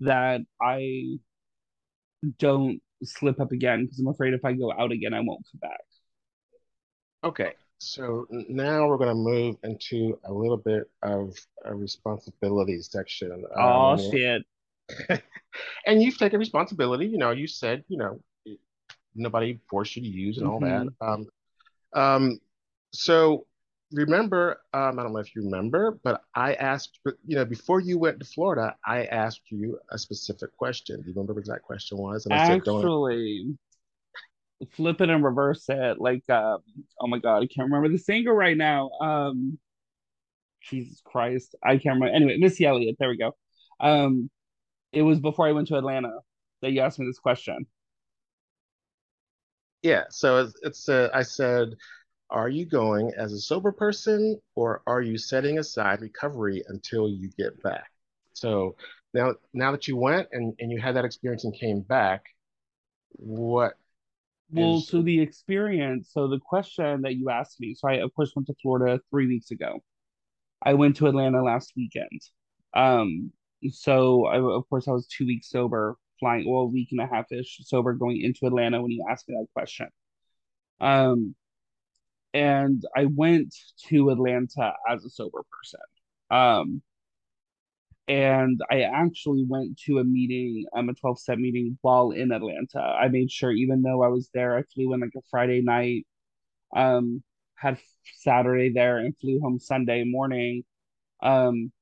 that 0.00 0.40
I 0.62 1.18
don't 2.38 2.80
slip 3.02 3.40
up 3.40 3.52
again 3.52 3.84
because 3.84 3.98
I'm 3.98 4.08
afraid 4.08 4.34
if 4.34 4.44
I 4.44 4.52
go 4.52 4.72
out 4.72 4.92
again 4.92 5.14
I 5.14 5.20
won't 5.20 5.44
come 5.52 5.60
back. 5.60 5.80
Okay, 7.22 7.54
so 7.78 8.26
now 8.30 8.86
we're 8.86 8.96
going 8.96 9.08
to 9.08 9.14
move 9.14 9.56
into 9.62 10.18
a 10.24 10.32
little 10.32 10.56
bit 10.56 10.90
of 11.02 11.36
a 11.64 11.74
responsibility 11.74 12.80
section. 12.80 13.44
Oh 13.56 13.96
Um, 13.96 14.10
shit. 14.10 14.42
and 15.86 16.02
you've 16.02 16.18
taken 16.18 16.38
responsibility. 16.38 17.06
You 17.06 17.18
know, 17.18 17.30
you 17.30 17.46
said, 17.46 17.84
you 17.88 17.98
know, 17.98 18.20
nobody 19.14 19.58
forced 19.68 19.96
you 19.96 20.02
to 20.02 20.08
use 20.08 20.38
and 20.38 20.46
all 20.46 20.60
that. 20.60 20.88
hmm 21.00 21.06
Um, 21.06 21.26
um, 21.94 22.40
so 22.92 23.46
remember, 23.92 24.60
um, 24.72 24.98
I 24.98 25.02
don't 25.02 25.12
know 25.12 25.18
if 25.18 25.34
you 25.34 25.42
remember, 25.42 25.98
but 26.02 26.22
I 26.34 26.54
asked, 26.54 26.98
you 27.26 27.36
know, 27.36 27.44
before 27.44 27.80
you 27.80 27.98
went 27.98 28.18
to 28.20 28.24
Florida, 28.24 28.76
I 28.86 29.04
asked 29.04 29.42
you 29.50 29.78
a 29.90 29.98
specific 29.98 30.56
question. 30.56 31.00
Do 31.00 31.08
you 31.08 31.14
remember 31.14 31.34
what 31.34 31.46
that 31.46 31.62
question 31.62 31.98
was? 31.98 32.26
And 32.26 32.34
I 32.34 32.44
said, 32.46 32.64
don't. 32.64 32.82
Flip 34.72 35.00
it 35.00 35.10
and 35.10 35.24
reverse 35.24 35.64
it. 35.68 36.00
Like, 36.00 36.22
uh, 36.28 36.58
oh 37.00 37.06
my 37.06 37.18
god, 37.18 37.42
I 37.42 37.46
can't 37.46 37.70
remember 37.70 37.88
the 37.88 37.98
singer 37.98 38.34
right 38.34 38.56
now. 38.56 38.90
Um, 39.00 39.58
Jesus 40.60 41.00
Christ, 41.04 41.54
I 41.62 41.76
can't 41.76 41.94
remember. 41.94 42.14
Anyway, 42.14 42.36
Missy 42.38 42.64
Elliott. 42.64 42.96
There 42.98 43.08
we 43.08 43.16
go. 43.16 43.34
Um, 43.80 44.30
it 44.92 45.02
was 45.02 45.20
before 45.20 45.46
I 45.46 45.52
went 45.52 45.68
to 45.68 45.76
Atlanta 45.76 46.12
that 46.62 46.72
you 46.72 46.80
asked 46.80 46.98
me 46.98 47.06
this 47.06 47.18
question. 47.18 47.66
Yeah. 49.82 50.04
So 50.08 50.38
it's, 50.38 50.54
it's 50.62 50.88
uh, 50.88 51.10
I 51.12 51.22
said, 51.22 51.74
Are 52.30 52.48
you 52.48 52.64
going 52.64 53.12
as 53.18 53.32
a 53.32 53.38
sober 53.38 53.72
person 53.72 54.40
or 54.54 54.82
are 54.86 55.02
you 55.02 55.18
setting 55.18 55.58
aside 55.58 56.00
recovery 56.00 56.62
until 56.68 57.08
you 57.08 57.30
get 57.36 57.62
back? 57.62 57.90
So 58.32 58.76
now 59.12 59.34
now 59.52 59.72
that 59.72 59.86
you 59.86 59.96
went 59.96 60.28
and, 60.32 60.54
and 60.58 60.72
you 60.72 60.80
had 60.80 60.96
that 60.96 61.04
experience 61.04 61.44
and 61.44 61.54
came 61.54 61.82
back, 61.82 62.24
what 63.10 63.74
Well, 64.50 64.78
is 64.78 64.88
so 64.88 65.02
the 65.02 65.20
experience, 65.20 66.10
so 66.12 66.28
the 66.28 66.38
question 66.38 67.02
that 67.02 67.16
you 67.16 67.30
asked 67.30 67.60
me, 67.60 67.74
so 67.74 67.88
I 67.88 67.94
of 67.94 68.14
course 68.14 68.32
went 68.34 68.46
to 68.48 68.54
Florida 68.62 69.00
three 69.10 69.26
weeks 69.26 69.50
ago. 69.50 69.82
I 70.62 70.74
went 70.74 70.96
to 70.96 71.06
Atlanta 71.06 71.42
last 71.42 71.72
weekend. 71.76 72.20
Um, 72.72 73.32
so 73.70 74.26
I, 74.26 74.38
of 74.38 74.68
course 74.68 74.88
I 74.88 74.92
was 74.92 75.06
two 75.06 75.26
weeks 75.26 75.48
sober, 75.48 75.96
flying, 76.20 76.48
well, 76.48 76.62
a 76.62 76.66
week 76.66 76.88
and 76.92 77.00
a 77.00 77.06
half 77.06 77.30
ish 77.32 77.60
sober 77.64 77.92
going 77.94 78.20
into 78.20 78.46
Atlanta 78.46 78.80
when 78.80 78.90
you 78.90 79.04
asked 79.10 79.28
me 79.28 79.36
that 79.38 79.46
question. 79.54 79.88
Um, 80.80 81.34
and 82.32 82.84
I 82.96 83.06
went 83.06 83.54
to 83.86 84.10
Atlanta 84.10 84.72
as 84.88 85.04
a 85.04 85.10
sober 85.10 85.42
person. 85.50 85.80
Um, 86.30 86.82
and 88.08 88.60
I 88.70 88.82
actually 88.82 89.44
went 89.48 89.78
to 89.86 89.98
a 89.98 90.04
meeting, 90.04 90.66
um, 90.76 90.88
a 90.90 90.94
12 90.94 91.18
step 91.18 91.38
meeting 91.38 91.78
while 91.82 92.10
in 92.10 92.32
Atlanta. 92.32 92.80
I 92.80 93.08
made 93.08 93.30
sure, 93.30 93.50
even 93.50 93.82
though 93.82 94.02
I 94.02 94.08
was 94.08 94.30
there, 94.34 94.56
I 94.56 94.62
flew 94.74 94.92
in 94.94 95.00
like 95.00 95.10
a 95.16 95.22
Friday 95.30 95.62
night, 95.62 96.06
um, 96.76 97.22
had 97.56 97.78
Saturday 98.16 98.70
there 98.72 98.98
and 98.98 99.16
flew 99.18 99.40
home 99.40 99.58
Sunday 99.60 100.04
morning. 100.04 100.64
Um, 101.22 101.72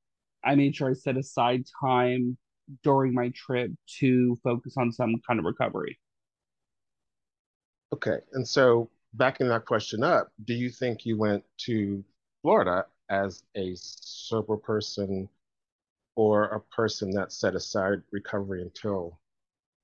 I 0.43 0.55
made 0.55 0.75
sure 0.75 0.91
I 0.91 0.93
set 0.93 1.17
aside 1.17 1.65
time 1.81 2.37
during 2.83 3.13
my 3.13 3.31
trip 3.35 3.71
to 3.99 4.37
focus 4.43 4.75
on 4.77 4.91
some 4.91 5.15
kind 5.27 5.39
of 5.39 5.45
recovery. 5.45 5.99
Okay. 7.93 8.17
And 8.33 8.47
so 8.47 8.89
backing 9.13 9.47
that 9.49 9.65
question 9.65 10.03
up, 10.03 10.31
do 10.45 10.53
you 10.53 10.69
think 10.69 11.05
you 11.05 11.17
went 11.17 11.43
to 11.59 12.03
Florida 12.41 12.85
as 13.09 13.43
a 13.55 13.73
sober 13.75 14.57
person 14.57 15.29
or 16.15 16.45
a 16.45 16.59
person 16.75 17.11
that 17.11 17.31
set 17.31 17.55
aside 17.55 17.99
recovery 18.11 18.61
until 18.61 19.19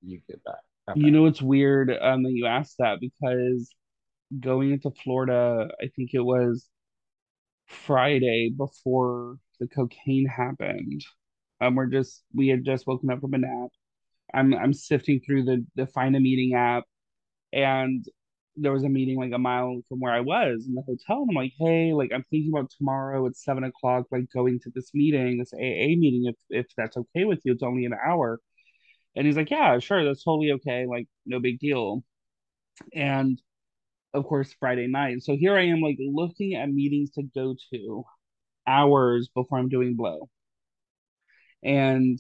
you 0.02 0.22
get 0.28 0.44
back? 0.44 0.62
You 0.96 1.12
know, 1.12 1.28
it's 1.28 1.42
weird 1.42 1.92
um, 2.02 2.24
that 2.24 2.32
you 2.32 2.48
asked 2.48 2.78
that 2.80 3.00
because 3.00 3.70
going 4.39 4.72
into 4.72 4.92
Florida, 4.92 5.70
I 5.82 5.88
think 5.96 6.12
it 6.13 6.22
was 6.22 6.68
Friday 7.68 8.50
before 8.56 9.38
the 9.60 9.68
cocaine 9.68 10.28
happened. 10.28 11.04
Um, 11.62 11.76
we're 11.76 11.88
just 11.88 12.24
we 12.34 12.48
had 12.48 12.65
just 12.65 12.88
woken 12.88 13.12
up 13.12 13.22
from 13.22 13.34
a 13.34 13.38
nap. 13.38 13.70
I'm 14.34 14.54
I'm 14.54 14.74
sifting 14.74 15.20
through 15.20 15.44
the 15.44 15.65
the 15.76 15.86
find 15.86 16.15
a 16.15 16.20
meeting 16.20 16.56
app, 16.56 16.86
and 17.54 18.06
there 18.62 18.74
was 18.74 18.84
a 18.84 18.89
meeting 18.89 19.17
like 19.19 19.32
a 19.34 19.38
mile 19.39 19.82
from 19.89 20.00
where 20.00 20.13
I 20.13 20.22
was 20.22 20.67
in 20.67 20.76
the 20.76 20.82
hotel. 20.82 21.22
And 21.22 21.30
I'm 21.32 21.36
like, 21.36 21.54
hey, 21.60 21.93
like 21.93 22.12
I'm 22.13 22.24
thinking 22.30 22.52
about 22.54 22.72
tomorrow 22.78 23.26
at 23.28 23.36
seven 23.36 23.63
o'clock, 23.63 24.06
like 24.12 24.30
going 24.34 24.60
to 24.62 24.72
this 24.74 24.93
meeting, 24.93 25.38
this 25.38 25.54
AA 25.54 25.95
meeting, 25.98 26.26
if 26.26 26.36
if 26.50 26.67
that's 26.78 26.98
okay 26.98 27.26
with 27.26 27.41
you. 27.45 27.54
It's 27.54 27.63
only 27.63 27.86
an 27.86 27.93
hour. 27.93 28.39
And 29.15 29.28
he's 29.28 29.38
like, 29.38 29.52
Yeah, 29.52 29.80
sure, 29.80 30.04
that's 30.06 30.24
totally 30.24 30.52
okay, 30.54 30.86
like 30.88 31.08
no 31.26 31.39
big 31.39 31.60
deal. 31.60 32.04
And 32.93 33.41
of 34.13 34.26
course, 34.26 34.54
Friday 34.60 34.88
night. 34.88 35.24
So 35.24 35.36
here 35.38 35.58
I 35.58 35.67
am 35.67 35.82
like 35.82 35.98
looking 36.00 36.56
at 36.56 36.69
meetings 36.72 37.12
to 37.13 37.24
go 37.24 37.56
to 37.74 38.04
hours 38.67 39.30
before 39.36 39.60
I'm 39.60 39.69
doing 39.69 39.95
blow. 39.95 40.30
And 41.63 42.19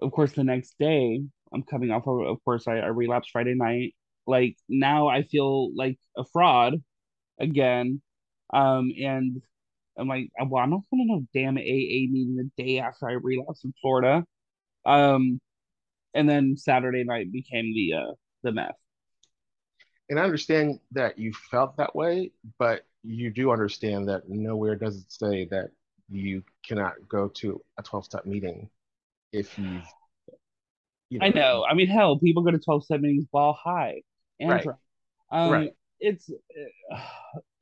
of 0.00 0.12
course, 0.12 0.32
the 0.32 0.44
next 0.44 0.76
day, 0.78 1.22
I'm 1.52 1.62
coming 1.62 1.90
off 1.90 2.06
of, 2.06 2.20
of 2.26 2.44
course, 2.44 2.66
I, 2.68 2.78
I 2.78 2.86
relapsed 2.88 3.30
Friday 3.30 3.54
night. 3.54 3.94
Like 4.26 4.56
now 4.68 5.08
I 5.08 5.22
feel 5.24 5.74
like 5.74 5.98
a 6.16 6.24
fraud 6.32 6.74
again. 7.40 8.00
Um, 8.52 8.92
and 9.02 9.42
I'm 9.98 10.08
like, 10.08 10.30
well, 10.46 10.62
I'm 10.62 10.70
not 10.70 10.82
going 10.90 11.06
to 11.06 11.14
no 11.14 11.26
damn 11.34 11.56
AA 11.56 12.08
meeting 12.10 12.36
the 12.36 12.62
day 12.62 12.78
after 12.78 13.08
I 13.08 13.12
relapsed 13.12 13.64
in 13.64 13.74
Florida. 13.80 14.24
Um, 14.86 15.40
and 16.14 16.28
then 16.28 16.56
Saturday 16.56 17.04
night 17.04 17.32
became 17.32 17.74
the 17.74 17.94
uh 17.94 18.12
the 18.42 18.52
meth. 18.52 18.76
And 20.08 20.18
I 20.18 20.24
understand 20.24 20.80
that 20.92 21.18
you 21.18 21.32
felt 21.32 21.76
that 21.76 21.94
way, 21.94 22.32
but 22.58 22.84
you 23.02 23.30
do 23.30 23.50
understand 23.50 24.08
that 24.08 24.28
nowhere 24.28 24.76
does 24.76 24.98
it 24.98 25.10
say 25.10 25.46
that 25.46 25.70
you 26.10 26.42
cannot 26.66 26.94
go 27.08 27.28
to 27.28 27.60
a 27.78 27.82
12 27.82 28.04
step 28.04 28.26
meeting 28.26 28.68
if 29.32 29.58
you've 29.58 29.86
you 31.08 31.18
know, 31.18 31.26
I 31.26 31.28
know. 31.30 31.64
I 31.68 31.74
mean, 31.74 31.88
hell, 31.88 32.18
people 32.18 32.42
go 32.42 32.50
to 32.50 32.58
12 32.58 32.84
step 32.84 33.00
meetings 33.00 33.26
ball 33.30 33.58
high 33.62 34.00
and 34.42 34.50
right. 34.50 34.66
Um, 35.30 35.50
right. 35.50 35.72
It's. 36.00 36.30
Uh, 36.30 36.98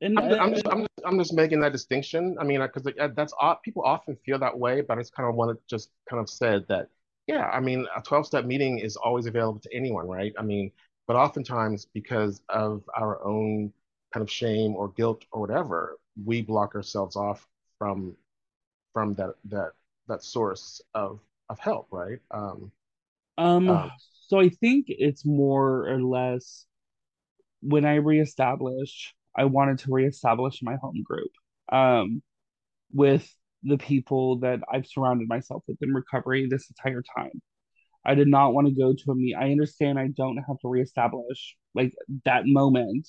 and, 0.03 0.19
I'm, 0.19 0.33
I'm, 0.33 0.55
just, 0.55 0.67
I'm, 0.67 0.81
just, 0.81 1.07
I'm 1.07 1.19
just 1.19 1.35
making 1.35 1.61
that 1.61 1.73
distinction. 1.73 2.37
I 2.41 2.45
mean, 2.45 2.61
because 2.61 2.91
that's 3.15 3.35
people 3.63 3.83
often 3.83 4.17
feel 4.25 4.39
that 4.39 4.59
way, 4.59 4.81
but 4.81 4.97
I 4.97 5.01
just 5.03 5.15
kind 5.15 5.29
of 5.29 5.35
want 5.35 5.57
to 5.57 5.63
just 5.69 5.91
kind 6.09 6.21
of 6.21 6.29
said 6.29 6.65
that, 6.69 6.89
yeah, 7.27 7.51
I 7.51 7.61
mean, 7.61 7.87
a 7.95 8.01
12 8.01 8.27
step 8.27 8.45
meeting 8.47 8.79
is 8.79 8.97
always 8.97 9.27
available 9.27 9.61
to 9.61 9.69
anyone, 9.75 10.09
right? 10.09 10.33
I 10.39 10.43
mean, 10.43 10.73
but 11.07 11.17
oftentimes 11.17 11.87
because 11.93 12.41
of 12.49 12.83
our 12.97 13.23
own 13.23 13.73
kind 14.13 14.23
of 14.23 14.31
shame 14.31 14.75
or 14.75 14.89
guilt 14.89 15.25
or 15.33 15.41
whatever, 15.43 15.99
we 16.25 16.41
block 16.41 16.75
ourselves 16.75 17.17
off 17.17 17.47
from 17.79 18.17
from 18.95 19.15
that 19.15 19.35
that 19.45 19.73
that 20.09 20.25
source 20.25 20.81
of 20.95 21.21
of 21.51 21.59
help, 21.59 21.89
right? 21.91 22.21
Um, 22.31 22.73
um, 23.39 23.69
um 23.69 23.91
so 24.29 24.39
I 24.39 24.49
think 24.49 24.87
it's 24.89 25.25
more 25.27 25.89
or 25.89 26.01
less 26.01 26.67
when 27.63 27.85
I 27.85 27.97
reestablished, 27.97 29.15
I 29.37 29.45
wanted 29.45 29.79
to 29.81 29.93
reestablish 29.93 30.61
my 30.63 30.77
home 30.77 31.03
group 31.05 31.31
um, 31.71 32.23
with 32.93 33.29
the 33.63 33.79
people 33.79 34.39
that 34.41 34.61
I've 34.73 34.87
surrounded 34.87 35.29
myself 35.29 35.63
with 35.69 35.79
in 35.83 35.93
recovery 35.95 36.47
this 36.49 36.71
entire 36.71 37.03
time. 37.17 37.43
I 38.05 38.15
did 38.15 38.29
not 38.29 38.55
want 38.55 38.69
to 38.69 38.75
go 38.75 38.95
to 38.95 39.11
a 39.13 39.15
meet. 39.15 39.35
I 39.37 39.51
understand 39.51 39.99
I 39.99 40.09
don't 40.09 40.39
have 40.39 40.59
to 40.61 40.69
reestablish 40.69 41.57
like 41.75 41.95
that 42.25 42.47
moment 42.47 43.09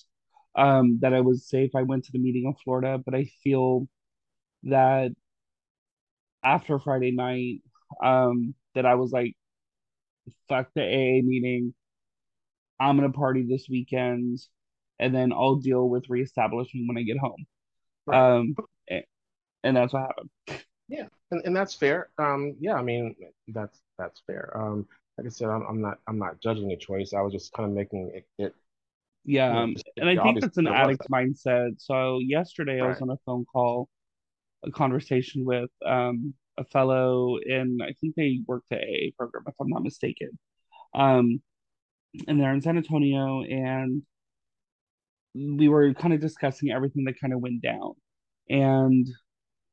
um, 0.56 1.00
that 1.02 1.14
I 1.14 1.22
was 1.22 1.48
safe. 1.50 1.72
I 1.76 1.84
went 1.84 2.06
to 2.06 2.12
the 2.12 2.20
meeting 2.20 2.46
in 2.46 2.56
Florida, 2.64 3.00
but 3.04 3.16
I 3.16 3.26
feel 3.44 3.88
that 4.64 5.12
after 6.44 6.80
Friday 6.80 7.12
night, 7.12 7.62
um, 8.04 8.54
that 8.76 8.86
I 8.86 8.96
was 8.96 9.12
like, 9.12 9.36
fuck 10.48 10.70
the 10.76 10.82
AA 10.84 11.22
meeting. 11.24 11.74
I'm 12.82 12.98
gonna 12.98 13.12
party 13.12 13.44
this 13.44 13.67
weekend, 13.70 14.39
and 15.00 15.13
then 15.13 15.32
I'll 15.32 15.58
deal 15.58 15.88
with 15.88 16.10
reestablishing 16.10 16.88
when 16.88 16.98
I 16.98 17.04
get 17.04 17.17
home. 17.17 17.46
Right. 18.08 18.38
Um, 18.38 18.56
and 19.63 19.78
that's 19.78 19.94
what 19.94 20.02
happened. 20.02 20.30
Yeah, 20.88 21.08
and, 21.30 21.41
and 21.46 21.56
that's 21.56 21.74
fair. 21.74 22.10
Um, 22.17 22.56
yeah, 22.60 22.74
I 22.74 22.82
mean 22.82 23.15
that's 23.48 23.80
that's 23.98 24.22
fair. 24.28 24.52
Um, 24.56 24.88
like 25.17 25.28
I 25.28 25.30
said, 25.30 25.50
I'm, 25.50 25.63
I'm 25.63 25.82
not 25.82 26.00
I'm 26.08 26.17
not 26.17 26.41
judging 26.41 26.67
the 26.67 26.78
choice. 26.78 27.13
I 27.13 27.22
was 27.22 27.34
just 27.34 27.54
kind 27.54 27.70
of 27.70 27.76
making 27.76 28.12
it. 28.13 28.28
it 28.38 28.56
yeah, 29.24 29.48
you 29.48 29.54
know, 29.54 29.60
um, 29.62 29.76
and 29.98 30.10
I 30.10 30.24
think 30.24 30.41
that's 30.41 30.58
an 30.58 30.67
addict 30.67 31.08
mindset. 31.10 31.76
So 31.78 32.20
yesterday 32.20 32.80
right. 32.80 32.88
I 32.88 32.89
was 32.89 33.02
on 33.02 33.12
a 33.12 33.17
phone 33.26 33.46
call, 33.46 33.88
a 34.65 34.72
conversation 34.72 35.46
with 35.46 35.70
um 35.86 36.34
a 36.58 36.65
fellow 36.65 37.38
in 37.38 37.80
I 37.82 37.94
think 38.02 38.15
they 38.15 38.41
work 38.48 38.63
the 38.70 38.78
AA 38.78 39.12
program 39.17 39.44
if 39.48 39.54
I'm 39.62 39.70
not 39.70 39.84
mistaken. 39.84 40.38
Um, 40.94 41.41
and 42.28 42.39
they're 42.39 42.54
in 42.54 42.62
San 42.62 42.78
Antonio, 42.78 43.41
and 43.43 44.04
we 45.34 45.69
were 45.69 45.93
kind 45.93 46.13
of 46.13 46.19
discussing 46.19 46.71
everything 46.71 47.06
that 47.06 47.19
kind 47.19 47.34
of 47.34 47.39
went 47.41 47.62
down, 47.62 47.93
and 48.50 49.08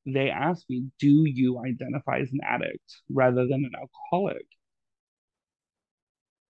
they 0.07 0.31
asked 0.31 0.71
me, 0.71 0.87
"Do 1.01 1.25
you 1.27 1.59
identify 1.65 2.21
as 2.21 2.33
an 2.33 2.41
addict 2.45 3.03
rather 3.11 3.47
than 3.47 3.65
an 3.65 3.73
alcoholic?" 3.77 4.47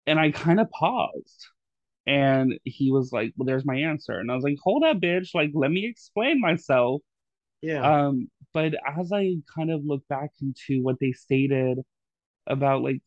And 0.07 0.19
I 0.19 0.31
kind 0.31 0.59
of 0.59 0.69
paused. 0.69 1.47
And 2.07 2.59
he 2.63 2.91
was 2.91 3.11
like, 3.11 3.33
Well, 3.35 3.45
there's 3.45 3.65
my 3.65 3.77
answer. 3.77 4.13
And 4.13 4.31
I 4.31 4.35
was 4.35 4.43
like, 4.43 4.57
Hold 4.63 4.83
up, 4.83 4.97
bitch. 4.97 5.29
Like, 5.33 5.51
let 5.53 5.71
me 5.71 5.85
explain 5.87 6.39
myself. 6.39 7.01
Yeah. 7.61 8.07
Um, 8.07 8.29
but 8.53 8.73
as 8.97 9.11
I 9.11 9.35
kind 9.55 9.71
of 9.71 9.83
look 9.83 10.07
back 10.07 10.31
into 10.41 10.83
what 10.83 10.99
they 10.99 11.11
stated 11.11 11.79
about 12.47 12.83
like 12.83 13.01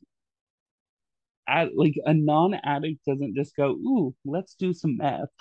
at 1.48 1.76
like 1.76 1.94
a 2.04 2.14
non-addict 2.14 3.04
doesn't 3.06 3.34
just 3.34 3.56
go, 3.56 3.70
ooh, 3.70 4.14
let's 4.24 4.54
do 4.54 4.72
some 4.72 4.98
meth. 4.98 5.28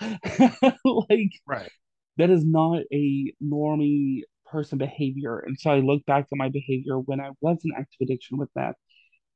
like 0.84 1.32
right. 1.46 1.70
that 2.16 2.30
is 2.30 2.44
not 2.44 2.80
a 2.92 3.32
normie 3.44 4.22
person 4.46 4.78
behavior. 4.78 5.38
And 5.38 5.58
so 5.58 5.70
I 5.70 5.80
look 5.80 6.04
back 6.06 6.24
at 6.32 6.38
my 6.38 6.48
behavior 6.48 6.98
when 6.98 7.20
I 7.20 7.30
was 7.40 7.58
in 7.64 7.72
active 7.76 7.98
addiction 8.02 8.38
with 8.38 8.48
meth, 8.56 8.74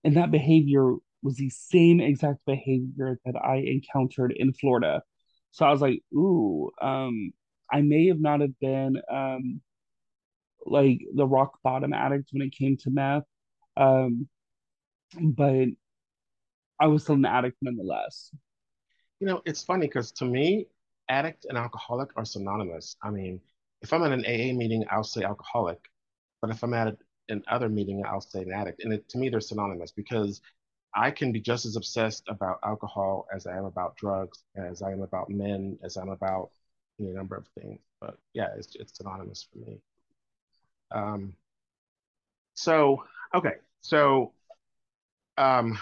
and 0.04 0.16
that 0.16 0.30
behavior 0.30 0.94
was 1.22 1.36
the 1.36 1.50
same 1.50 2.00
exact 2.00 2.40
behavior 2.46 3.18
that 3.24 3.36
I 3.36 3.56
encountered 3.56 4.32
in 4.34 4.52
Florida. 4.54 5.02
So 5.52 5.66
I 5.66 5.70
was 5.70 5.80
like, 5.80 6.00
ooh, 6.14 6.70
um, 6.80 7.32
I 7.70 7.82
may 7.82 8.08
have 8.08 8.20
not 8.20 8.40
have 8.40 8.58
been 8.58 8.96
um 9.10 9.60
like 10.64 11.00
the 11.14 11.26
rock 11.26 11.58
bottom 11.62 11.92
addict 11.92 12.30
when 12.32 12.42
it 12.42 12.54
came 12.56 12.76
to 12.78 12.90
meth. 12.90 13.24
Um, 13.76 14.28
but 15.20 15.68
I 16.82 16.88
was 16.88 17.04
still 17.04 17.14
an 17.14 17.24
addict 17.24 17.58
nonetheless. 17.62 18.34
You 19.20 19.28
know, 19.28 19.40
it's 19.46 19.62
funny 19.62 19.86
because 19.86 20.10
to 20.12 20.24
me, 20.24 20.66
addict 21.08 21.46
and 21.48 21.56
alcoholic 21.56 22.10
are 22.16 22.24
synonymous. 22.24 22.96
I 23.00 23.10
mean, 23.10 23.40
if 23.82 23.92
I'm 23.92 24.02
at 24.02 24.10
an 24.10 24.24
AA 24.26 24.52
meeting, 24.52 24.84
I'll 24.90 25.04
say 25.04 25.22
alcoholic, 25.22 25.78
but 26.40 26.50
if 26.50 26.64
I'm 26.64 26.74
at 26.74 26.96
an 27.28 27.44
other 27.46 27.68
meeting, 27.68 28.02
I'll 28.04 28.20
say 28.20 28.42
an 28.42 28.52
addict. 28.52 28.82
And 28.82 28.92
it, 28.94 29.08
to 29.10 29.18
me, 29.18 29.28
they're 29.28 29.40
synonymous 29.40 29.92
because 29.92 30.40
I 30.92 31.12
can 31.12 31.30
be 31.30 31.40
just 31.40 31.66
as 31.66 31.76
obsessed 31.76 32.24
about 32.26 32.58
alcohol 32.64 33.28
as 33.32 33.46
I 33.46 33.56
am 33.56 33.64
about 33.64 33.96
drugs, 33.96 34.42
as 34.56 34.82
I 34.82 34.90
am 34.90 35.02
about 35.02 35.30
men, 35.30 35.78
as 35.84 35.96
I'm 35.96 36.08
about 36.08 36.50
a 36.98 37.04
number 37.04 37.36
of 37.36 37.46
things. 37.60 37.78
But 38.00 38.18
yeah, 38.34 38.48
it's, 38.58 38.74
it's 38.74 38.96
synonymous 38.96 39.46
for 39.52 39.58
me. 39.58 39.78
Um, 40.90 41.34
so, 42.54 43.04
okay. 43.32 43.54
So, 43.82 44.32
um, 45.38 45.78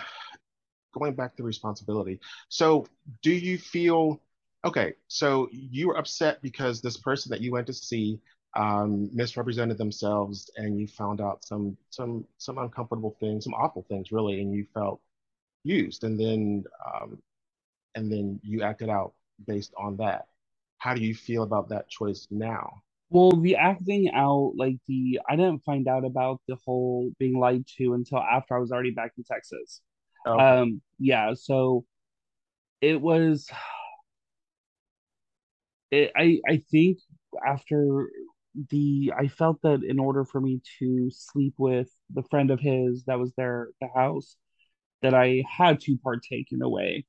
going 0.93 1.15
back 1.15 1.37
to 1.37 1.43
responsibility. 1.43 2.21
So, 2.49 2.87
do 3.23 3.33
you 3.33 3.59
feel 3.59 4.21
Okay, 4.65 4.93
so 5.09 5.49
you 5.53 5.89
were 5.89 5.97
upset 5.97 6.43
because 6.43 6.83
this 6.83 6.99
person 6.99 7.31
that 7.31 7.41
you 7.41 7.51
went 7.51 7.67
to 7.69 7.73
see 7.73 8.21
um, 8.55 9.09
misrepresented 9.13 9.79
themselves, 9.79 10.51
and 10.57 10.79
you 10.79 10.87
found 10.87 11.21
out 11.21 11.45
some 11.45 11.77
some 11.89 12.27
some 12.37 12.59
uncomfortable 12.59 13.17
things, 13.21 13.45
some 13.45 13.55
awful 13.55 13.87
things, 13.89 14.13
really, 14.13 14.41
and 14.43 14.53
you 14.53 14.67
felt 14.75 15.01
used, 15.65 16.05
and 16.05 16.21
then 16.21 16.65
um, 16.87 17.19
and 17.95 18.13
then 18.13 18.39
you 18.43 18.63
acted 18.63 18.91
out 18.91 19.15
based 19.47 19.73
on 19.79 19.97
that. 19.97 20.27
How 20.77 20.95
do 20.95 21.03
you 21.03 21.15
feel 21.15 21.43
about 21.43 21.71
that 21.71 21.89
choice 21.89 22.27
now? 22.31 22.83
Well, 23.09 23.33
the 23.33 23.57
acting 23.57 24.11
out, 24.15 24.53
like 24.57 24.77
the, 24.87 25.21
I 25.29 25.37
didn't 25.37 25.65
find 25.65 25.89
out 25.89 26.05
about 26.05 26.41
the 26.47 26.57
whole 26.65 27.11
being 27.19 27.39
lied 27.39 27.65
to 27.79 27.95
until 27.95 28.19
after 28.19 28.57
I 28.57 28.61
was 28.61 28.73
already 28.73 28.93
back 28.93 29.13
in 29.17 29.25
Texas. 29.25 29.81
Um, 30.27 30.81
yeah, 30.99 31.35
so 31.35 31.85
it 32.81 33.01
was, 33.01 33.49
it, 35.91 36.13
I, 36.17 36.41
I 36.49 36.63
think 36.71 36.99
after 37.47 38.09
the, 38.71 39.13
I 39.17 39.29
felt 39.29 39.61
that 39.63 39.83
in 39.85 39.99
order 39.99 40.25
for 40.25 40.41
me 40.41 40.61
to 40.79 41.11
sleep 41.11 41.55
with 41.59 41.89
the 42.13 42.23
friend 42.31 42.51
of 42.51 42.61
his 42.61 43.05
that 43.05 43.19
was 43.19 43.33
there 43.37 43.69
at 43.83 43.89
the 43.89 44.01
house, 44.01 44.37
that 45.03 45.15
I 45.15 45.45
had 45.49 45.81
to 45.83 45.97
partake 45.99 46.49
in 46.53 46.63
a 46.63 46.69
way. 46.69 47.05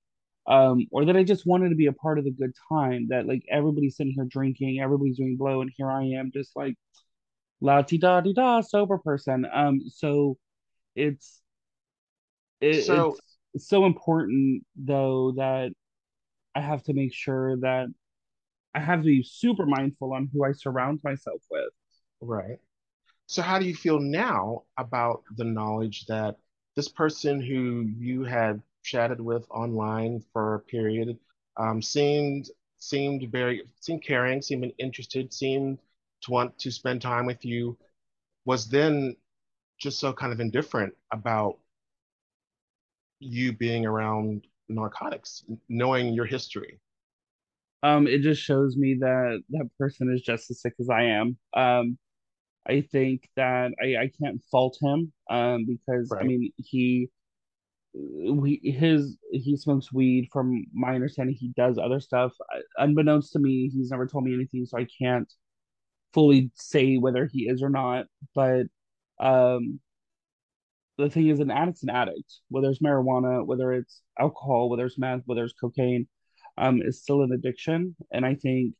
Um, 0.47 0.88
or 0.91 1.06
that 1.06 1.17
I 1.17 1.24
just 1.24 1.45
wanted 1.45 1.69
to 1.69 1.76
be 1.76 1.88
a 1.88 1.93
part 1.93 2.17
of 2.19 2.26
the 2.26 2.32
good 2.32 2.54
time, 2.69 3.08
that 3.10 3.28
like 3.28 3.43
everybody's 3.50 3.95
sitting 3.97 4.13
here 4.13 4.26
drinking, 4.26 4.80
everybody's 4.82 5.17
doing 5.17 5.38
blow, 5.38 5.62
and 5.62 5.71
here 5.76 5.91
I 5.91 6.04
am 6.06 6.32
just 6.34 6.56
like 6.56 6.76
la 7.62 7.82
ti 7.84 7.97
da 7.97 8.21
di 8.21 8.34
da 8.34 8.62
sober 8.62 8.97
person. 8.97 9.45
Um, 9.54 9.82
so 9.89 10.38
it's 10.95 11.41
it, 12.62 12.86
so 12.86 13.17
it's 13.54 13.67
so 13.67 13.86
important 13.86 14.63
though 14.76 15.34
that 15.34 15.71
I 16.56 16.62
have 16.62 16.84
to 16.84 16.93
make 16.93 17.13
sure 17.13 17.58
that 17.58 17.88
I 18.74 18.80
have 18.80 19.00
to 19.02 19.06
be 19.06 19.24
super 19.24 19.65
mindful 19.65 20.13
on 20.13 20.30
who 20.32 20.45
I 20.45 20.54
surround 20.54 21.02
myself 21.04 21.41
with. 21.50 21.71
right. 22.21 22.60
So 23.28 23.41
how 23.41 23.60
do 23.60 23.65
you 23.65 23.76
feel 23.76 24.00
now 24.00 24.63
about 24.78 25.24
the 25.38 25.43
knowledge 25.45 26.06
that 26.08 26.38
this 26.76 26.88
person 26.88 27.41
who 27.41 27.82
you 27.97 28.24
had 28.24 28.62
chatted 28.84 29.19
with 29.21 29.45
online 29.50 30.24
for 30.34 30.56
a 30.56 30.60
period 30.60 31.17
um, 31.58 31.82
seemed 31.82 32.50
seemed 32.80 33.30
very 33.32 33.63
seemed 33.80 34.04
caring, 34.04 34.41
seemed 34.41 34.71
interested, 34.80 35.34
seemed 35.34 35.80
to 36.21 36.32
want 36.32 36.58
to 36.60 36.71
spend 36.71 37.02
time 37.02 37.26
with 37.26 37.45
you, 37.45 37.78
was 38.45 38.69
then 38.69 39.15
just 39.80 40.00
so 40.00 40.13
kind 40.13 40.34
of 40.34 40.39
indifferent 40.39 40.93
about 41.12 41.58
you 43.22 43.54
being 43.54 43.86
around 43.86 44.46
narcotics, 44.68 45.44
knowing 45.70 46.14
your 46.14 46.26
history. 46.26 46.80
Um, 47.84 48.08
it 48.08 48.22
just 48.22 48.42
shows 48.42 48.78
me 48.78 48.98
that 49.00 49.42
that 49.50 49.70
person 49.80 50.14
is 50.14 50.22
just 50.22 50.52
as 50.52 50.62
sick 50.62 50.74
as 50.80 50.90
I 50.90 51.04
am. 51.04 51.38
Um, 51.56 51.98
I 52.68 52.82
think 52.82 53.28
that 53.36 53.72
I, 53.82 53.96
I 53.96 54.12
can't 54.22 54.42
fault 54.52 54.78
him 54.82 55.12
um, 55.30 55.66
because 55.66 56.14
I 56.18 56.24
mean 56.24 56.52
he 56.58 57.10
we 57.94 58.62
his 58.64 59.18
he 59.32 59.58
smokes 59.58 59.92
weed 59.92 60.30
from 60.32 60.66
my 60.74 60.96
understanding 60.96 61.36
he 61.38 61.52
does 61.58 61.78
other 61.78 62.00
stuff 62.00 62.32
unbeknownst 62.78 63.34
to 63.34 63.40
me 63.40 63.70
he's 63.70 63.90
never 63.90 64.08
told 64.08 64.24
me 64.24 64.34
anything 64.34 64.66
so 64.66 64.78
I 64.78 64.88
can't 65.02 65.32
fully 66.14 66.52
say 66.56 66.98
whether 66.98 67.26
he 67.26 67.50
is 67.50 67.62
or 67.62 67.70
not 67.70 68.06
but 68.34 68.68
um 69.20 69.80
the 71.02 71.10
thing 71.10 71.28
is 71.28 71.40
an 71.40 71.52
addict's 71.52 71.84
an 71.84 71.90
addict 71.90 72.40
whether 72.50 72.70
it's 72.70 72.80
marijuana 72.80 73.46
whether 73.46 73.74
it's 73.74 74.02
alcohol 74.20 74.70
whether 74.70 74.86
it's 74.86 74.98
meth 74.98 75.22
whether 75.26 75.44
it's 75.44 75.54
cocaine 75.54 76.08
um 76.58 76.82
is 76.82 77.02
still 77.02 77.22
an 77.22 77.32
addiction 77.32 77.96
and 78.12 78.26
I 78.26 78.36
think 78.36 78.74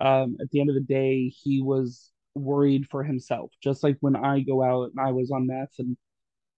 um 0.00 0.36
at 0.40 0.50
the 0.50 0.60
end 0.60 0.70
of 0.70 0.74
the 0.74 0.82
day 0.82 1.28
he 1.28 1.62
was 1.62 2.10
worried 2.34 2.86
for 2.90 3.02
himself 3.02 3.52
just 3.62 3.82
like 3.82 3.96
when 4.00 4.16
I 4.16 4.40
go 4.40 4.62
out 4.62 4.90
and 4.90 5.00
I 5.00 5.12
was 5.12 5.30
on 5.30 5.46
meth 5.46 5.74
and 5.78 5.96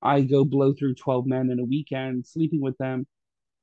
I 0.02 0.22
go 0.22 0.44
blow 0.44 0.72
through 0.74 0.94
12 0.94 1.26
men 1.26 1.50
in 1.50 1.60
a 1.60 1.64
weekend 1.64 2.26
sleeping 2.26 2.60
with 2.60 2.76
them 2.78 3.06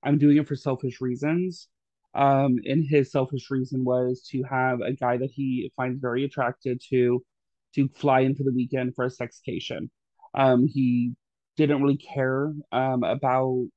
I'm 0.04 0.17
doing 0.17 0.38
it 0.38 0.47
for 0.47 0.56
selfish 0.56 1.02
reasons. 1.02 1.67
Um, 2.15 2.58
and 2.65 2.86
his 2.88 3.12
selfish 3.12 3.50
reason 3.52 3.84
was 3.84 4.28
to 4.32 4.43
have 4.43 4.82
a 4.82 4.93
guy 4.93 5.17
that 5.17 5.32
he 5.32 5.71
finds 5.76 6.00
very 6.00 6.23
attracted 6.23 6.82
to 6.89 7.23
to 7.76 7.88
fly 7.89 8.21
in 8.21 8.34
for 8.36 8.43
the 8.43 8.54
weekend 8.54 8.95
for 8.95 9.06
a 9.06 9.10
sexcation. 9.10 9.89
Um, 10.34 10.67
he 10.67 11.13
didn't 11.58 11.82
really 11.82 11.98
care 11.98 12.54
um, 12.72 13.04
about 13.04 13.67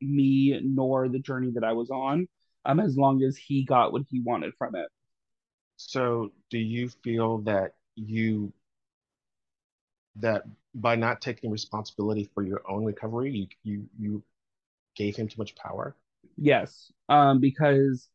me 0.00 0.60
nor 0.62 1.08
the 1.08 1.18
journey 1.18 1.50
that 1.54 1.64
I 1.64 1.72
was 1.72 1.90
on, 1.90 2.28
um, 2.64 2.80
as 2.80 2.96
long 2.96 3.22
as 3.22 3.36
he 3.36 3.64
got 3.64 3.92
what 3.92 4.02
he 4.08 4.20
wanted 4.20 4.52
from 4.58 4.74
it. 4.76 4.88
So 5.76 6.30
do 6.50 6.58
you 6.58 6.88
feel 6.88 7.38
that 7.38 7.74
you 7.96 8.52
that 10.16 10.44
by 10.74 10.94
not 10.94 11.20
taking 11.20 11.50
responsibility 11.50 12.30
for 12.34 12.42
your 12.42 12.62
own 12.68 12.84
recovery, 12.84 13.32
you 13.32 13.46
you 13.64 13.88
you 13.98 14.22
gave 14.94 15.16
him 15.16 15.28
too 15.28 15.38
much 15.38 15.54
power? 15.54 15.96
Yes, 16.36 16.92
um, 17.08 17.40
because 17.40 18.08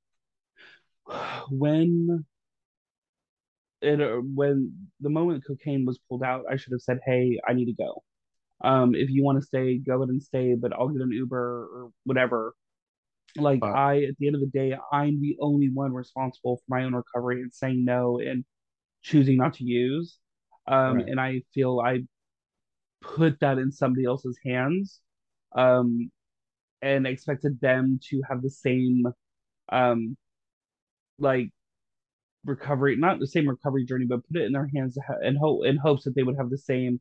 when 1.49 2.25
it 3.81 4.23
when 4.23 4.89
the 4.99 5.09
moment 5.09 5.43
cocaine 5.45 5.85
was 5.85 5.99
pulled 6.09 6.23
out, 6.23 6.45
I 6.49 6.55
should 6.55 6.71
have 6.73 6.81
said, 6.81 6.99
"Hey, 7.05 7.39
I 7.47 7.53
need 7.53 7.65
to 7.65 7.73
go." 7.73 8.03
Um, 8.61 8.95
if 8.95 9.09
you 9.09 9.23
want 9.23 9.39
to 9.39 9.45
stay, 9.45 9.77
go 9.77 9.97
ahead 9.97 10.09
and 10.09 10.21
stay, 10.21 10.55
but 10.55 10.73
I'll 10.73 10.87
get 10.89 11.01
an 11.01 11.11
Uber 11.11 11.37
or 11.37 11.91
whatever. 12.05 12.53
Like 13.35 13.59
But 13.59 13.73
I, 13.73 14.03
at 14.03 14.17
the 14.17 14.27
end 14.27 14.35
of 14.35 14.41
the 14.41 14.47
day, 14.47 14.75
I'm 14.91 15.21
the 15.21 15.37
only 15.39 15.69
one 15.69 15.93
responsible 15.93 16.57
for 16.57 16.63
my 16.67 16.83
own 16.83 16.95
recovery 16.95 17.41
and 17.41 17.53
saying 17.53 17.85
no 17.85 18.19
and 18.19 18.43
choosing 19.03 19.37
not 19.37 19.55
to 19.55 19.63
use. 19.63 20.17
Um, 20.67 20.97
right. 20.97 21.07
and 21.07 21.19
I 21.19 21.43
feel 21.53 21.79
I 21.79 21.99
put 23.01 23.39
that 23.41 23.57
in 23.57 23.71
somebody 23.71 24.05
else's 24.05 24.37
hands, 24.43 24.99
um, 25.55 26.11
and 26.81 27.07
expected 27.07 27.59
them 27.61 27.99
to 28.09 28.21
have 28.29 28.41
the 28.41 28.49
same, 28.49 29.05
um, 29.69 30.17
like 31.19 31.49
recovery, 32.45 32.95
not 32.95 33.19
the 33.19 33.27
same 33.27 33.47
recovery 33.47 33.85
journey, 33.85 34.05
but 34.05 34.27
put 34.27 34.37
it 34.37 34.45
in 34.45 34.53
their 34.53 34.69
hands 34.73 34.97
in 35.23 35.35
hope 35.35 35.65
in 35.65 35.77
hopes 35.77 36.03
that 36.05 36.15
they 36.15 36.23
would 36.23 36.37
have 36.37 36.49
the 36.49 36.57
same 36.57 36.99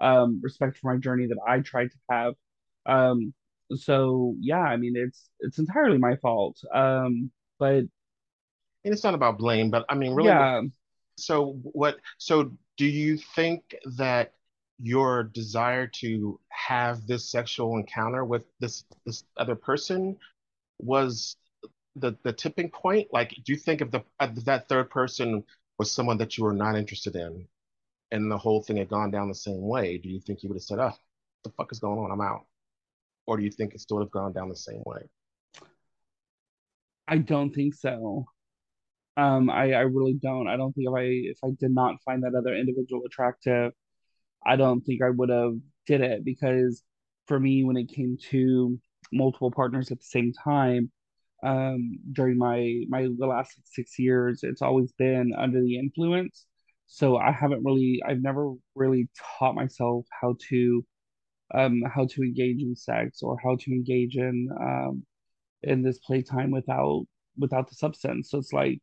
um, 0.00 0.40
respect 0.42 0.78
for 0.78 0.92
my 0.94 0.98
journey 1.00 1.26
that 1.26 1.38
I 1.46 1.60
tried 1.60 1.90
to 1.90 1.96
have. 2.10 2.34
Um, 2.86 3.34
so 3.76 4.36
yeah, 4.40 4.60
I 4.60 4.76
mean 4.76 4.94
it's 4.96 5.30
it's 5.40 5.58
entirely 5.58 5.98
my 5.98 6.16
fault. 6.16 6.58
Um, 6.74 7.30
but 7.58 7.84
And 8.84 8.94
it's 8.94 9.04
not 9.04 9.14
about 9.14 9.38
blame, 9.38 9.70
but 9.70 9.84
I 9.88 9.94
mean, 9.94 10.14
really, 10.14 10.36
yeah, 10.36 10.62
so 11.16 11.54
what, 11.62 11.98
so 12.18 12.52
do 12.76 12.86
you 12.86 13.18
think 13.18 13.76
that 13.96 14.34
your 14.80 15.24
desire 15.24 15.86
to 15.88 16.40
have 16.50 17.06
this 17.06 17.30
sexual 17.30 17.76
encounter 17.78 18.24
with 18.24 18.44
this 18.60 18.84
this 19.06 19.24
other 19.36 19.56
person 19.56 20.18
was 20.80 21.36
the 21.96 22.16
the 22.24 22.32
tipping 22.32 22.70
point? 22.70 23.08
Like, 23.12 23.30
do 23.30 23.52
you 23.52 23.58
think 23.58 23.82
if 23.82 23.90
the 23.92 24.04
uh, 24.20 24.28
that 24.46 24.68
third 24.68 24.90
person 24.90 25.44
was 25.78 25.92
someone 25.92 26.18
that 26.18 26.38
you 26.38 26.44
were 26.44 26.54
not 26.54 26.76
interested 26.76 27.16
in, 27.16 27.48
and 28.10 28.30
the 28.30 28.38
whole 28.38 28.62
thing 28.62 28.76
had 28.76 28.88
gone 28.88 29.10
down 29.10 29.28
the 29.28 29.34
same 29.34 29.60
way, 29.62 29.98
do 29.98 30.08
you 30.08 30.20
think 30.20 30.42
you 30.42 30.48
would 30.48 30.56
have 30.56 30.62
said, 30.62 30.78
"Oh, 30.78 30.94
the 31.44 31.50
fuck 31.50 31.72
is 31.72 31.78
going 31.78 31.98
on? 31.98 32.10
I'm 32.10 32.20
out," 32.20 32.46
or 33.26 33.36
do 33.36 33.44
you 33.44 33.50
think 33.50 33.74
it 33.74 33.80
still 33.80 33.98
would 33.98 34.04
have 34.04 34.10
gone 34.10 34.32
down 34.32 34.48
the 34.48 34.56
same 34.56 34.82
way? 34.86 35.08
I 37.06 37.18
don't 37.18 37.54
think 37.54 37.74
so. 37.74 38.26
Um, 39.16 39.50
I 39.50 39.72
I 39.72 39.80
really 39.80 40.14
don't. 40.14 40.46
I 40.48 40.56
don't 40.56 40.72
think 40.74 40.88
if 40.88 40.94
I 40.94 41.02
if 41.02 41.38
I 41.44 41.50
did 41.58 41.72
not 41.72 42.02
find 42.04 42.22
that 42.22 42.34
other 42.34 42.54
individual 42.54 43.02
attractive, 43.04 43.72
I 44.46 44.56
don't 44.56 44.80
think 44.82 45.02
I 45.02 45.10
would 45.10 45.30
have 45.30 45.54
did 45.86 46.00
it 46.02 46.24
because 46.24 46.82
for 47.26 47.40
me, 47.40 47.64
when 47.64 47.76
it 47.76 47.88
came 47.88 48.16
to 48.30 48.78
multiple 49.12 49.50
partners 49.50 49.90
at 49.90 49.98
the 49.98 50.04
same 50.04 50.32
time, 50.32 50.90
um, 51.42 51.98
during 52.12 52.38
my 52.38 52.84
my 52.88 53.08
the 53.18 53.26
last 53.26 53.58
six 53.64 53.98
years, 53.98 54.40
it's 54.42 54.62
always 54.62 54.92
been 54.92 55.32
under 55.36 55.60
the 55.62 55.78
influence. 55.78 56.46
So 56.88 57.18
I 57.18 57.32
haven't 57.32 57.64
really, 57.64 58.02
I've 58.06 58.22
never 58.22 58.54
really 58.74 59.08
taught 59.38 59.54
myself 59.54 60.06
how 60.20 60.36
to 60.50 60.84
um 61.54 61.82
how 61.94 62.06
to 62.06 62.22
engage 62.22 62.62
in 62.62 62.76
sex 62.76 63.22
or 63.22 63.38
how 63.42 63.56
to 63.56 63.72
engage 63.72 64.16
in 64.16 64.48
um 64.60 65.04
in 65.62 65.82
this 65.82 65.98
playtime 66.00 66.50
without 66.50 67.04
without 67.38 67.68
the 67.68 67.74
substance. 67.74 68.30
So 68.30 68.38
it's 68.38 68.52
like, 68.52 68.80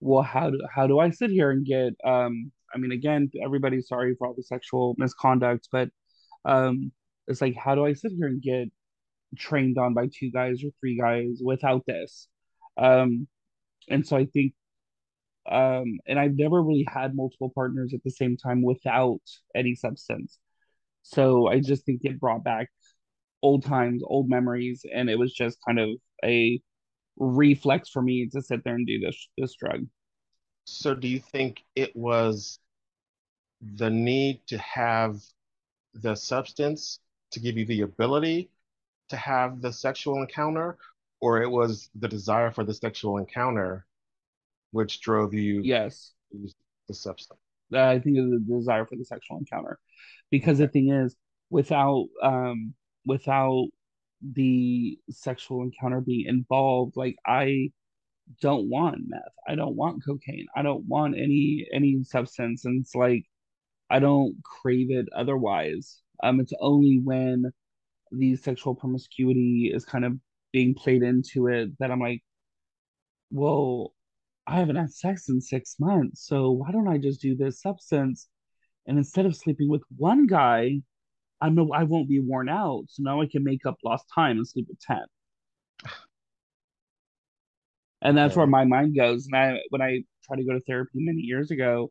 well, 0.00 0.22
how 0.22 0.50
do 0.50 0.60
how 0.74 0.86
do 0.86 0.98
I 1.00 1.10
sit 1.10 1.30
here 1.30 1.50
and 1.50 1.66
get 1.66 1.94
um 2.04 2.52
I 2.74 2.78
mean 2.78 2.92
again, 2.92 3.30
everybody's 3.42 3.88
sorry 3.88 4.14
for 4.18 4.28
all 4.28 4.34
the 4.34 4.42
sexual 4.42 4.94
misconduct, 4.98 5.68
but 5.72 5.90
um 6.44 6.92
it's 7.28 7.40
like 7.42 7.56
how 7.56 7.74
do 7.74 7.84
I 7.86 7.94
sit 7.94 8.12
here 8.12 8.28
and 8.28 8.42
get 8.42 8.68
trained 9.38 9.78
on 9.78 9.94
by 9.94 10.08
two 10.12 10.30
guys 10.30 10.64
or 10.64 10.70
three 10.80 10.98
guys 10.98 11.40
without 11.44 11.86
this? 11.86 12.28
Um 12.78 13.28
and 13.88 14.06
so 14.06 14.16
I 14.16 14.26
think 14.26 14.54
um 15.50 15.98
and 16.06 16.18
I've 16.18 16.36
never 16.36 16.62
really 16.62 16.86
had 16.88 17.14
multiple 17.14 17.50
partners 17.54 17.94
at 17.94 18.02
the 18.04 18.10
same 18.10 18.36
time 18.36 18.62
without 18.62 19.20
any 19.54 19.74
substance. 19.74 20.38
So 21.02 21.48
I 21.48 21.60
just 21.60 21.84
think 21.86 22.00
it 22.04 22.20
brought 22.20 22.44
back 22.44 22.68
old 23.42 23.64
times, 23.64 24.02
old 24.04 24.28
memories, 24.28 24.84
and 24.92 25.08
it 25.08 25.18
was 25.18 25.32
just 25.32 25.58
kind 25.66 25.78
of 25.78 25.90
a 26.24 26.60
reflex 27.16 27.88
for 27.88 28.02
me 28.02 28.28
to 28.32 28.42
sit 28.42 28.62
there 28.64 28.74
and 28.74 28.86
do 28.86 29.00
this 29.00 29.28
this 29.38 29.54
drug. 29.54 29.86
So 30.66 30.94
do 30.94 31.08
you 31.08 31.20
think 31.20 31.64
it 31.74 31.96
was 31.96 32.58
the 33.60 33.90
need 33.90 34.40
to 34.48 34.58
have 34.58 35.20
the 35.94 36.14
substance 36.14 37.00
to 37.32 37.40
give 37.40 37.56
you 37.56 37.64
the 37.64 37.82
ability 37.82 38.50
to 39.08 39.16
have 39.16 39.60
the 39.60 39.72
sexual 39.72 40.20
encounter, 40.20 40.76
or 41.20 41.42
it 41.42 41.50
was 41.50 41.90
the 41.94 42.08
desire 42.08 42.50
for 42.50 42.64
the 42.64 42.74
sexual 42.74 43.18
encounter 43.18 43.86
which 44.70 45.00
drove 45.00 45.34
you 45.34 45.62
Yes. 45.64 46.12
the 46.32 46.94
substance? 46.94 47.40
Uh, 47.72 47.84
I 47.84 47.98
think 47.98 48.16
the 48.16 48.42
desire 48.46 48.86
for 48.86 48.96
the 48.96 49.04
sexual 49.04 49.38
encounter. 49.38 49.78
Because 50.30 50.58
the 50.58 50.68
thing 50.68 50.90
is, 50.90 51.16
without 51.50 52.08
um 52.22 52.74
without 53.06 53.68
the 54.22 54.98
sexual 55.10 55.62
encounter 55.62 56.00
being 56.00 56.26
involved, 56.26 56.96
like 56.96 57.16
I 57.26 57.70
don't 58.42 58.68
want 58.68 58.98
meth. 59.06 59.22
I 59.46 59.54
don't 59.54 59.76
want 59.76 60.04
cocaine. 60.04 60.46
I 60.54 60.62
don't 60.62 60.84
want 60.86 61.16
any 61.16 61.66
any 61.72 62.02
substance. 62.04 62.64
And 62.64 62.82
it's 62.82 62.94
like 62.94 63.24
I 63.90 63.98
don't 64.00 64.36
crave 64.44 64.90
it 64.90 65.08
otherwise. 65.16 66.02
Um, 66.22 66.40
it's 66.40 66.52
only 66.60 67.00
when 67.02 67.50
the 68.12 68.36
sexual 68.36 68.74
promiscuity 68.74 69.70
is 69.74 69.84
kind 69.84 70.04
of 70.04 70.14
being 70.52 70.74
played 70.74 71.02
into 71.02 71.46
it 71.48 71.78
that 71.78 71.90
I'm 71.90 72.00
like, 72.00 72.22
well, 73.30 73.92
I 74.48 74.56
haven't 74.56 74.76
had 74.76 74.90
sex 74.90 75.28
in 75.28 75.42
six 75.42 75.76
months, 75.78 76.26
so 76.26 76.50
why 76.52 76.72
don't 76.72 76.88
I 76.88 76.96
just 76.96 77.20
do 77.20 77.36
this 77.36 77.60
substance? 77.60 78.28
And 78.86 78.96
instead 78.96 79.26
of 79.26 79.36
sleeping 79.36 79.68
with 79.68 79.82
one 79.98 80.26
guy, 80.26 80.80
I 81.40 81.50
know 81.50 81.70
I 81.72 81.84
won't 81.84 82.08
be 82.08 82.20
worn 82.20 82.48
out, 82.48 82.84
so 82.88 83.02
now 83.02 83.20
I 83.20 83.26
can 83.26 83.44
make 83.44 83.66
up 83.66 83.76
lost 83.84 84.06
time 84.14 84.38
and 84.38 84.48
sleep 84.48 84.66
with 84.68 84.80
ten. 84.80 85.04
And 88.00 88.16
that's 88.16 88.36
where 88.36 88.46
my 88.46 88.64
mind 88.64 88.96
goes. 88.96 89.26
And 89.26 89.36
I, 89.36 89.60
when 89.70 89.82
I 89.82 90.04
tried 90.24 90.36
to 90.36 90.44
go 90.44 90.54
to 90.54 90.60
therapy 90.60 90.92
many 90.94 91.20
years 91.20 91.50
ago, 91.50 91.90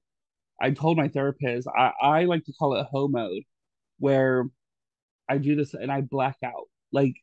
I 0.60 0.72
told 0.72 0.98
my 0.98 1.10
therapist 1.10 1.68
I, 1.78 1.92
I 2.02 2.26
like 2.26 2.46
to 2.46 2.54
call 2.54 2.76
it 2.76 2.88
ho 2.92 3.08
mode, 3.08 3.44
where 4.00 4.46
I 5.30 5.38
do 5.38 5.56
this 5.56 5.76
and 5.76 5.92
I 5.92 6.02
black 6.02 6.38
out. 6.44 6.66
Like 6.92 7.14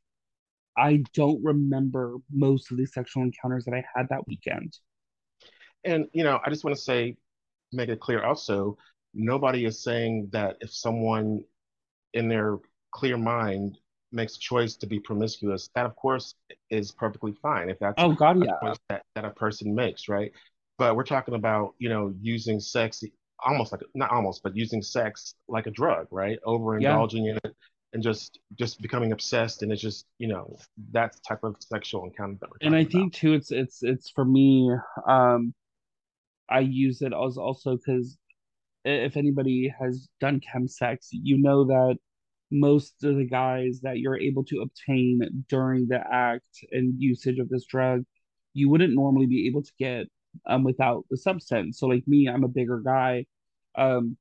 I 0.77 1.03
don't 1.15 1.43
remember 1.43 2.19
most 2.33 2.71
of 2.71 2.79
the 2.79 2.87
sexual 2.87 3.25
encounters 3.25 3.65
that 3.65 3.75
I 3.75 3.85
had 3.97 4.09
that 4.11 4.29
weekend. 4.29 4.79
And 5.85 6.09
you 6.13 6.25
know, 6.25 6.41
I 6.45 6.51
just 6.51 6.65
want 6.65 6.77
to 6.77 6.83
say, 6.83 7.17
make 7.73 7.89
it 7.91 8.01
clear 8.01 8.25
also, 8.25 8.79
nobody 9.15 9.65
is 9.67 9.83
saying 9.83 10.31
that 10.33 10.57
if 10.61 10.73
someone 10.75 11.45
in 12.15 12.29
their 12.29 12.59
clear 12.93 13.17
mind 13.17 13.79
makes 14.13 14.37
a 14.37 14.41
choice 14.41 14.77
to 14.77 14.87
be 14.87 15.01
promiscuous, 15.01 15.71
that 15.75 15.87
of 15.87 15.97
course 15.97 16.35
is 16.71 16.93
perfectly 16.93 17.33
fine 17.43 17.69
if 17.71 17.79
that's 17.79 17.97
Oh 17.97 18.13
God, 18.13 18.39
a 18.43 18.47
yeah, 18.47 18.59
choice 18.63 18.79
that, 18.89 19.05
that 19.15 19.25
a 19.25 19.31
person 19.31 19.75
makes, 19.75 20.09
right? 20.09 20.33
But 20.79 20.97
we're 20.97 21.05
talking 21.05 21.35
about, 21.35 21.75
you 21.79 21.89
know, 21.89 22.15
using 22.21 22.61
sex 22.61 23.03
almost 23.45 23.73
like 23.73 23.83
not 23.95 24.11
almost, 24.11 24.43
but 24.43 24.57
using 24.57 24.83
sex 24.83 25.35
like 25.49 25.67
a 25.67 25.71
drug, 25.71 26.09
right? 26.11 26.39
yeah. 26.77 27.05
Overindulging 27.07 27.31
in 27.31 27.39
it 27.45 27.57
and 27.93 28.03
just 28.03 28.39
just 28.59 28.81
becoming 28.83 29.13
obsessed 29.13 29.63
and 29.63 29.73
it's 29.73 29.83
just, 29.83 30.07
you 30.19 30.29
know, 30.29 30.57
that 30.93 31.17
type 31.29 31.45
of 31.45 31.57
sexual 31.61 32.05
encounter 32.05 32.37
that 32.41 32.51
we're 32.51 32.59
And 32.61 32.75
I 32.75 32.85
about. 32.85 32.85
think 32.85 33.15
too, 33.15 33.35
it's 33.35 33.51
it's 33.51 33.83
it's 33.83 34.11
for 34.11 34.25
me. 34.25 34.71
Um, 35.07 35.55
I 36.49 36.61
use 36.61 37.03
it 37.03 37.13
as 37.13 37.37
also 37.37 37.77
because 37.77 38.19
if 38.85 39.17
anybody 39.17 39.73
has 39.81 40.09
done 40.21 40.41
chemsex, 40.41 41.09
you 41.11 41.39
know 41.39 41.65
that 41.65 41.97
most 42.51 43.03
of 43.05 43.17
the 43.17 43.25
guys 43.25 43.81
that 43.83 43.99
you're 43.99 44.19
able 44.19 44.45
to 44.45 44.61
obtain 44.61 45.45
during 45.49 45.87
the 45.89 46.01
act 46.13 46.65
and 46.71 46.95
usage 47.01 47.39
of 47.39 47.49
this 47.49 47.65
drug, 47.67 48.05
you 48.53 48.69
wouldn't 48.69 48.95
normally 48.95 49.27
be 49.27 49.47
able 49.47 49.63
to 49.63 49.73
get 49.79 50.07
um, 50.47 50.65
without 50.65 51.05
the 51.11 51.17
substance. 51.17 51.79
So, 51.79 51.87
like 51.87 52.07
me, 52.07 52.29
I'm 52.29 52.45
a 52.45 52.49
bigger 52.49 52.81
guy. 52.81 53.27
Um, 53.77 54.17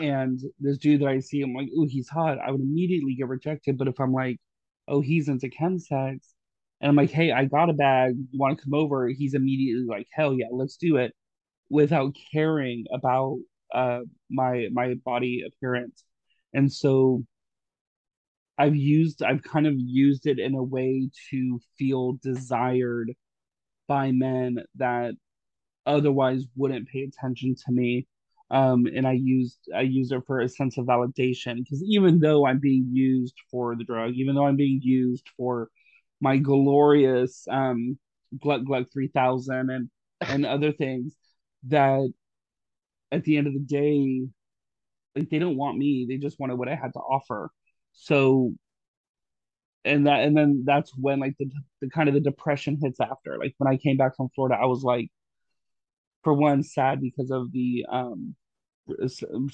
and 0.00 0.40
this 0.58 0.78
dude 0.78 1.02
that 1.02 1.08
I 1.08 1.20
see, 1.20 1.42
I'm 1.42 1.54
like, 1.54 1.68
oh, 1.78 1.86
he's 1.88 2.08
hot. 2.08 2.38
I 2.38 2.50
would 2.50 2.60
immediately 2.60 3.14
get 3.14 3.28
rejected. 3.28 3.78
But 3.78 3.88
if 3.88 4.00
I'm 4.00 4.12
like, 4.12 4.38
oh, 4.88 5.00
he's 5.00 5.28
into 5.28 5.48
chemsex, 5.48 6.18
and 6.80 6.90
I'm 6.90 6.96
like, 6.96 7.10
hey, 7.10 7.32
I 7.32 7.44
got 7.46 7.70
a 7.70 7.72
bag. 7.72 8.16
You 8.30 8.38
want 8.38 8.58
to 8.58 8.64
come 8.64 8.74
over? 8.74 9.08
He's 9.08 9.34
immediately 9.34 9.86
like, 9.86 10.08
hell 10.12 10.34
yeah, 10.34 10.46
let's 10.50 10.76
do 10.76 10.96
it 10.96 11.14
without 11.70 12.14
caring 12.32 12.84
about 12.92 13.38
uh 13.74 14.00
my 14.30 14.68
my 14.72 14.94
body 15.04 15.44
appearance. 15.46 16.04
And 16.54 16.72
so 16.72 17.24
I've 18.58 18.76
used 18.76 19.22
I've 19.22 19.42
kind 19.42 19.66
of 19.66 19.74
used 19.76 20.26
it 20.26 20.38
in 20.38 20.54
a 20.54 20.62
way 20.62 21.10
to 21.30 21.60
feel 21.78 22.14
desired 22.22 23.12
by 23.88 24.12
men 24.12 24.64
that 24.76 25.14
otherwise 25.86 26.44
wouldn't 26.56 26.88
pay 26.88 27.02
attention 27.04 27.54
to 27.66 27.72
me. 27.72 28.06
Um, 28.50 28.86
and 28.86 29.06
I 29.06 29.12
used 29.12 29.58
I 29.74 29.82
use 29.82 30.12
it 30.12 30.22
for 30.26 30.40
a 30.40 30.48
sense 30.48 30.78
of 30.78 30.86
validation 30.86 31.56
because 31.56 31.82
even 31.84 32.20
though 32.20 32.46
I'm 32.46 32.60
being 32.60 32.88
used 32.92 33.36
for 33.50 33.76
the 33.76 33.84
drug, 33.84 34.14
even 34.14 34.34
though 34.34 34.46
I'm 34.46 34.56
being 34.56 34.80
used 34.82 35.28
for 35.36 35.70
my 36.20 36.38
glorious 36.38 37.46
um 37.50 37.98
Gluck 38.40 38.62
3000 38.92 39.70
and 39.70 39.90
and 40.20 40.46
other 40.46 40.72
things 40.72 41.14
that 41.68 42.12
at 43.12 43.24
the 43.24 43.36
end 43.36 43.46
of 43.46 43.52
the 43.52 43.60
day 43.60 44.26
like 45.16 45.30
they 45.30 45.38
don't 45.38 45.56
want 45.56 45.78
me. 45.78 46.06
They 46.08 46.18
just 46.18 46.38
wanted 46.38 46.56
what 46.56 46.68
i 46.68 46.74
had 46.74 46.92
to 46.92 46.98
offer. 47.00 47.50
So 47.92 48.52
and 49.84 50.06
that 50.06 50.20
and 50.20 50.36
then 50.36 50.64
that's 50.66 50.92
when 50.96 51.20
like 51.20 51.34
the, 51.38 51.50
the 51.80 51.88
kind 51.88 52.08
of 52.08 52.14
the 52.14 52.20
depression 52.20 52.78
hits 52.82 53.00
after. 53.00 53.38
Like 53.38 53.54
when 53.58 53.72
i 53.72 53.76
came 53.76 53.96
back 53.96 54.16
from 54.16 54.28
florida 54.34 54.56
i 54.60 54.66
was 54.66 54.82
like 54.82 55.10
for 56.24 56.34
one 56.34 56.62
sad 56.62 57.00
because 57.00 57.30
of 57.30 57.52
the 57.52 57.86
um 57.90 58.34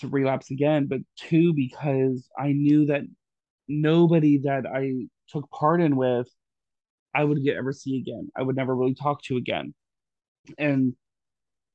relapse 0.05 0.51
again 0.51 0.87
but 0.87 1.01
two 1.17 1.55
because 1.55 2.29
i 2.39 2.53
knew 2.53 2.87
that 2.87 3.03
nobody 3.69 4.39
that 4.39 4.65
i 4.67 4.93
took 5.29 5.51
part 5.51 5.81
in 5.81 5.97
with 5.97 6.29
i 7.15 7.25
would 7.25 7.43
get 7.45 7.57
ever 7.57 7.73
see 7.73 7.97
again. 7.99 8.31
I 8.37 8.43
would 8.43 8.57
never 8.57 8.75
really 8.75 8.95
talk 8.95 9.23
to 9.25 9.37
again. 9.37 9.75
And 10.59 10.95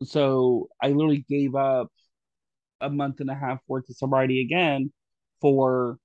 so 0.04 0.68
i 0.82 0.90
literally 0.90 1.26
gave 1.30 1.56
up 1.56 1.92
a 2.82 2.90
month 2.90 3.20
and 3.20 3.30
a 3.30 3.36
half 3.36 3.60
worth 3.68 3.90
of 3.90 3.96
sobriety 3.98 4.42
again 4.42 4.92
for 5.42 5.98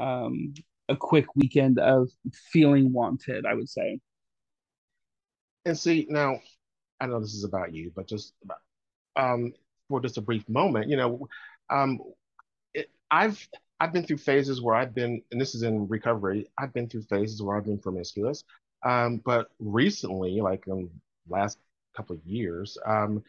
um, 0.00 0.54
a 0.88 0.96
quick 0.96 1.26
weekend 1.34 1.78
of 1.78 2.08
feeling 2.52 2.92
wanted, 2.92 3.46
I 3.46 3.54
would 3.54 3.68
say. 3.68 4.00
And 5.64 5.78
see, 5.78 6.06
now 6.08 6.40
I 7.00 7.06
know 7.06 7.20
this 7.20 7.34
is 7.34 7.44
about 7.44 7.72
you, 7.72 7.90
but 7.94 8.06
just 8.06 8.34
um, 9.16 9.52
for 9.88 10.00
just 10.00 10.18
a 10.18 10.22
brief 10.22 10.48
moment, 10.48 10.88
you 10.88 10.96
know, 10.96 11.28
um, 11.70 12.00
it, 12.74 12.90
I've 13.10 13.46
I've 13.80 13.92
been 13.92 14.04
through 14.04 14.18
phases 14.18 14.60
where 14.62 14.74
I've 14.74 14.94
been, 14.94 15.22
and 15.32 15.40
this 15.40 15.54
is 15.54 15.62
in 15.62 15.88
recovery. 15.88 16.46
I've 16.58 16.72
been 16.72 16.88
through 16.88 17.02
phases 17.02 17.42
where 17.42 17.56
I've 17.56 17.64
been 17.64 17.78
promiscuous, 17.78 18.44
um, 18.84 19.20
but 19.24 19.48
recently, 19.58 20.40
like 20.40 20.66
in 20.66 20.90
last 21.28 21.58
couple 21.94 22.16
of 22.16 22.24
years, 22.26 22.78
um, 22.86 23.22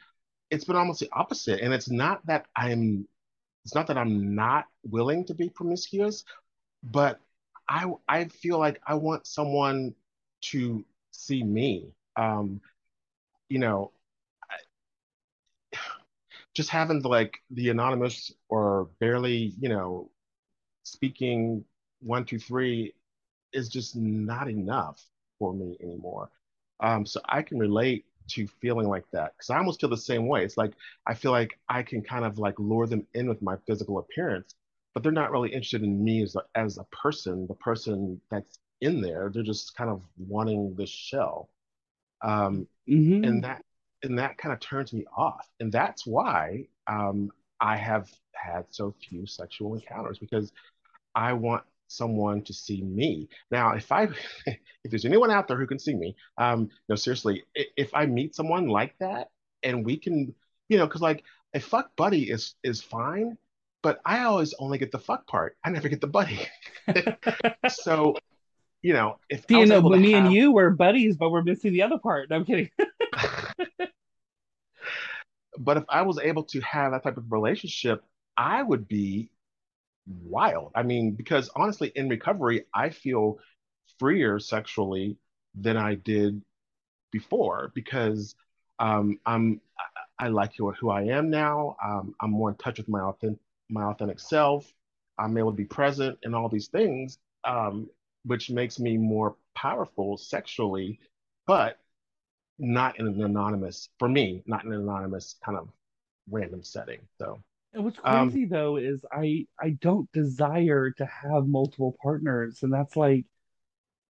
it's 0.49 0.65
been 0.65 0.75
almost 0.75 0.99
the 0.99 1.09
opposite. 1.13 1.61
And 1.61 1.73
it's 1.73 1.89
not 1.89 2.25
that 2.27 2.47
I'm 2.55 3.07
it's 3.65 3.75
not 3.75 3.87
that 3.87 3.97
I'm 3.97 4.35
not 4.35 4.65
willing 4.83 5.25
to 5.25 5.33
be 5.33 5.49
promiscuous, 5.49 6.23
but 6.83 7.19
I 7.67 7.91
I 8.07 8.25
feel 8.25 8.59
like 8.59 8.81
I 8.87 8.95
want 8.95 9.27
someone 9.27 9.95
to 10.51 10.85
see 11.11 11.43
me. 11.43 11.91
Um, 12.15 12.61
you 13.49 13.59
know, 13.59 13.91
just 16.53 16.69
having 16.69 17.01
the 17.01 17.09
like 17.09 17.39
the 17.51 17.69
anonymous 17.69 18.31
or 18.49 18.89
barely, 18.99 19.53
you 19.59 19.69
know, 19.69 20.09
speaking 20.83 21.63
one, 22.01 22.25
two, 22.25 22.39
three 22.39 22.93
is 23.53 23.69
just 23.69 23.95
not 23.95 24.49
enough 24.49 25.03
for 25.39 25.53
me 25.53 25.77
anymore. 25.81 26.29
Um, 26.79 27.05
so 27.05 27.21
I 27.25 27.41
can 27.41 27.59
relate 27.59 28.05
to 28.29 28.47
feeling 28.61 28.87
like 28.87 29.05
that 29.11 29.33
because 29.35 29.49
I 29.49 29.57
almost 29.57 29.81
feel 29.81 29.89
the 29.89 29.97
same 29.97 30.27
way. 30.27 30.43
It's 30.43 30.57
like 30.57 30.73
I 31.07 31.13
feel 31.13 31.31
like 31.31 31.59
I 31.69 31.83
can 31.83 32.01
kind 32.03 32.25
of 32.25 32.39
like 32.39 32.59
lure 32.59 32.87
them 32.87 33.07
in 33.13 33.27
with 33.29 33.41
my 33.41 33.55
physical 33.67 33.99
appearance, 33.99 34.55
but 34.93 35.03
they're 35.03 35.11
not 35.11 35.31
really 35.31 35.49
interested 35.49 35.83
in 35.83 36.03
me 36.03 36.23
as 36.23 36.35
a, 36.35 36.41
as 36.55 36.77
a 36.77 36.83
person, 36.85 37.47
the 37.47 37.55
person 37.55 38.19
that's 38.31 38.59
in 38.81 39.01
there. 39.01 39.29
They're 39.33 39.43
just 39.43 39.75
kind 39.75 39.89
of 39.89 40.01
wanting 40.17 40.75
this 40.75 40.89
shell. 40.89 41.49
Um, 42.21 42.67
and 43.23 43.41
Mm-hmm. 43.41 43.45
that 43.45 43.63
and 44.03 44.19
that 44.19 44.37
kind 44.37 44.53
of 44.53 44.59
turns 44.59 44.93
me 44.93 45.05
off. 45.15 45.47
And 45.59 45.71
that's 45.71 46.05
why 46.07 46.67
um, 46.87 47.31
I 47.61 47.77
have 47.77 48.09
had 48.33 48.65
so 48.69 48.93
few 49.09 49.25
sexual 49.27 49.75
encounters 49.75 50.19
because 50.19 50.51
I 51.15 51.33
want 51.33 51.63
someone 51.87 52.43
to 52.43 52.53
see 52.53 52.81
me. 52.81 53.29
Now, 53.51 53.73
if 53.73 53.91
I, 53.91 54.03
if 54.45 54.91
there's 54.91 55.05
anyone 55.05 55.31
out 55.31 55.47
there 55.47 55.57
who 55.57 55.67
can 55.67 55.79
see 55.79 55.95
me, 55.95 56.15
um, 56.37 56.69
no, 56.89 56.95
seriously, 56.95 57.43
if 57.55 57.93
I 57.93 58.05
meet 58.05 58.35
someone 58.35 58.67
like 58.67 58.97
that 58.99 59.29
and 59.63 59.85
we 59.85 59.97
can, 59.97 60.33
you 60.69 60.77
know, 60.77 60.87
because 60.87 61.01
like 61.01 61.23
a 61.53 61.59
fuck 61.59 61.95
buddy 61.95 62.29
is 62.29 62.55
is 62.63 62.81
fine, 62.81 63.37
but 63.81 63.99
I 64.05 64.23
always 64.23 64.53
only 64.59 64.77
get 64.77 64.91
the 64.91 64.99
fuck 64.99 65.27
part. 65.27 65.57
I 65.63 65.69
never 65.69 65.89
get 65.89 66.01
the 66.01 66.07
buddy. 66.07 66.39
so 67.69 68.15
you 68.81 68.93
know, 68.93 69.17
if 69.29 69.45
I 69.45 69.47
See, 69.47 69.55
was 69.55 69.69
no, 69.69 69.77
able 69.77 69.91
to 69.91 69.97
me 69.97 70.13
and 70.13 70.31
you 70.31 70.51
were 70.51 70.69
buddies, 70.69 71.17
but 71.17 71.31
we're 71.31 71.41
missing 71.41 71.73
the 71.73 71.81
other 71.81 71.97
part. 71.97 72.29
No, 72.29 72.35
I'm 72.35 72.45
kidding. 72.45 72.69
but 75.57 75.77
if 75.77 75.83
I 75.89 76.03
was 76.03 76.19
able 76.19 76.43
to 76.43 76.61
have 76.61 76.91
that 76.91 77.01
type 77.01 77.17
of 77.17 77.31
relationship, 77.31 78.03
I 78.37 78.61
would 78.61 78.87
be 78.87 79.31
wild. 80.07 80.71
I 80.75 80.83
mean, 80.83 81.11
because 81.11 81.49
honestly, 81.55 81.91
in 81.95 82.09
recovery, 82.09 82.65
I 82.73 82.89
feel 82.89 83.39
freer 83.99 84.39
sexually 84.39 85.17
than 85.55 85.77
I 85.77 85.95
did 85.95 86.41
before 87.11 87.71
because 87.73 88.35
um, 88.79 89.19
I'm 89.25 89.61
I, 90.19 90.27
like 90.27 90.55
who, 90.57 90.71
who 90.71 90.89
I 90.89 91.03
am 91.03 91.29
now. 91.29 91.77
Um, 91.83 92.15
I'm 92.21 92.31
more 92.31 92.49
in 92.49 92.55
touch 92.55 92.77
with 92.77 92.89
my 92.89 93.01
authentic 93.01 93.39
my 93.69 93.83
authentic 93.83 94.19
self. 94.19 94.71
I'm 95.17 95.37
able 95.37 95.51
to 95.51 95.57
be 95.57 95.65
present 95.65 96.19
in 96.23 96.33
all 96.33 96.49
these 96.49 96.67
things, 96.67 97.17
um, 97.45 97.89
which 98.25 98.49
makes 98.49 98.79
me 98.79 98.97
more 98.97 99.35
powerful 99.55 100.17
sexually, 100.17 100.99
but 101.47 101.79
not 102.59 102.99
in 102.99 103.07
an 103.07 103.23
anonymous 103.23 103.89
for 103.97 104.07
me, 104.07 104.43
not 104.45 104.65
in 104.65 104.73
an 104.73 104.81
anonymous 104.81 105.35
kind 105.43 105.57
of 105.57 105.69
random 106.29 106.63
setting. 106.63 106.99
So, 107.17 107.41
And 107.75 107.83
what's 107.83 107.99
um, 108.03 108.29
crazy 108.29 108.45
though 108.45 108.77
is 108.77 109.05
I 109.11 109.45
I 109.59 109.71
don't 109.81 110.09
desire 110.13 110.91
to 110.91 111.05
have 111.05 111.45
multiple 111.45 111.95
partners, 112.01 112.63
and 112.63 112.73
that's 112.73 112.95
like 112.95 113.25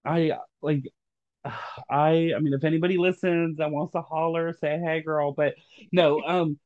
I 0.06 0.34
like 0.62 0.84
I 1.90 2.34
I 2.36 2.40
mean 2.40 2.54
if 2.54 2.64
anybody 2.64 2.98
listens 2.98 3.58
that 3.58 3.72
wants 3.72 3.94
to 3.94 4.02
holler, 4.02 4.54
say 4.54 4.80
hey 4.80 5.02
girl, 5.02 5.34
but 5.34 5.56
no, 5.92 6.22
um 6.24 6.58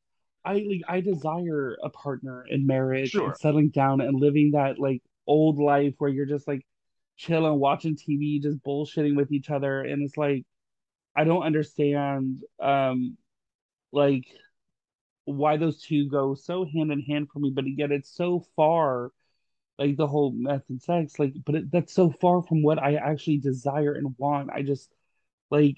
I 0.46 0.54
like 0.70 0.82
I 0.88 1.02
desire 1.02 1.78
a 1.84 1.90
partner 1.90 2.46
in 2.48 2.68
marriage 2.68 3.16
and 3.16 3.36
settling 3.38 3.70
down 3.70 4.02
and 4.02 4.20
living 4.20 4.52
that 4.52 4.80
like 4.80 5.02
old 5.28 5.58
life 5.58 5.96
where 5.98 6.12
you're 6.12 6.26
just 6.28 6.48
like 6.48 6.66
chilling, 7.18 7.60
watching 7.60 7.96
TV, 7.96 8.42
just 8.42 8.64
bullshitting 8.64 9.16
with 9.16 9.32
each 9.32 9.50
other, 9.50 9.82
and 9.82 10.04
it's 10.04 10.18
like 10.18 10.46
I 11.16 11.24
don't 11.26 11.44
understand 11.44 12.44
um 12.62 13.18
like 13.92 14.26
why 15.26 15.58
those 15.58 15.82
two 15.82 16.10
go 16.10 16.36
so 16.36 16.66
hand 16.66 16.92
in 16.92 17.02
hand 17.02 17.30
for 17.32 17.40
me, 17.40 17.52
but 17.52 17.66
yet 17.68 17.92
it's 17.92 18.14
so 18.16 18.46
far 18.56 19.12
like 19.80 19.98
the 19.98 20.08
whole 20.08 20.32
meth 20.32 20.70
and 20.70 20.82
sex, 20.82 21.18
like, 21.20 21.34
but 21.46 21.56
it, 21.56 21.72
that's 21.72 21.94
so 21.94 22.12
far 22.22 22.44
from 22.44 22.62
what 22.62 22.80
I 22.82 22.96
actually 22.96 23.38
desire 23.40 23.94
and 23.94 24.16
want. 24.18 24.52
I 24.52 24.62
just 24.62 24.92
like 25.50 25.78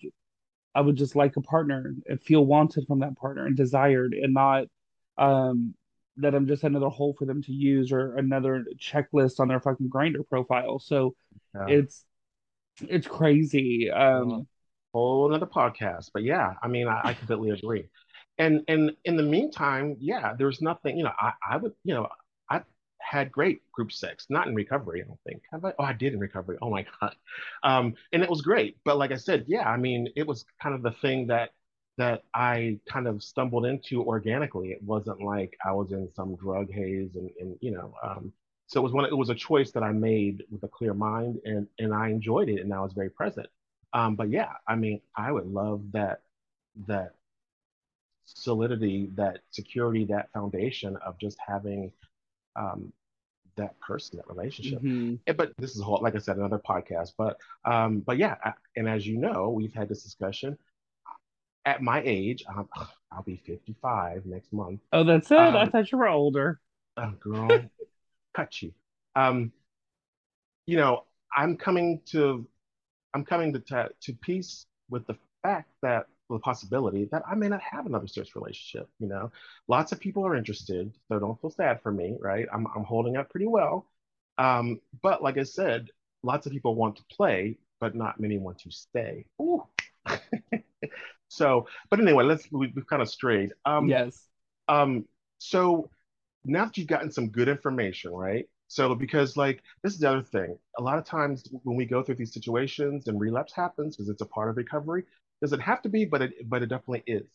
I 0.76 0.82
would 0.82 0.98
just 0.98 1.16
like 1.16 1.38
a 1.38 1.42
partner 1.42 1.96
and 2.08 2.22
feel 2.22 2.46
wanted 2.46 2.88
from 2.88 3.00
that 3.00 3.18
partner 3.18 3.46
and 3.46 3.56
desired 3.56 4.14
and 4.14 4.34
not 4.34 4.66
um 5.18 5.74
that 6.18 6.36
I'm 6.36 6.48
just 6.48 6.64
another 6.64 6.90
hole 6.90 7.16
for 7.18 7.26
them 7.26 7.42
to 7.44 7.52
use 7.54 7.92
or 7.92 8.16
another 8.18 8.66
checklist 8.78 9.40
on 9.40 9.48
their 9.48 9.60
fucking 9.60 9.90
Grindr 9.90 10.28
profile. 10.28 10.80
So 10.80 11.16
yeah, 11.54 11.70
it's 11.70 12.06
it's 12.82 13.08
crazy. 13.08 13.90
Um 13.90 14.48
whole 14.94 15.30
another 15.30 15.46
podcast. 15.46 16.12
But 16.14 16.24
yeah, 16.24 16.54
I 16.62 16.68
mean, 16.68 16.88
I, 16.88 17.02
I 17.06 17.14
completely 17.14 17.52
agree. 17.52 17.90
And 18.38 18.64
and 18.68 18.92
in 19.06 19.16
the 19.18 19.24
meantime, 19.24 19.96
yeah, 20.00 20.34
there's 20.38 20.62
nothing. 20.62 20.98
You 20.98 21.06
know, 21.06 21.14
I 21.20 21.34
I 21.50 21.58
would 21.58 21.74
you 21.84 21.94
know 21.94 22.10
I 22.50 22.62
had 23.00 23.32
great 23.32 23.62
group 23.72 23.92
sex, 23.92 24.26
not 24.30 24.48
in 24.48 24.56
recovery. 24.56 25.02
I 25.04 25.08
don't 25.08 25.20
think. 25.26 25.42
I? 25.54 25.74
Oh, 25.80 25.84
I 25.84 25.94
did 25.94 26.14
in 26.14 26.20
recovery. 26.20 26.58
Oh 26.62 26.70
my 26.70 26.86
God, 27.02 27.16
um, 27.64 27.96
and 28.12 28.24
it 28.24 28.30
was 28.30 28.42
great. 28.42 28.78
But 28.84 28.98
like 28.98 29.12
I 29.12 29.16
said, 29.16 29.46
yeah, 29.48 29.70
I 29.70 29.78
mean, 29.78 30.10
it 30.16 30.28
was 30.28 30.46
kind 30.62 30.76
of 30.76 30.82
the 30.82 30.92
thing 30.92 31.28
that 31.28 31.52
that 31.98 32.24
I 32.34 32.80
kind 32.90 33.08
of 33.08 33.24
stumbled 33.24 33.66
into 33.66 34.04
organically. 34.04 34.72
It 34.72 34.84
wasn't 34.84 35.22
like 35.22 35.58
I 35.66 35.72
was 35.72 35.92
in 35.92 36.10
some 36.14 36.36
drug 36.36 36.72
haze 36.72 37.16
and 37.16 37.30
and 37.40 37.58
you 37.62 37.72
know. 37.72 37.94
Um, 38.04 38.34
so 38.68 38.80
it 38.82 38.84
was 38.84 38.94
one. 38.94 39.06
It 39.06 39.16
was 39.18 39.30
a 39.30 39.36
choice 39.36 39.72
that 39.72 39.84
I 39.84 39.92
made 39.92 40.44
with 40.52 40.64
a 40.64 40.68
clear 40.68 40.94
mind, 40.94 41.40
and 41.46 41.68
and 41.80 41.94
I 41.94 42.10
enjoyed 42.10 42.50
it, 42.50 42.62
and 42.62 42.74
I 42.74 42.82
was 42.82 42.94
very 42.94 43.10
present. 43.10 43.48
Um, 43.94 44.16
but 44.16 44.30
yeah, 44.30 44.54
I 44.68 44.76
mean, 44.76 45.02
I 45.16 45.32
would 45.32 45.48
love 45.48 45.84
that 45.94 46.22
that 46.88 47.14
solidity, 48.26 49.10
that 49.16 49.40
security, 49.52 50.06
that 50.06 50.32
foundation 50.34 50.98
of 50.98 51.18
just 51.18 51.38
having 51.46 51.92
um, 52.56 52.92
that 53.56 53.80
person, 53.80 54.18
that 54.18 54.28
relationship. 54.28 54.82
mhm. 54.82 55.20
Eh, 55.28 55.34
But 55.34 55.54
this 55.58 55.76
is 55.76 55.82
whole, 55.82 56.00
like 56.02 56.16
I 56.16 56.20
said, 56.20 56.38
another 56.38 56.60
podcast. 56.60 57.14
But 57.18 57.38
um, 57.64 58.00
but 58.00 58.18
yeah, 58.18 58.36
I- 58.44 58.54
and 58.76 58.88
as 58.90 59.06
you 59.08 59.18
know, 59.18 59.50
we've 59.50 59.74
had 59.74 59.88
this 59.90 60.04
discussion. 60.04 60.58
At 61.68 61.82
my 61.82 62.02
age, 62.06 62.44
um, 62.48 62.70
I'll 63.12 63.24
be 63.24 63.38
55 63.38 64.26
next 64.28 64.54
month. 64.54 64.82
Oh, 64.94 65.04
that's 65.04 65.32
it. 65.32 65.38
I 65.38 65.64
Um, 65.64 65.72
thought 65.72 65.92
you 65.92 65.98
were 65.98 66.08
older. 66.08 66.60
oh, 66.98 67.12
girl, 67.20 67.64
cut 68.36 68.62
you. 68.62 68.72
Um, 69.16 69.52
you 70.68 70.78
know, 70.78 71.06
I'm 71.36 71.58
coming 71.58 72.02
to 72.08 72.46
I'm 73.14 73.24
coming 73.26 73.54
to 73.54 73.60
ta 73.60 73.88
to 74.02 74.14
peace 74.14 74.66
with 74.90 75.08
the 75.08 75.16
fact 75.42 75.70
that 75.82 76.08
the 76.30 76.40
possibility 76.40 77.06
that 77.12 77.24
I 77.30 77.36
may 77.36 77.48
not 77.50 77.62
have 77.62 77.86
another 77.86 78.08
serious 78.08 78.36
relationship. 78.36 78.90
You 79.00 79.08
know, 79.08 79.32
lots 79.68 79.92
of 79.92 80.00
people 80.00 80.26
are 80.26 80.36
interested, 80.36 80.94
so 81.08 81.20
don't 81.20 81.40
feel 81.40 81.52
sad 81.52 81.82
for 81.82 81.92
me, 81.92 82.18
right? 82.20 82.48
I'm 82.54 82.68
I'm 82.76 82.84
holding 82.84 83.18
up 83.18 83.30
pretty 83.30 83.48
well. 83.48 83.88
Um, 84.38 84.82
but 85.02 85.24
like 85.24 85.38
I 85.38 85.44
said, 85.44 85.90
lots 86.24 86.46
of 86.46 86.52
people 86.52 86.76
want 86.76 86.98
to 86.98 87.04
play, 87.12 87.58
but 87.80 87.96
not 87.96 88.20
many 88.20 88.38
want 88.38 88.60
to 88.60 88.72
stay. 88.72 89.26
Ooh. 89.42 89.64
So, 91.28 91.68
but 91.90 92.00
anyway, 92.00 92.24
let's 92.24 92.50
we, 92.52 92.72
we've 92.76 92.88
kind 92.88 93.02
of 93.02 93.10
strayed. 93.10 93.52
Um, 93.66 93.98
Yes. 93.98 94.28
um, 94.68 95.06
so 95.40 95.90
now 96.46 96.66
that 96.66 96.78
you've 96.78 96.88
gotten 96.88 97.12
some 97.12 97.30
good 97.30 97.50
information, 97.50 98.12
right? 98.14 98.48
So, 98.68 98.96
because 98.96 99.38
like 99.38 99.64
this 99.84 99.94
is 99.94 100.00
the 100.00 100.10
other 100.10 100.24
thing, 100.24 100.58
a 100.80 100.84
lot 100.84 100.98
of 101.00 101.06
times 101.06 101.44
when 101.64 101.78
we 101.78 101.86
go 101.86 102.04
through 102.04 102.16
these 102.16 102.34
situations 102.34 103.08
and 103.08 103.20
relapse 103.20 103.54
happens, 103.54 103.96
because 103.96 104.10
it's 104.10 104.22
a 104.22 104.26
part 104.28 104.50
of 104.50 104.58
recovery, 104.58 105.06
does 105.46 105.54
it 105.54 105.62
have 105.62 105.82
to 105.84 105.90
be? 105.90 106.06
But 106.06 106.24
it, 106.24 106.50
but 106.50 106.64
it 106.64 106.68
definitely 106.68 107.04
is. 107.06 107.28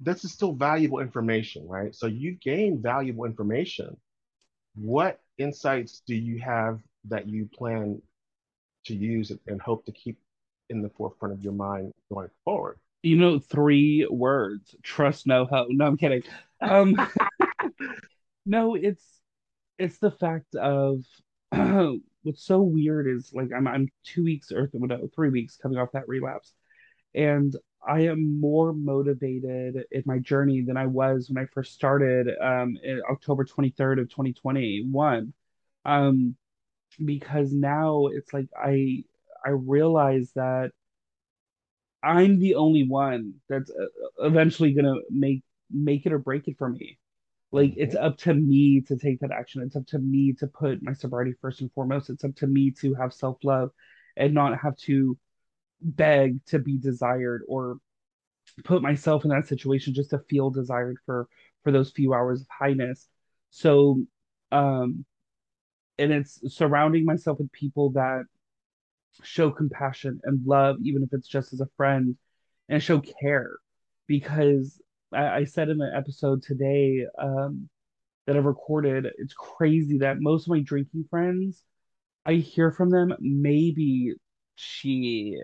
This 0.00 0.24
is 0.24 0.32
still 0.32 0.52
valuable 0.52 0.98
information, 0.98 1.66
right? 1.66 1.94
So 1.94 2.06
you've 2.06 2.40
gained 2.40 2.82
valuable 2.82 3.24
information. 3.24 3.96
What 4.74 5.20
insights 5.38 6.02
do 6.06 6.14
you 6.14 6.38
have 6.40 6.80
that 7.08 7.26
you 7.26 7.48
plan 7.52 8.02
to 8.84 8.94
use 8.94 9.32
and 9.46 9.60
hope 9.60 9.86
to 9.86 9.92
keep 9.92 10.18
in 10.68 10.82
the 10.82 10.90
forefront 10.90 11.32
of 11.32 11.42
your 11.42 11.54
mind 11.54 11.92
going 12.12 12.28
forward? 12.44 12.78
You 13.02 13.16
know, 13.16 13.38
three 13.38 14.06
words. 14.10 14.74
Trust 14.82 15.26
no 15.26 15.46
ho. 15.46 15.66
No, 15.70 15.86
I'm 15.86 15.96
kidding. 15.96 16.24
Um, 16.60 16.96
no, 18.46 18.74
it's 18.74 19.04
it's 19.78 19.98
the 19.98 20.10
fact 20.10 20.54
of 20.56 21.04
what's 22.22 22.44
so 22.44 22.60
weird 22.60 23.06
is 23.06 23.30
like 23.32 23.48
I'm 23.56 23.66
I'm 23.68 23.88
two 24.04 24.24
weeks 24.24 24.50
or 24.52 24.68
no, 24.74 25.08
three 25.14 25.30
weeks 25.30 25.56
coming 25.56 25.78
off 25.78 25.92
that 25.92 26.08
relapse, 26.08 26.52
and 27.16 27.54
I 27.88 28.02
am 28.02 28.40
more 28.40 28.74
motivated 28.74 29.84
in 29.92 30.04
my 30.06 30.20
journey 30.20 30.62
than 30.62 30.76
I 30.78 30.86
was 30.86 31.30
when 31.30 31.42
I 31.42 31.48
first 31.54 31.74
started 31.74 32.28
um 32.42 32.78
in 32.84 33.02
October 33.10 33.44
23rd 33.44 34.00
of 34.00 34.10
2021. 34.10 35.34
Um, 35.86 36.36
because 37.04 37.52
now 37.52 38.06
it's 38.08 38.32
like 38.32 38.48
I 38.58 39.04
I 39.46 39.50
realize 39.50 40.32
that 40.36 40.72
I'm 42.02 42.38
the 42.38 42.54
only 42.54 42.86
one 42.88 43.34
that's 43.48 43.70
uh, 43.70 43.86
eventually 44.26 44.72
gonna 44.74 44.96
make 45.10 45.42
make 45.70 46.06
it 46.06 46.12
or 46.12 46.18
break 46.18 46.46
it 46.48 46.58
for 46.58 46.68
me. 46.70 46.98
Like 47.52 47.74
it's 47.76 47.96
Mhm. 47.96 48.04
up 48.04 48.18
to 48.18 48.34
me 48.34 48.82
to 48.82 48.96
take 48.98 49.20
that 49.20 49.32
action. 49.32 49.62
It's 49.62 49.76
up 49.76 49.86
to 49.88 49.98
me 49.98 50.34
to 50.34 50.46
put 50.48 50.82
my 50.82 50.92
sobriety 50.94 51.34
first 51.40 51.60
and 51.62 51.72
foremost. 51.72 52.10
It's 52.10 52.24
up 52.24 52.36
to 52.36 52.46
me 52.46 52.72
to 52.82 52.94
have 52.94 53.12
self-love 53.14 53.70
and 54.16 54.34
not 54.34 54.58
have 54.60 54.76
to 54.78 55.18
beg 55.80 56.44
to 56.46 56.58
be 56.58 56.78
desired 56.78 57.42
or 57.48 57.78
put 58.64 58.82
myself 58.82 59.24
in 59.24 59.30
that 59.30 59.46
situation 59.46 59.94
just 59.94 60.10
to 60.10 60.18
feel 60.30 60.50
desired 60.50 60.96
for 61.04 61.28
for 61.62 61.72
those 61.72 61.90
few 61.90 62.14
hours 62.14 62.40
of 62.40 62.46
highness. 62.50 63.08
So 63.50 64.02
um 64.52 65.04
and 65.98 66.12
it's 66.12 66.40
surrounding 66.54 67.04
myself 67.04 67.38
with 67.38 67.50
people 67.52 67.90
that 67.92 68.24
show 69.22 69.50
compassion 69.50 70.20
and 70.24 70.46
love, 70.46 70.76
even 70.82 71.02
if 71.02 71.12
it's 71.12 71.28
just 71.28 71.52
as 71.52 71.60
a 71.60 71.68
friend, 71.76 72.16
and 72.68 72.82
show 72.82 73.00
care. 73.00 73.56
Because 74.06 74.80
I, 75.12 75.28
I 75.28 75.44
said 75.44 75.68
in 75.68 75.78
the 75.78 75.90
episode 75.94 76.42
today 76.42 77.06
um, 77.18 77.68
that 78.26 78.36
I've 78.36 78.44
recorded, 78.44 79.06
it's 79.18 79.34
crazy 79.34 79.98
that 79.98 80.20
most 80.20 80.46
of 80.46 80.50
my 80.50 80.60
drinking 80.60 81.06
friends, 81.10 81.62
I 82.24 82.34
hear 82.34 82.72
from 82.72 82.90
them 82.90 83.14
maybe 83.20 84.14
she, 84.54 85.38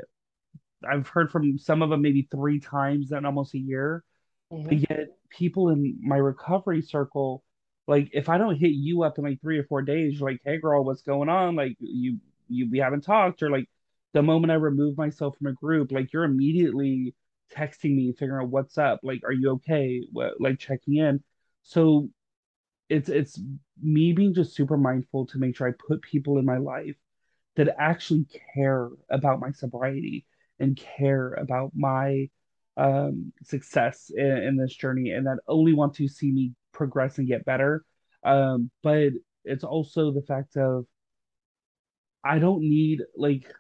I've 0.91 1.09
heard 1.09 1.31
from 1.31 1.59
some 1.59 1.83
of 1.83 1.91
them 1.91 2.03
maybe 2.03 2.29
three 2.31 2.61
times 2.61 3.13
in 3.13 3.25
almost 3.25 3.55
a 3.55 3.59
year. 3.59 4.05
But 4.69 4.79
Mhm. 4.79 4.85
yet, 4.91 5.09
people 5.31 5.71
in 5.71 5.99
my 6.03 6.17
recovery 6.17 6.83
circle, 6.83 7.45
like 7.87 8.11
if 8.13 8.29
I 8.29 8.39
don't 8.39 8.57
hit 8.57 8.73
you 8.73 9.03
up 9.03 9.19
in 9.19 9.25
like 9.25 9.41
three 9.41 9.59
or 9.59 9.65
four 9.65 9.83
days, 9.83 10.19
you're 10.21 10.31
like, 10.31 10.41
"Hey, 10.45 10.59
girl, 10.59 10.85
what's 10.85 11.03
going 11.03 11.29
on?" 11.29 11.57
Like 11.57 11.77
you, 11.81 12.19
you, 12.49 12.69
we 12.71 12.79
haven't 12.79 13.03
talked, 13.03 13.43
or 13.43 13.51
like 13.51 13.69
the 14.13 14.23
moment 14.23 14.53
I 14.53 14.57
remove 14.57 14.97
myself 14.97 15.37
from 15.39 15.49
a 15.49 15.53
group, 15.53 15.93
like 15.93 16.13
you're 16.13 16.25
immediately 16.25 17.15
texting 17.55 17.95
me, 17.97 18.13
figuring 18.13 18.45
out 18.45 18.51
what's 18.51 18.79
up. 18.79 19.01
Like, 19.03 19.23
are 19.25 19.33
you 19.33 19.51
okay? 19.53 20.03
What, 20.13 20.41
like 20.41 20.59
checking 20.59 20.97
in. 20.97 21.23
So 21.63 22.09
it's 22.89 23.09
it's 23.09 23.41
me 23.83 24.13
being 24.13 24.35
just 24.35 24.55
super 24.55 24.77
mindful 24.77 25.27
to 25.27 25.39
make 25.39 25.57
sure 25.57 25.69
I 25.69 25.73
put 25.73 26.03
people 26.03 26.39
in 26.39 26.45
my 26.45 26.59
life 26.59 26.97
that 27.57 27.75
actually 27.79 28.27
care 28.55 28.91
about 29.11 29.41
my 29.41 29.53
sobriety 29.53 30.27
and 30.63 30.77
care 30.77 31.35
about 31.35 31.73
my 31.75 32.29
um, 32.77 33.33
success 33.43 34.11
in, 34.17 34.27
in 34.27 34.57
this 34.57 34.75
journey 34.75 35.11
and 35.11 35.27
that 35.27 35.39
only 35.47 35.75
want 35.75 35.95
to 35.95 36.09
see 36.09 36.31
me 36.31 36.53
progress 36.73 37.19
and 37.19 37.29
get 37.29 37.45
better. 37.45 37.85
Um, 38.25 38.71
but 38.83 39.11
it's 39.45 39.65
also 39.65 40.13
the 40.13 40.23
fact 40.23 40.57
of 40.57 40.87
I 42.25 42.39
don't 42.39 42.63
need 42.63 43.01
like 43.17 43.53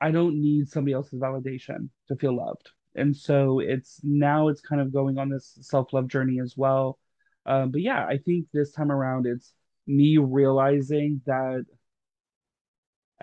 I 0.00 0.10
don't 0.10 0.40
need 0.40 0.68
somebody 0.68 0.92
else's 0.92 1.20
validation 1.20 1.88
to 2.08 2.16
feel 2.16 2.36
loved. 2.36 2.70
And 2.94 3.16
so 3.16 3.60
it's 3.60 4.00
now 4.02 4.48
it's 4.48 4.60
kind 4.60 4.80
of 4.80 4.92
going 4.92 5.16
on 5.16 5.30
this 5.30 5.56
self-love 5.62 6.08
journey 6.08 6.40
as 6.40 6.54
well. 6.56 6.98
Um, 7.46 7.70
but 7.70 7.80
yeah, 7.80 8.04
I 8.04 8.18
think 8.18 8.46
this 8.52 8.72
time 8.72 8.92
around 8.92 9.26
it's 9.26 9.54
me 9.86 10.18
realizing 10.18 11.22
that 11.26 11.64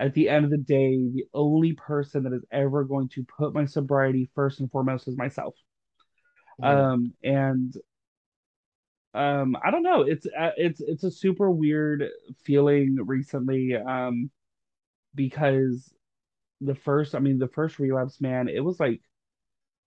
at 0.00 0.14
the 0.14 0.28
end 0.30 0.46
of 0.46 0.50
the 0.50 0.56
day, 0.56 0.96
the 0.96 1.26
only 1.34 1.74
person 1.74 2.22
that 2.24 2.32
is 2.32 2.44
ever 2.50 2.84
going 2.84 3.08
to 3.10 3.24
put 3.24 3.54
my 3.54 3.66
sobriety 3.66 4.30
first 4.34 4.60
and 4.60 4.70
foremost 4.70 5.06
is 5.06 5.16
myself. 5.16 5.54
Mm, 6.60 6.66
Um, 6.66 7.12
and 7.22 7.74
um, 9.12 9.56
I 9.62 9.70
don't 9.70 9.82
know. 9.82 10.02
It's 10.02 10.26
uh, 10.26 10.52
it's 10.56 10.80
it's 10.80 11.04
a 11.04 11.10
super 11.10 11.50
weird 11.50 12.08
feeling 12.44 12.96
recently. 13.04 13.76
Um, 13.76 14.30
because 15.14 15.92
the 16.60 16.74
first, 16.74 17.14
I 17.14 17.18
mean, 17.18 17.38
the 17.38 17.48
first 17.48 17.78
relapse, 17.78 18.20
man, 18.20 18.48
it 18.48 18.60
was 18.60 18.80
like 18.80 19.02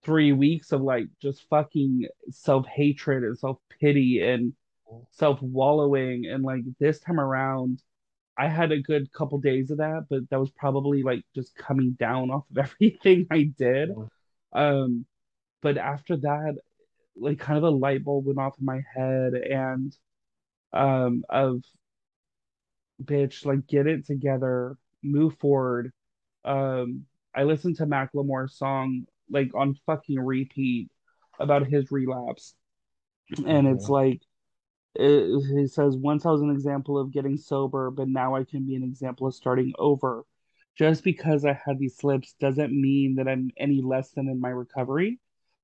three 0.04 0.32
weeks 0.32 0.72
of 0.74 0.82
like 0.82 1.06
just 1.22 1.48
fucking 1.50 2.08
self-hatred 2.30 3.24
and 3.24 3.40
self-pity 3.40 4.22
and 4.22 4.54
self-wallowing. 5.12 6.26
And 6.26 6.44
like 6.44 6.64
this 6.80 7.00
time 7.00 7.20
around, 7.20 7.82
I 8.38 8.48
had 8.48 8.72
a 8.72 8.82
good 8.82 9.12
couple 9.14 9.40
days 9.40 9.70
of 9.72 9.78
that, 9.78 10.06
but 10.10 10.30
that 10.30 10.40
was 10.40 10.52
probably 10.52 11.04
like 11.04 11.24
just 11.36 11.56
coming 11.56 11.92
down 12.00 12.32
off 12.32 12.46
of 12.52 12.58
everything 12.82 13.28
I 13.32 13.52
did. 13.58 13.92
Um, 14.54 15.06
but 15.62 15.78
after 15.78 16.18
that, 16.18 16.56
like 17.16 17.40
kind 17.40 17.58
of 17.58 17.64
a 17.64 17.70
light 17.70 18.04
bulb 18.04 18.26
went 18.26 18.40
off 18.40 18.56
in 18.60 18.66
my 18.66 18.82
head 18.96 19.34
and 19.34 19.96
um 20.74 21.24
of 21.30 21.62
bitch, 23.04 23.46
like 23.46 23.68
get 23.68 23.88
it 23.88 24.06
together, 24.06 24.78
move 25.04 25.38
forward. 25.40 25.92
Um, 26.46 27.06
I 27.36 27.44
listened 27.44 27.78
to 27.78 27.86
Macklemore's 27.86 28.58
song 28.58 29.06
like 29.30 29.52
on 29.56 29.76
fucking 29.86 30.20
repeat 30.20 30.90
about 31.40 31.68
his 31.68 31.92
relapse, 31.92 32.56
and 33.46 33.68
it's 33.68 33.90
like 33.90 34.22
it, 34.96 35.58
he 35.58 35.68
says, 35.68 35.98
once 35.98 36.26
I 36.26 36.32
was 36.32 36.42
an 36.42 36.52
example 36.52 36.98
of 36.98 37.12
getting 37.12 37.38
sober, 37.38 37.90
but 37.90 38.08
now 38.08 38.36
I 38.36 38.44
can 38.44 38.66
be 38.66 38.76
an 38.76 38.84
example 38.84 39.28
of 39.28 39.36
starting 39.36 39.74
over. 39.78 40.24
Just 40.76 41.04
because 41.04 41.46
I 41.46 41.54
had 41.54 41.78
these 41.78 41.98
slips 41.98 42.34
doesn't 42.40 42.74
mean 42.74 43.16
that 43.16 43.28
I'm 43.28 43.52
any 43.58 43.82
less 43.82 44.12
than 44.12 44.28
in 44.28 44.40
my 44.40 44.50
recovery. 44.50 45.20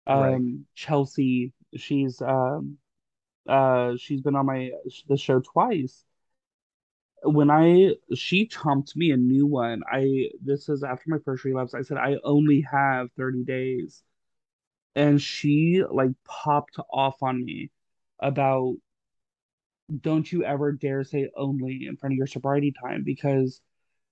Right. 0.08 0.36
Um, 0.36 0.66
Chelsea, 0.76 1.54
she's 1.76 2.22
um, 2.22 2.78
uh, 3.48 3.96
she's 3.98 4.22
been 4.22 4.36
on 4.36 4.46
my 4.46 4.70
the 5.08 5.18
show 5.18 5.40
twice. 5.40 6.04
When 7.24 7.50
I 7.50 7.96
she 8.14 8.48
chomped 8.48 8.96
me 8.96 9.12
a 9.12 9.18
new 9.18 9.48
one. 9.48 9.82
I 9.92 10.30
this 10.44 10.70
is 10.70 10.84
after 10.84 11.06
my 11.08 11.18
first 11.26 11.44
relapse. 11.44 11.74
I 11.74 11.82
said 11.82 11.98
I 11.98 12.18
only 12.24 12.62
have 12.72 13.10
30 13.18 13.44
days, 13.44 14.04
and 14.96 15.22
she 15.22 15.84
like 15.90 16.12
popped 16.24 16.78
off 16.92 17.22
on 17.24 17.44
me 17.44 17.72
about 18.20 18.76
don't 20.02 20.32
you 20.32 20.44
ever 20.44 20.72
dare 20.72 21.04
say 21.04 21.30
only 21.36 21.86
in 21.88 21.98
front 21.98 22.14
of 22.14 22.18
your 22.18 22.28
sobriety 22.28 22.74
time 22.84 23.04
because 23.04 23.62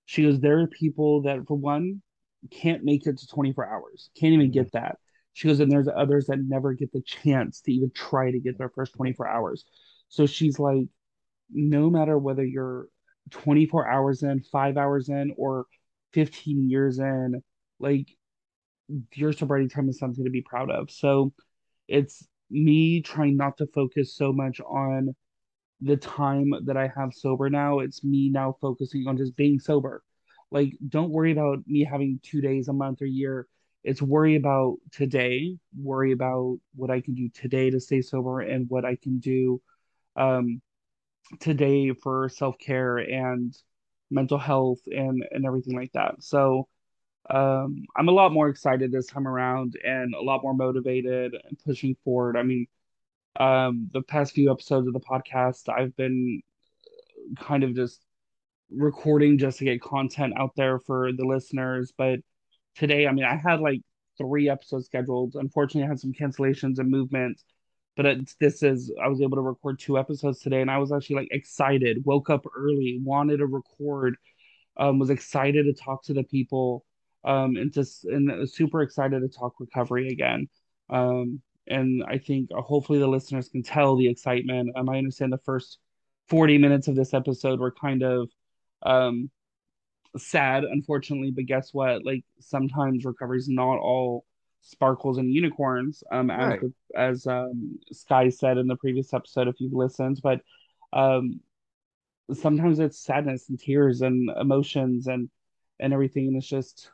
she 0.06 0.22
goes, 0.22 0.40
there 0.40 0.60
are 0.60 0.66
people 0.66 1.22
that, 1.22 1.46
for 1.46 1.56
one, 1.56 2.02
can't 2.50 2.84
make 2.84 3.06
it 3.06 3.18
to 3.18 3.26
24 3.26 3.68
hours, 3.68 4.10
can't 4.18 4.32
even 4.32 4.50
get 4.50 4.68
mm-hmm. 4.68 4.78
that. 4.78 4.96
She 5.34 5.46
goes, 5.46 5.60
and 5.60 5.70
there's 5.70 5.88
others 5.88 6.26
that 6.26 6.38
never 6.40 6.72
get 6.72 6.92
the 6.92 7.02
chance 7.02 7.60
to 7.60 7.72
even 7.72 7.92
try 7.94 8.30
to 8.30 8.40
get 8.40 8.58
their 8.58 8.70
first 8.70 8.94
24 8.94 9.28
hours. 9.28 9.64
So 10.08 10.26
she's 10.26 10.58
like, 10.58 10.86
no 11.50 11.90
matter 11.90 12.18
whether 12.18 12.44
you're 12.44 12.88
24 13.30 13.88
hours 13.88 14.22
in, 14.22 14.40
five 14.40 14.76
hours 14.76 15.08
in, 15.08 15.32
or 15.36 15.66
15 16.12 16.68
years 16.68 16.98
in, 16.98 17.42
like 17.78 18.08
your 19.14 19.32
sobriety 19.32 19.68
time 19.68 19.88
is 19.88 19.98
something 19.98 20.24
to 20.24 20.30
be 20.30 20.42
proud 20.42 20.70
of. 20.70 20.90
So 20.90 21.32
it's 21.86 22.26
me 22.50 23.02
trying 23.02 23.36
not 23.36 23.58
to 23.58 23.66
focus 23.66 24.16
so 24.16 24.32
much 24.32 24.60
on 24.60 25.14
the 25.80 25.96
time 25.96 26.52
that 26.64 26.76
I 26.76 26.90
have 26.96 27.14
sober 27.14 27.50
now, 27.50 27.80
it's 27.80 28.02
me 28.04 28.30
now 28.30 28.56
focusing 28.60 29.06
on 29.06 29.16
just 29.16 29.36
being 29.36 29.60
sober. 29.60 30.02
Like, 30.50 30.76
don't 30.88 31.10
worry 31.10 31.32
about 31.32 31.66
me 31.66 31.84
having 31.84 32.20
two 32.22 32.40
days 32.40 32.68
a 32.68 32.72
month 32.72 33.02
or 33.02 33.06
year. 33.06 33.46
It's 33.84 34.02
worry 34.02 34.36
about 34.36 34.78
today, 34.92 35.56
worry 35.80 36.12
about 36.12 36.58
what 36.74 36.90
I 36.90 37.00
can 37.00 37.14
do 37.14 37.28
today 37.28 37.70
to 37.70 37.80
stay 37.80 38.02
sober 38.02 38.40
and 38.40 38.68
what 38.68 38.84
I 38.84 38.96
can 38.96 39.18
do 39.18 39.60
um, 40.16 40.60
today 41.40 41.92
for 41.92 42.28
self 42.28 42.58
care 42.58 42.98
and 42.98 43.56
mental 44.10 44.38
health 44.38 44.80
and, 44.86 45.24
and 45.30 45.46
everything 45.46 45.76
like 45.76 45.92
that. 45.92 46.22
So, 46.22 46.68
um, 47.30 47.84
I'm 47.96 48.08
a 48.08 48.12
lot 48.12 48.32
more 48.32 48.48
excited 48.48 48.90
this 48.90 49.06
time 49.06 49.28
around 49.28 49.76
and 49.84 50.14
a 50.14 50.20
lot 50.22 50.42
more 50.42 50.54
motivated 50.54 51.34
and 51.44 51.58
pushing 51.64 51.96
forward. 52.04 52.36
I 52.36 52.42
mean, 52.42 52.66
um, 53.36 53.88
the 53.92 54.02
past 54.02 54.34
few 54.34 54.50
episodes 54.50 54.86
of 54.86 54.92
the 54.92 55.00
podcast, 55.00 55.68
I've 55.68 55.96
been 55.96 56.42
kind 57.38 57.64
of 57.64 57.74
just 57.74 58.04
recording 58.70 59.38
just 59.38 59.58
to 59.58 59.64
get 59.64 59.80
content 59.80 60.34
out 60.36 60.52
there 60.56 60.78
for 60.78 61.12
the 61.12 61.24
listeners. 61.24 61.92
But 61.96 62.20
today, 62.76 63.06
I 63.06 63.12
mean, 63.12 63.24
I 63.24 63.36
had 63.36 63.60
like 63.60 63.80
three 64.18 64.48
episodes 64.48 64.86
scheduled. 64.86 65.34
Unfortunately, 65.36 65.84
I 65.84 65.88
had 65.88 66.00
some 66.00 66.12
cancellations 66.12 66.78
and 66.78 66.90
movements. 66.90 67.44
But 67.96 68.16
this 68.38 68.62
is, 68.62 68.92
I 69.02 69.08
was 69.08 69.20
able 69.20 69.38
to 69.38 69.42
record 69.42 69.80
two 69.80 69.98
episodes 69.98 70.38
today, 70.38 70.60
and 70.60 70.70
I 70.70 70.78
was 70.78 70.92
actually 70.92 71.16
like 71.16 71.28
excited. 71.32 72.04
Woke 72.04 72.30
up 72.30 72.44
early, 72.56 73.00
wanted 73.02 73.38
to 73.38 73.46
record, 73.46 74.16
um, 74.76 75.00
was 75.00 75.10
excited 75.10 75.64
to 75.64 75.72
talk 75.72 76.04
to 76.04 76.14
the 76.14 76.22
people, 76.22 76.84
um, 77.24 77.56
and 77.56 77.72
just 77.72 78.04
and 78.04 78.48
super 78.48 78.82
excited 78.82 79.20
to 79.20 79.28
talk 79.28 79.54
recovery 79.58 80.08
again. 80.08 80.48
Um, 80.88 81.42
and 81.70 82.04
I 82.08 82.18
think 82.18 82.50
uh, 82.56 82.60
hopefully 82.62 82.98
the 82.98 83.08
listeners 83.08 83.48
can 83.48 83.62
tell 83.62 83.96
the 83.96 84.08
excitement. 84.08 84.70
Um, 84.76 84.88
I 84.88 84.98
understand 84.98 85.32
the 85.32 85.38
first 85.38 85.78
40 86.28 86.58
minutes 86.58 86.88
of 86.88 86.96
this 86.96 87.14
episode 87.14 87.60
were 87.60 87.72
kind 87.72 88.02
of 88.02 88.30
um 88.84 89.30
sad, 90.16 90.64
unfortunately, 90.64 91.30
but 91.30 91.46
guess 91.46 91.72
what? 91.74 92.04
Like 92.04 92.24
sometimes 92.40 93.04
recovery 93.04 93.38
is 93.38 93.48
not 93.48 93.78
all 93.78 94.24
sparkles 94.62 95.18
and 95.18 95.32
unicorns, 95.32 96.02
um, 96.12 96.30
as 96.30 96.48
Right. 96.48 96.60
the 96.60 96.72
as 96.96 97.26
um 97.26 97.78
Sky 97.92 98.28
said 98.30 98.58
in 98.58 98.66
the 98.66 98.76
previous 98.76 99.12
episode, 99.14 99.48
if 99.48 99.60
you've 99.60 99.72
listened, 99.74 100.20
but 100.22 100.40
um 100.92 101.40
sometimes 102.32 102.78
it's 102.78 102.98
sadness 102.98 103.48
and 103.48 103.58
tears 103.58 104.02
and 104.02 104.30
emotions 104.40 105.06
and 105.06 105.30
and 105.80 105.92
everything 105.92 106.28
and 106.28 106.36
it's 106.36 106.46
just 106.46 106.90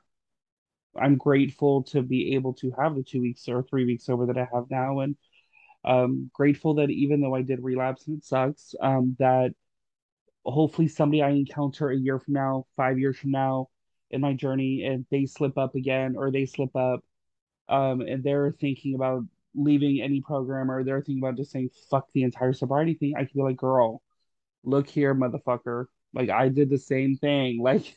i'm 1.01 1.17
grateful 1.17 1.83
to 1.83 2.03
be 2.03 2.35
able 2.35 2.53
to 2.53 2.73
have 2.79 2.95
the 2.95 3.03
two 3.03 3.21
weeks 3.21 3.49
or 3.49 3.63
three 3.63 3.85
weeks 3.85 4.09
over 4.09 4.27
that 4.27 4.39
i 4.39 4.49
have 4.53 4.71
now 4.71 5.01
and 5.01 5.17
um 5.85 6.31
grateful 6.33 6.75
that 6.75 6.91
even 6.91 7.21
though 7.21 7.35
i 7.35 7.43
did 7.43 7.63
relapse 7.63 8.07
and 8.07 8.19
it 8.19 8.25
sucks 8.25 8.75
um 8.81 9.17
that 9.19 9.53
hopefully 10.45 10.89
somebody 10.89 11.23
i 11.23 11.31
encounter 11.31 11.91
a 11.91 11.97
year 11.97 12.19
from 12.19 12.35
now 12.35 12.67
five 12.77 12.99
years 12.99 13.19
from 13.19 13.31
now 13.31 13.69
in 14.11 14.21
my 14.21 14.33
journey 14.33 14.85
and 14.85 15.07
they 15.11 15.27
slip 15.27 15.59
up 15.59 15.75
again 15.75 16.15
or 16.17 16.31
they 16.31 16.47
slip 16.47 16.75
up 16.77 17.01
um 17.69 18.01
and 18.01 18.23
they're 18.23 18.53
thinking 18.53 18.95
about 18.95 19.23
leaving 19.55 20.01
any 20.03 20.21
program 20.21 20.71
or 20.71 20.83
they're 20.85 21.01
thinking 21.01 21.23
about 21.23 21.37
just 21.37 21.51
saying 21.51 21.71
fuck 21.91 22.07
the 22.13 22.23
entire 22.23 22.53
sobriety 22.53 22.95
thing 22.95 23.15
i 23.17 23.21
can 23.21 23.31
be 23.35 23.43
like 23.43 23.57
girl 23.57 24.03
look 24.65 24.89
here, 24.89 25.15
motherfucker. 25.15 25.87
Like 26.15 26.31
I 26.31 26.49
did 26.49 26.71
the 26.71 26.79
same 26.79 27.17
thing. 27.17 27.61
Like, 27.63 27.95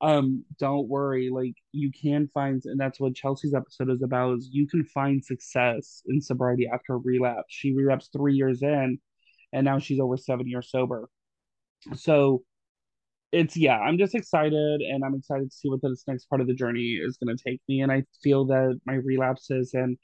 um, 0.00 0.44
don't 0.58 0.88
worry. 0.88 1.30
Like 1.30 1.54
you 1.72 1.90
can 1.92 2.28
find, 2.34 2.62
and 2.64 2.78
that's 2.78 3.00
what 3.00 3.14
Chelsea's 3.14 3.54
episode 3.54 3.90
is 3.90 4.02
about. 4.02 4.38
Is 4.38 4.48
you 4.52 4.66
can 4.68 4.84
find 4.84 5.24
success 5.24 6.02
in 6.06 6.20
sobriety 6.20 6.68
after 6.72 6.94
a 6.94 6.98
relapse. 6.98 7.46
She 7.48 7.74
relapsed 7.74 8.12
three 8.12 8.34
years 8.34 8.62
in, 8.62 8.98
and 9.52 9.64
now 9.64 9.78
she's 9.78 10.00
over 10.00 10.16
seven 10.16 10.46
years 10.48 10.70
sober. 10.70 11.08
So 11.94 12.42
it's 13.32 13.56
yeah, 13.56 13.78
I'm 13.78 13.98
just 13.98 14.14
excited, 14.14 14.80
and 14.80 15.04
I'm 15.04 15.14
excited 15.14 15.50
to 15.50 15.56
see 15.56 15.68
what 15.68 15.82
this 15.82 16.04
next 16.08 16.26
part 16.26 16.40
of 16.40 16.46
the 16.46 16.54
journey 16.54 16.98
is 17.02 17.18
going 17.18 17.36
to 17.36 17.42
take 17.42 17.60
me. 17.68 17.80
And 17.82 17.92
I 17.92 18.04
feel 18.22 18.46
that 18.46 18.80
my 18.86 18.94
relapses 18.94 19.74
and 19.74 19.98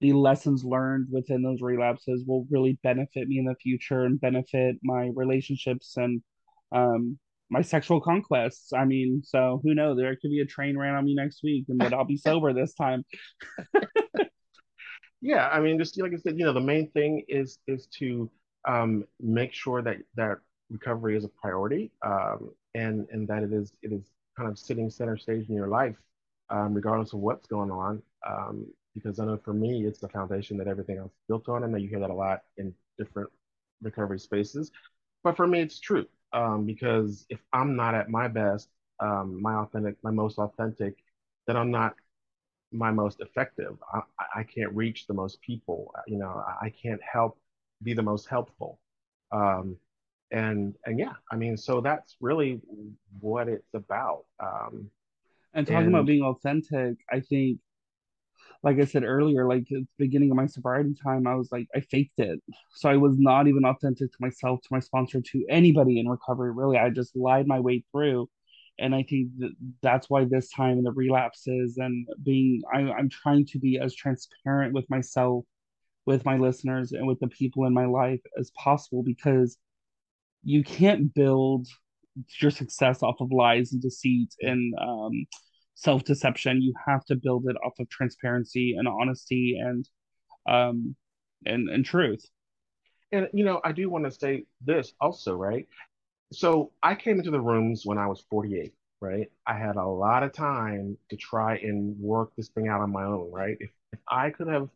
the 0.00 0.12
lessons 0.12 0.64
learned 0.64 1.08
within 1.10 1.42
those 1.42 1.62
relapses 1.62 2.24
will 2.26 2.46
really 2.50 2.78
benefit 2.82 3.28
me 3.28 3.38
in 3.38 3.46
the 3.46 3.54
future 3.56 4.04
and 4.04 4.20
benefit 4.20 4.76
my 4.82 5.10
relationships 5.14 5.96
and 5.96 6.22
um 6.72 7.18
my 7.50 7.62
sexual 7.62 8.00
conquests. 8.00 8.72
I 8.72 8.84
mean, 8.84 9.22
so 9.24 9.60
who 9.62 9.74
knows? 9.74 9.96
There 9.96 10.16
could 10.16 10.30
be 10.30 10.40
a 10.40 10.46
train 10.46 10.76
ran 10.78 10.94
on 10.94 11.04
me 11.04 11.14
next 11.14 11.42
week, 11.42 11.66
and 11.68 11.78
but 11.78 11.92
I'll 11.92 12.04
be 12.04 12.16
sober 12.16 12.52
this 12.52 12.74
time. 12.74 13.04
Yeah, 15.24 15.48
I 15.48 15.58
mean, 15.58 15.78
just 15.78 15.98
like 15.98 16.12
I 16.12 16.16
said, 16.16 16.38
you 16.38 16.44
know, 16.44 16.52
the 16.52 16.60
main 16.60 16.90
thing 16.90 17.24
is 17.28 17.58
is 17.66 17.86
to 17.98 18.30
um, 18.68 19.04
make 19.18 19.54
sure 19.54 19.80
that 19.80 19.96
that 20.16 20.38
recovery 20.70 21.16
is 21.16 21.24
a 21.24 21.28
priority, 21.28 21.90
um, 22.04 22.50
and 22.74 23.06
and 23.10 23.26
that 23.28 23.42
it 23.42 23.50
is 23.50 23.72
it 23.80 23.90
is 23.90 24.10
kind 24.36 24.50
of 24.50 24.58
sitting 24.58 24.90
center 24.90 25.16
stage 25.16 25.48
in 25.48 25.54
your 25.54 25.68
life, 25.68 25.96
um, 26.50 26.74
regardless 26.74 27.14
of 27.14 27.20
what's 27.20 27.46
going 27.46 27.70
on. 27.70 28.02
Um, 28.28 28.66
because 28.94 29.18
I 29.18 29.24
know 29.24 29.38
for 29.38 29.54
me, 29.54 29.86
it's 29.86 29.98
the 29.98 30.10
foundation 30.10 30.58
that 30.58 30.68
everything 30.68 30.98
else 30.98 31.12
is 31.12 31.22
built 31.26 31.48
on. 31.48 31.64
I 31.64 31.68
know 31.68 31.78
you 31.78 31.88
hear 31.88 32.00
that 32.00 32.10
a 32.10 32.14
lot 32.14 32.42
in 32.58 32.74
different 32.98 33.30
recovery 33.80 34.18
spaces, 34.18 34.70
but 35.22 35.38
for 35.38 35.46
me, 35.46 35.60
it's 35.60 35.80
true. 35.80 36.06
Um, 36.34 36.66
because 36.66 37.24
if 37.30 37.38
I'm 37.52 37.76
not 37.76 37.94
at 37.94 38.10
my 38.10 38.28
best, 38.28 38.68
um, 39.00 39.40
my 39.40 39.54
authentic, 39.54 39.96
my 40.02 40.10
most 40.10 40.38
authentic, 40.38 40.96
then 41.46 41.56
I'm 41.56 41.70
not 41.70 41.94
my 42.72 42.90
most 42.90 43.20
effective. 43.20 43.76
I, 43.92 44.00
I 44.40 44.42
can't 44.42 44.72
reach 44.74 45.06
the 45.06 45.14
most 45.14 45.40
people. 45.40 45.92
You 46.06 46.18
know, 46.18 46.44
I 46.60 46.70
can't 46.70 47.00
help 47.00 47.38
be 47.82 47.94
the 47.94 48.02
most 48.02 48.28
helpful. 48.28 48.80
Um, 49.30 49.76
and 50.30 50.74
and 50.84 50.98
yeah, 50.98 51.12
I 51.30 51.36
mean, 51.36 51.56
so 51.56 51.80
that's 51.80 52.16
really 52.20 52.60
what 53.20 53.48
it's 53.48 53.72
about. 53.74 54.24
Um, 54.40 54.90
and 55.54 55.66
talking 55.66 55.86
and, 55.86 55.94
about 55.94 56.06
being 56.06 56.24
authentic, 56.24 56.96
I 57.10 57.20
think, 57.20 57.60
like 58.64 58.80
I 58.80 58.86
said 58.86 59.04
earlier, 59.04 59.46
like 59.46 59.62
at 59.62 59.68
the 59.68 59.86
beginning 59.98 60.30
of 60.30 60.36
my 60.36 60.46
sobriety 60.46 60.94
time, 61.02 61.26
I 61.26 61.34
was 61.36 61.52
like, 61.52 61.68
I 61.74 61.80
faked 61.80 62.18
it. 62.18 62.40
So 62.72 62.88
I 62.88 62.96
was 62.96 63.18
not 63.18 63.46
even 63.46 63.64
authentic 63.64 64.10
to 64.10 64.18
myself, 64.20 64.60
to 64.62 64.68
my 64.72 64.80
sponsor, 64.80 65.20
to 65.20 65.44
anybody 65.48 66.00
in 66.00 66.08
recovery. 66.08 66.52
Really, 66.52 66.78
I 66.78 66.90
just 66.90 67.14
lied 67.14 67.46
my 67.46 67.60
way 67.60 67.84
through 67.92 68.28
and 68.78 68.94
I 68.94 69.04
think 69.04 69.30
that 69.38 69.52
that's 69.82 70.10
why 70.10 70.24
this 70.24 70.50
time 70.50 70.78
in 70.78 70.84
the 70.84 70.92
relapses 70.92 71.76
and 71.78 72.08
being 72.22 72.62
I, 72.72 72.80
I'm 72.80 73.08
trying 73.08 73.46
to 73.46 73.58
be 73.58 73.78
as 73.78 73.94
transparent 73.94 74.74
with 74.74 74.88
myself, 74.90 75.44
with 76.06 76.24
my 76.24 76.36
listeners, 76.36 76.92
and 76.92 77.06
with 77.06 77.20
the 77.20 77.28
people 77.28 77.66
in 77.66 77.74
my 77.74 77.86
life 77.86 78.20
as 78.38 78.50
possible 78.52 79.02
because 79.02 79.56
you 80.42 80.64
can't 80.64 81.14
build 81.14 81.68
your 82.40 82.50
success 82.50 83.02
off 83.02 83.20
of 83.20 83.32
lies 83.32 83.72
and 83.72 83.82
deceit 83.82 84.34
and 84.40 84.74
um, 84.80 85.26
self 85.74 86.04
deception. 86.04 86.62
You 86.62 86.74
have 86.86 87.04
to 87.06 87.16
build 87.16 87.46
it 87.48 87.56
off 87.64 87.74
of 87.80 87.88
transparency 87.88 88.76
and 88.78 88.88
honesty 88.88 89.58
and 89.60 89.88
um, 90.48 90.96
and 91.46 91.68
and 91.68 91.84
truth. 91.84 92.24
And 93.12 93.28
you 93.32 93.44
know, 93.44 93.60
I 93.64 93.72
do 93.72 93.90
want 93.90 94.04
to 94.06 94.10
say 94.10 94.46
this 94.64 94.92
also, 95.00 95.34
right? 95.34 95.68
so 96.34 96.72
I 96.82 96.94
came 96.94 97.18
into 97.18 97.30
the 97.30 97.40
rooms 97.40 97.86
when 97.86 97.98
I 97.98 98.06
was 98.08 98.24
48, 98.30 98.74
right? 99.00 99.30
I 99.46 99.54
had 99.54 99.76
a 99.76 99.86
lot 99.86 100.22
of 100.22 100.32
time 100.32 100.98
to 101.10 101.16
try 101.16 101.56
and 101.58 101.98
work 102.00 102.32
this 102.36 102.48
thing 102.48 102.68
out 102.68 102.82
on 102.82 102.92
my 102.92 103.04
own, 103.04 103.30
right? 103.32 103.56
If, 103.60 103.70
if 103.92 104.00
I 104.08 104.30
could 104.30 104.48
have 104.48 104.68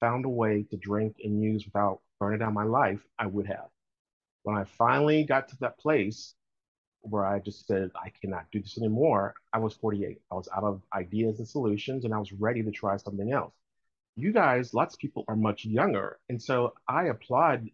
found 0.00 0.26
a 0.26 0.30
way 0.30 0.64
to 0.70 0.76
drink 0.78 1.16
and 1.24 1.42
use 1.42 1.64
without 1.64 2.00
burning 2.20 2.40
down 2.40 2.54
my 2.54 2.64
life, 2.64 3.00
I 3.18 3.26
would 3.26 3.46
have. 3.48 3.68
When 4.44 4.56
I 4.56 4.64
finally 4.64 5.24
got 5.24 5.48
to 5.50 5.56
that 5.60 5.78
place 5.78 6.35
where 7.08 7.24
I 7.24 7.38
just 7.38 7.66
said, 7.66 7.90
I 7.94 8.10
cannot 8.20 8.46
do 8.52 8.60
this 8.60 8.78
anymore, 8.78 9.34
I 9.52 9.58
was 9.58 9.74
48. 9.74 10.20
I 10.30 10.34
was 10.34 10.48
out 10.56 10.64
of 10.64 10.82
ideas 10.94 11.38
and 11.38 11.48
solutions 11.48 12.04
and 12.04 12.14
I 12.14 12.18
was 12.18 12.32
ready 12.32 12.62
to 12.62 12.70
try 12.70 12.96
something 12.96 13.32
else. 13.32 13.54
You 14.16 14.32
guys, 14.32 14.74
lots 14.74 14.94
of 14.94 15.00
people 15.00 15.24
are 15.28 15.36
much 15.36 15.64
younger. 15.64 16.18
And 16.28 16.42
so 16.42 16.74
I 16.88 17.04
applaud 17.06 17.68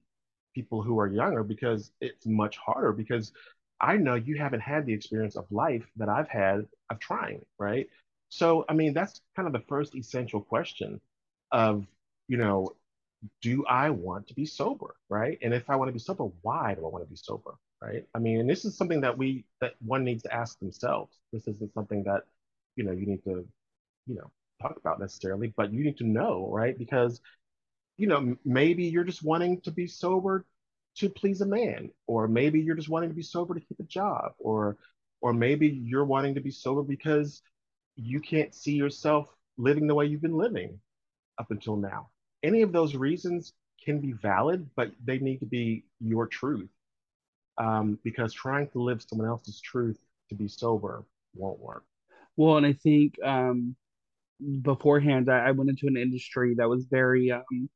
people 0.55 0.83
who 0.83 0.99
are 0.99 1.07
younger 1.07 1.43
because 1.43 1.93
it's 2.01 2.27
much 2.27 2.57
harder 2.57 2.93
because 2.93 3.33
I 3.81 3.97
know 3.97 4.15
you 4.15 4.37
haven't 4.37 4.61
had 4.61 4.87
the 4.87 4.93
experience 4.93 5.37
of 5.37 5.47
life 5.51 5.85
that 5.97 6.09
I've 6.09 6.29
had 6.29 6.67
of 6.91 6.99
trying, 6.99 7.45
right? 7.59 7.89
So, 8.29 8.65
I 8.69 8.75
mean, 8.75 8.95
that's 8.95 9.21
kind 9.37 9.47
of 9.47 9.53
the 9.53 9.67
first 9.69 9.95
essential 9.95 10.41
question 10.41 11.01
of, 11.51 11.87
you 12.29 12.37
know, 12.37 12.75
do 13.41 13.65
I 13.67 13.91
want 13.91 14.29
to 14.29 14.35
be 14.35 14.47
sober, 14.47 14.97
right? 15.09 15.39
And 15.43 15.53
if 15.53 15.69
I 15.69 15.77
want 15.77 15.89
to 15.89 15.93
be 15.93 15.99
sober, 15.99 16.25
why 16.43 16.75
do 16.75 16.85
I 16.85 16.89
want 16.89 17.05
to 17.05 17.11
be 17.11 17.17
sober, 17.17 17.55
right? 17.83 18.07
I 18.15 18.19
mean, 18.21 18.41
and 18.41 18.51
this 18.51 18.65
is 18.65 18.77
something 18.77 19.01
that 19.03 19.17
we 19.19 19.45
that 19.61 19.75
one 19.85 20.05
needs 20.05 20.23
to 20.25 20.35
ask 20.35 20.59
themselves. 20.61 21.19
This 21.33 21.49
isn't 21.49 21.75
something 21.75 22.05
that, 22.05 22.25
you 22.77 22.85
know, 22.85 22.93
you 22.93 23.07
need 23.07 23.25
to, 23.25 23.47
you 24.07 24.15
know, 24.17 24.31
talk 24.63 24.77
about 24.79 25.01
necessarily, 25.01 25.53
but 25.57 25.73
you 25.73 25.85
need 25.85 25.99
to 25.99 26.05
know, 26.07 26.49
right? 26.53 26.79
Because 26.79 27.21
you 27.99 28.07
know, 28.07 28.37
maybe 28.45 28.85
you're 28.85 29.05
just 29.05 29.23
wanting 29.23 29.61
to 29.63 29.71
be 29.71 29.87
sober 29.87 30.47
to 30.97 31.09
please 31.11 31.41
a 31.41 31.47
man, 31.47 31.91
or 32.07 32.29
maybe 32.29 32.61
you're 32.61 32.77
just 32.77 32.89
wanting 32.89 33.11
to 33.11 33.15
be 33.17 33.23
sober 33.23 33.55
to 33.55 33.61
keep 33.61 33.81
a 33.81 33.85
job, 33.85 34.33
or 34.39 34.77
or 35.21 35.33
maybe 35.33 35.69
you're 35.69 36.05
wanting 36.05 36.35
to 36.35 36.41
be 36.41 36.51
sober 36.51 36.83
because 36.83 37.43
you 37.97 38.21
can't 38.21 38.55
see 38.55 38.73
yourself 38.75 39.35
living 39.59 39.87
the 39.87 39.95
way 39.95 40.07
you've 40.07 40.23
been 40.23 40.37
living 40.39 40.81
up 41.39 41.51
until 41.51 41.77
now. 41.77 42.09
Any 42.43 42.63
of 42.63 42.73
those 42.73 42.97
reasons 42.97 43.53
can 43.85 44.01
be 44.01 44.13
valid, 44.13 44.69
but 44.77 44.93
they 45.05 45.19
need 45.19 45.39
to 45.41 45.47
be 45.47 45.85
your 46.01 46.27
truth. 46.27 46.71
Um, 47.59 47.99
because 48.03 48.33
trying 48.33 48.69
to 48.71 48.83
live 48.83 49.03
someone 49.03 49.29
else's 49.29 49.61
truth 49.61 49.99
to 50.31 50.35
be 50.35 50.49
sober 50.49 51.05
won't 51.35 51.61
work. 51.61 51.85
Well, 52.37 52.57
and 52.57 52.67
I 52.67 52.73
think 52.73 53.15
um, 53.23 53.77
beforehand, 54.63 55.31
I, 55.31 55.49
I, 55.49 55.51
went 55.51 55.71
into 55.71 55.87
an 55.87 55.97
industry 55.97 56.55
that 56.57 56.69
was 56.69 56.87
very, 56.87 57.31
um, 57.31 57.69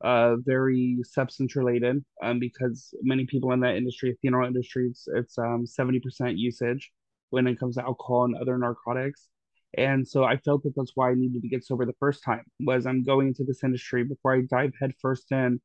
uh, 0.00 0.36
very 0.36 0.98
substance 1.02 1.56
related, 1.56 2.04
um, 2.22 2.38
because 2.38 2.94
many 3.02 3.26
people 3.26 3.52
in 3.52 3.60
that 3.60 3.76
industry, 3.76 4.16
funeral 4.20 4.46
industry, 4.46 4.88
it's, 4.88 5.08
it's 5.12 5.36
um, 5.38 5.64
70% 5.66 6.38
usage 6.38 6.92
when 7.30 7.46
it 7.46 7.58
comes 7.58 7.76
to 7.76 7.82
alcohol 7.82 8.24
and 8.24 8.36
other 8.36 8.58
narcotics. 8.58 9.28
And 9.76 10.06
so 10.06 10.24
I 10.24 10.36
felt 10.36 10.62
that 10.64 10.74
that's 10.76 10.92
why 10.94 11.10
I 11.10 11.14
needed 11.14 11.42
to 11.42 11.48
get 11.48 11.64
sober 11.64 11.86
the 11.86 11.94
first 11.98 12.22
time 12.22 12.44
was 12.60 12.86
I'm 12.86 13.04
going 13.04 13.28
into 13.28 13.44
this 13.44 13.64
industry 13.64 14.04
before 14.04 14.36
I 14.36 14.42
dive 14.42 14.72
headfirst 14.78 15.32
in. 15.32 15.60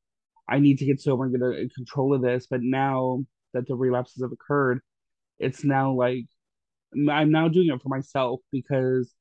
I 0.48 0.58
need 0.58 0.78
to 0.78 0.86
get 0.86 1.00
sober 1.00 1.24
and 1.24 1.32
get 1.32 1.42
a, 1.42 1.64
a 1.64 1.68
control 1.68 2.14
of 2.14 2.22
this. 2.22 2.46
But 2.48 2.62
now 2.62 3.24
that 3.54 3.66
the 3.66 3.74
relapses 3.74 4.22
have 4.22 4.32
occurred, 4.32 4.80
it's 5.38 5.64
now 5.64 5.92
like 5.92 6.24
I'm 6.94 7.30
now 7.30 7.48
doing 7.48 7.68
it 7.68 7.82
for 7.82 7.88
myself 7.88 8.40
because 8.50 9.12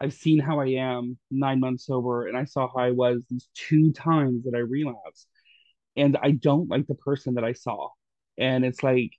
I've 0.00 0.14
seen 0.14 0.38
how 0.38 0.60
I 0.60 0.66
am 0.66 1.18
nine 1.30 1.60
months 1.60 1.86
sober, 1.86 2.28
and 2.28 2.36
I 2.36 2.44
saw 2.44 2.68
how 2.68 2.82
I 2.82 2.92
was 2.92 3.22
these 3.28 3.48
two 3.54 3.92
times 3.92 4.44
that 4.44 4.54
I 4.54 4.60
relapsed, 4.60 5.26
and 5.96 6.16
I 6.22 6.32
don't 6.32 6.68
like 6.68 6.86
the 6.86 6.94
person 6.94 7.34
that 7.34 7.44
I 7.44 7.52
saw, 7.52 7.88
and 8.38 8.64
it's 8.64 8.82
like 8.82 9.10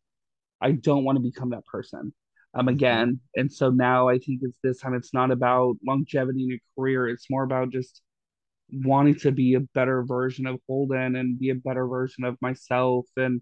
I 0.61 0.71
don't 0.71 1.03
want 1.03 1.17
to 1.17 1.21
become 1.21 1.49
that 1.51 1.65
person 1.65 2.13
um 2.53 2.61
mm-hmm. 2.61 2.69
again, 2.69 3.19
and 3.35 3.51
so 3.51 3.69
now 3.69 4.07
I 4.07 4.19
think 4.19 4.39
it's 4.43 4.57
this 4.63 4.79
time 4.79 4.93
it's 4.93 5.13
not 5.13 5.31
about 5.31 5.75
longevity 5.85 6.43
in 6.43 6.49
your 6.49 6.59
career; 6.77 7.09
it's 7.09 7.29
more 7.29 7.43
about 7.43 7.71
just 7.71 8.01
wanting 8.71 9.15
to 9.15 9.31
be 9.31 9.55
a 9.55 9.59
better 9.59 10.03
version 10.03 10.45
of 10.47 10.59
Holden 10.67 11.15
and 11.15 11.39
be 11.39 11.49
a 11.49 11.55
better 11.55 11.87
version 11.87 12.23
of 12.23 12.37
myself, 12.41 13.05
and 13.17 13.41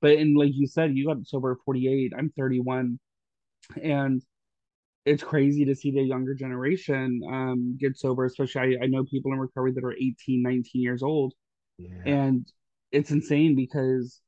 but 0.00 0.18
and 0.18 0.36
like 0.36 0.52
you 0.54 0.66
said, 0.66 0.96
you 0.96 1.06
got 1.06 1.26
sober 1.26 1.52
at 1.52 1.58
48, 1.64 2.12
I'm 2.16 2.32
31, 2.36 2.98
and 3.82 4.22
it's 5.06 5.22
crazy 5.22 5.64
to 5.66 5.74
see 5.74 5.90
the 5.90 6.02
younger 6.02 6.34
generation 6.34 7.20
um, 7.30 7.76
get 7.78 7.98
sober, 7.98 8.24
especially 8.24 8.78
I, 8.78 8.84
I 8.84 8.86
know 8.86 9.04
people 9.04 9.32
in 9.32 9.38
recovery 9.38 9.72
that 9.72 9.84
are 9.84 9.92
18, 9.92 10.42
19 10.42 10.82
years 10.82 11.02
old. 11.02 11.34
Yeah. 11.78 12.02
And 12.06 12.46
it's 12.90 13.10
insane 13.10 13.54
because 13.54 14.20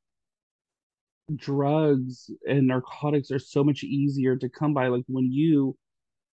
drugs 1.35 2.29
and 2.47 2.67
narcotics 2.67 3.31
are 3.31 3.39
so 3.39 3.63
much 3.63 3.83
easier 3.83 4.35
to 4.35 4.49
come 4.49 4.73
by. 4.73 4.87
Like 4.87 5.05
when 5.07 5.31
you, 5.31 5.75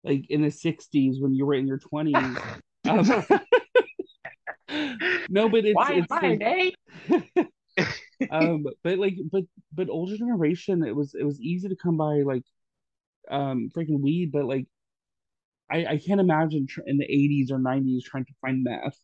like 0.03 0.27
in 0.29 0.43
the 0.43 0.49
60s, 0.49 1.21
when 1.21 1.35
you 1.35 1.47
were 1.47 1.55
in 1.55 1.67
your 1.67 1.79
20s. 1.79 2.59
um, 2.89 3.41
no, 5.29 5.49
but 5.49 5.65
it's, 5.65 5.75
Why 5.77 5.95
it's 5.97 6.13
like, 6.23 6.43
um, 8.31 8.65
but 8.83 8.99
like, 8.99 9.17
but, 9.31 9.45
but 9.73 9.89
older 9.89 10.17
generation, 10.17 10.85
it 10.85 10.95
was, 10.95 11.15
it 11.15 11.25
was 11.25 11.41
easy 11.41 11.69
to 11.69 11.77
come 11.77 11.97
by 11.97 12.23
like 12.25 12.45
um 13.31 13.71
freaking 13.75 14.01
weed, 14.01 14.33
but 14.33 14.45
like 14.45 14.67
I 15.71 15.87
I 15.87 15.99
can't 15.99 16.21
imagine 16.21 16.67
tr- 16.67 16.83
in 16.87 16.99
the 16.99 17.07
80s 17.07 17.51
or 17.51 17.59
90s 17.59 18.05
trying 18.05 18.25
to 18.27 18.35
find 18.41 18.65
meth. 18.65 18.99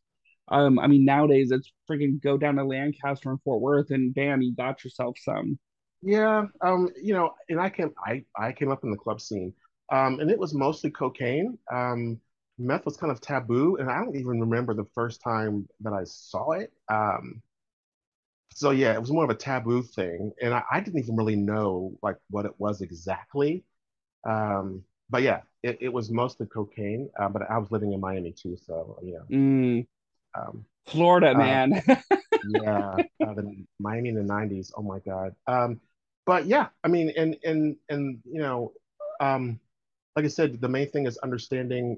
Um, 0.49 0.79
I 0.79 0.87
mean 0.87 1.05
nowadays 1.05 1.51
it's 1.51 1.73
freaking 1.89 2.21
go 2.21 2.37
down 2.37 2.57
to 2.57 2.65
Lancaster 2.65 3.31
and 3.31 3.41
Fort 3.43 3.61
Worth 3.61 3.91
and 3.91 4.15
bam, 4.15 4.43
you 4.43 4.55
got 4.55 4.85
yourself 4.85 5.17
some. 5.19 5.59
Yeah, 6.03 6.47
um, 6.63 6.89
you 7.01 7.13
know, 7.13 7.35
and 7.49 7.61
I 7.61 7.71
came 7.71 7.93
I 8.05 8.25
I 8.37 8.53
came 8.53 8.71
up 8.71 8.85
in 8.85 8.91
the 8.91 8.97
club 8.97 9.21
scene, 9.21 9.53
um, 9.93 10.19
and 10.21 10.31
it 10.31 10.39
was 10.39 10.55
mostly 10.55 10.91
cocaine. 10.91 11.59
Um, 11.71 12.21
meth 12.61 12.85
was 12.85 12.97
kind 12.97 13.11
of 13.11 13.21
taboo, 13.21 13.77
and 13.77 13.91
I 13.91 13.99
don't 13.99 14.17
even 14.17 14.41
remember 14.41 14.75
the 14.75 14.87
first 14.95 15.23
time 15.23 15.69
that 15.81 15.93
I 15.93 16.05
saw 16.05 16.53
it. 16.53 16.73
Um, 16.89 17.43
so 18.55 18.71
yeah, 18.71 18.93
it 18.93 19.01
was 19.01 19.11
more 19.11 19.25
of 19.25 19.31
a 19.31 19.35
taboo 19.35 19.83
thing, 19.83 20.33
and 20.43 20.53
I, 20.53 20.63
I 20.71 20.81
didn't 20.81 21.01
even 21.01 21.17
really 21.17 21.37
know 21.37 21.95
like 22.03 22.17
what 22.31 22.45
it 22.45 22.53
was 22.59 22.83
exactly. 22.83 23.65
Um, 24.25 24.85
but 25.09 25.23
yeah, 25.23 25.41
it, 25.63 25.79
it 25.81 25.89
was 25.93 26.11
mostly 26.11 26.47
cocaine. 26.47 27.11
Uh, 27.19 27.29
but 27.29 27.43
I 27.51 27.59
was 27.59 27.71
living 27.71 27.93
in 27.93 28.01
Miami 28.01 28.33
too, 28.33 28.57
so 28.67 28.99
you 29.03 29.15
know. 29.15 29.25
Mm. 29.31 29.87
Um, 30.39 30.65
Florida, 30.87 31.31
uh, 31.31 31.39
man. 31.39 31.83
yeah, 32.45 33.03
uh, 33.25 33.35
the, 33.35 33.65
Miami 33.79 34.11
in 34.11 34.15
the 34.15 34.33
'90s. 34.33 34.73
Oh 34.77 34.83
my 34.83 34.99
God. 35.01 35.35
Um, 35.47 35.81
but 36.27 36.47
yeah, 36.47 36.69
I 36.85 36.89
mean, 36.89 37.13
and 37.17 37.37
and 37.45 37.77
and 37.89 38.21
you 38.25 38.41
know, 38.41 38.73
um, 39.21 39.59
like 40.17 40.25
I 40.25 40.29
said, 40.29 40.61
the 40.61 40.69
main 40.69 40.91
thing 40.91 41.07
is 41.07 41.17
understanding 41.19 41.97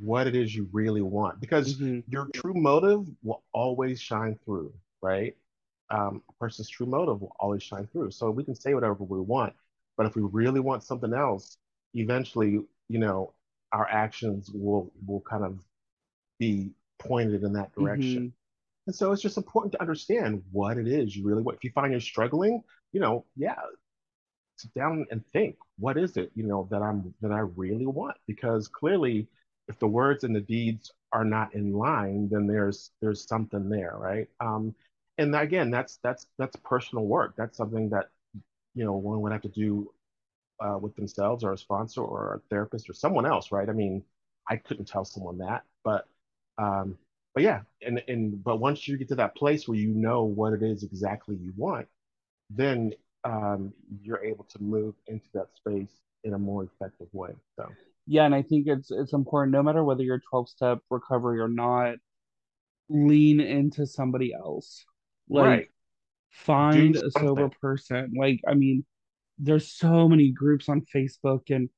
what 0.00 0.26
it 0.26 0.34
is 0.34 0.54
you 0.54 0.68
really 0.72 1.02
want 1.02 1.40
because 1.40 1.74
mm-hmm. 1.74 2.00
your 2.10 2.28
true 2.34 2.54
motive 2.54 3.06
will 3.22 3.42
always 3.52 4.00
shine 4.00 4.38
through, 4.44 4.72
right? 5.02 5.34
um, 5.90 6.22
a 6.28 6.32
person's 6.34 6.68
true 6.68 6.86
motive 6.86 7.20
will 7.20 7.36
always 7.38 7.62
shine 7.62 7.86
through. 7.92 8.10
So 8.10 8.30
we 8.30 8.44
can 8.44 8.54
say 8.54 8.74
whatever 8.74 9.04
we 9.04 9.20
want, 9.20 9.52
but 9.96 10.06
if 10.06 10.16
we 10.16 10.22
really 10.22 10.60
want 10.60 10.82
something 10.82 11.12
else, 11.12 11.56
eventually, 11.94 12.60
you 12.88 12.98
know, 12.98 13.32
our 13.72 13.88
actions 13.88 14.50
will 14.52 14.92
will 15.06 15.20
kind 15.20 15.44
of 15.44 15.58
be 16.38 16.70
pointed 16.98 17.42
in 17.42 17.52
that 17.54 17.72
direction. 17.74 18.18
Mm-hmm. 18.18 18.28
And 18.86 18.94
so 18.94 19.12
it's 19.12 19.22
just 19.22 19.36
important 19.36 19.72
to 19.72 19.80
understand 19.80 20.42
what 20.52 20.76
it 20.78 20.86
is 20.86 21.16
you 21.16 21.24
really 21.26 21.42
want. 21.42 21.56
If 21.56 21.64
you 21.64 21.70
find 21.74 21.90
you're 21.90 22.00
struggling, 22.00 22.62
you 22.92 23.00
know, 23.00 23.24
yeah, 23.36 23.56
sit 24.56 24.72
down 24.74 25.06
and 25.10 25.24
think, 25.32 25.56
what 25.78 25.96
is 25.96 26.16
it, 26.16 26.30
you 26.34 26.44
know, 26.44 26.68
that 26.70 26.82
I'm 26.82 27.14
that 27.20 27.32
I 27.32 27.40
really 27.40 27.86
want? 27.86 28.16
Because 28.26 28.68
clearly, 28.68 29.28
if 29.68 29.78
the 29.78 29.88
words 29.88 30.24
and 30.24 30.34
the 30.34 30.40
deeds 30.40 30.92
are 31.12 31.24
not 31.24 31.54
in 31.54 31.72
line, 31.72 32.28
then 32.30 32.46
there's 32.46 32.90
there's 33.00 33.26
something 33.26 33.68
there, 33.68 33.94
right? 33.98 34.28
Um, 34.40 34.74
and 35.18 35.34
again, 35.34 35.70
that's 35.70 35.98
that's 36.02 36.26
that's 36.38 36.56
personal 36.56 37.06
work. 37.06 37.34
That's 37.36 37.56
something 37.56 37.88
that 37.90 38.10
you 38.74 38.84
know 38.84 38.94
one 38.94 39.20
would 39.22 39.32
have 39.32 39.42
to 39.42 39.48
do 39.48 39.90
uh, 40.60 40.78
with 40.78 40.94
themselves 40.96 41.44
or 41.44 41.52
a 41.52 41.58
sponsor 41.58 42.02
or 42.02 42.34
a 42.34 42.48
therapist 42.50 42.88
or 42.88 42.94
someone 42.94 43.26
else, 43.26 43.52
right? 43.52 43.68
I 43.68 43.72
mean, 43.72 44.02
I 44.48 44.56
couldn't 44.56 44.86
tell 44.86 45.04
someone 45.04 45.38
that, 45.38 45.64
but 45.84 46.06
um, 46.58 46.98
but 47.34 47.42
yeah, 47.42 47.62
and 47.82 48.02
and 48.08 48.42
but 48.42 48.58
once 48.60 48.86
you 48.86 48.96
get 48.96 49.08
to 49.08 49.16
that 49.16 49.36
place 49.36 49.66
where 49.68 49.78
you 49.78 49.90
know 49.90 50.24
what 50.24 50.52
it 50.52 50.62
is 50.62 50.82
exactly 50.82 51.36
you 51.36 51.52
want, 51.56 51.88
then 52.50 52.92
um, 53.24 53.72
you're 54.02 54.22
able 54.24 54.44
to 54.44 54.62
move 54.62 54.94
into 55.06 55.26
that 55.34 55.48
space 55.54 56.00
in 56.24 56.34
a 56.34 56.38
more 56.38 56.64
effective 56.64 57.08
way. 57.12 57.30
So 57.56 57.70
yeah, 58.06 58.24
and 58.24 58.34
I 58.34 58.42
think 58.42 58.66
it's 58.66 58.90
it's 58.90 59.12
important 59.12 59.52
no 59.52 59.62
matter 59.62 59.82
whether 59.82 60.02
you're 60.02 60.20
12 60.30 60.48
step 60.48 60.78
recovery 60.90 61.40
or 61.40 61.48
not, 61.48 61.96
lean 62.88 63.40
into 63.40 63.86
somebody 63.86 64.32
else. 64.34 64.84
Like 65.28 65.44
right. 65.44 65.66
find 66.30 66.96
a 66.96 67.10
sober 67.10 67.50
person. 67.60 68.12
Like 68.18 68.40
I 68.48 68.54
mean, 68.54 68.84
there's 69.38 69.72
so 69.72 70.08
many 70.08 70.32
groups 70.32 70.68
on 70.68 70.82
Facebook 70.94 71.50
and 71.50 71.68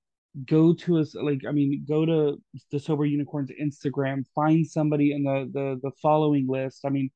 go 0.44 0.74
to 0.74 0.98
us 0.98 1.14
like 1.14 1.40
I 1.48 1.52
mean 1.52 1.82
go 1.88 2.04
to 2.04 2.42
the 2.70 2.80
sober 2.80 3.04
unicorns 3.04 3.50
Instagram, 3.60 4.24
find 4.34 4.66
somebody 4.66 5.12
in 5.12 5.22
the 5.22 5.48
the 5.52 5.80
the 5.82 5.92
following 6.02 6.46
list. 6.48 6.84
I 6.84 6.90
mean, 6.90 7.10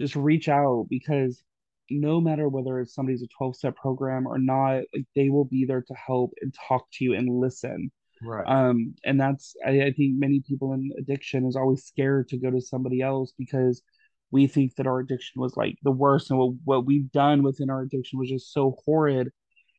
just 0.00 0.16
reach 0.16 0.48
out 0.48 0.86
because 0.90 1.42
no 1.90 2.20
matter 2.20 2.48
whether 2.48 2.78
it's 2.80 2.94
somebody's 2.94 3.22
a 3.22 3.26
12 3.36 3.56
step 3.56 3.76
program 3.76 4.26
or 4.26 4.38
not, 4.38 4.82
like 4.94 5.06
they 5.16 5.28
will 5.28 5.44
be 5.44 5.64
there 5.64 5.82
to 5.82 5.94
help 5.94 6.32
and 6.40 6.54
talk 6.68 6.86
to 6.92 7.04
you 7.04 7.14
and 7.14 7.28
listen. 7.28 7.90
Right. 8.22 8.46
Um, 8.46 8.94
and 9.04 9.20
that's 9.20 9.54
I, 9.64 9.82
I 9.82 9.92
think 9.92 10.18
many 10.18 10.40
people 10.40 10.74
in 10.74 10.90
addiction 10.98 11.46
is 11.46 11.56
always 11.56 11.84
scared 11.84 12.28
to 12.28 12.38
go 12.38 12.50
to 12.50 12.60
somebody 12.60 13.00
else 13.00 13.32
because 13.38 13.82
we 14.30 14.46
think 14.46 14.76
that 14.76 14.86
our 14.86 15.00
addiction 15.00 15.40
was 15.40 15.56
like 15.56 15.76
the 15.82 15.90
worst. 15.90 16.30
And 16.30 16.38
what, 16.38 16.52
what 16.64 16.86
we've 16.86 17.10
done 17.10 17.42
within 17.42 17.70
our 17.70 17.82
addiction 17.82 18.18
was 18.18 18.28
just 18.28 18.52
so 18.52 18.76
horrid. 18.84 19.30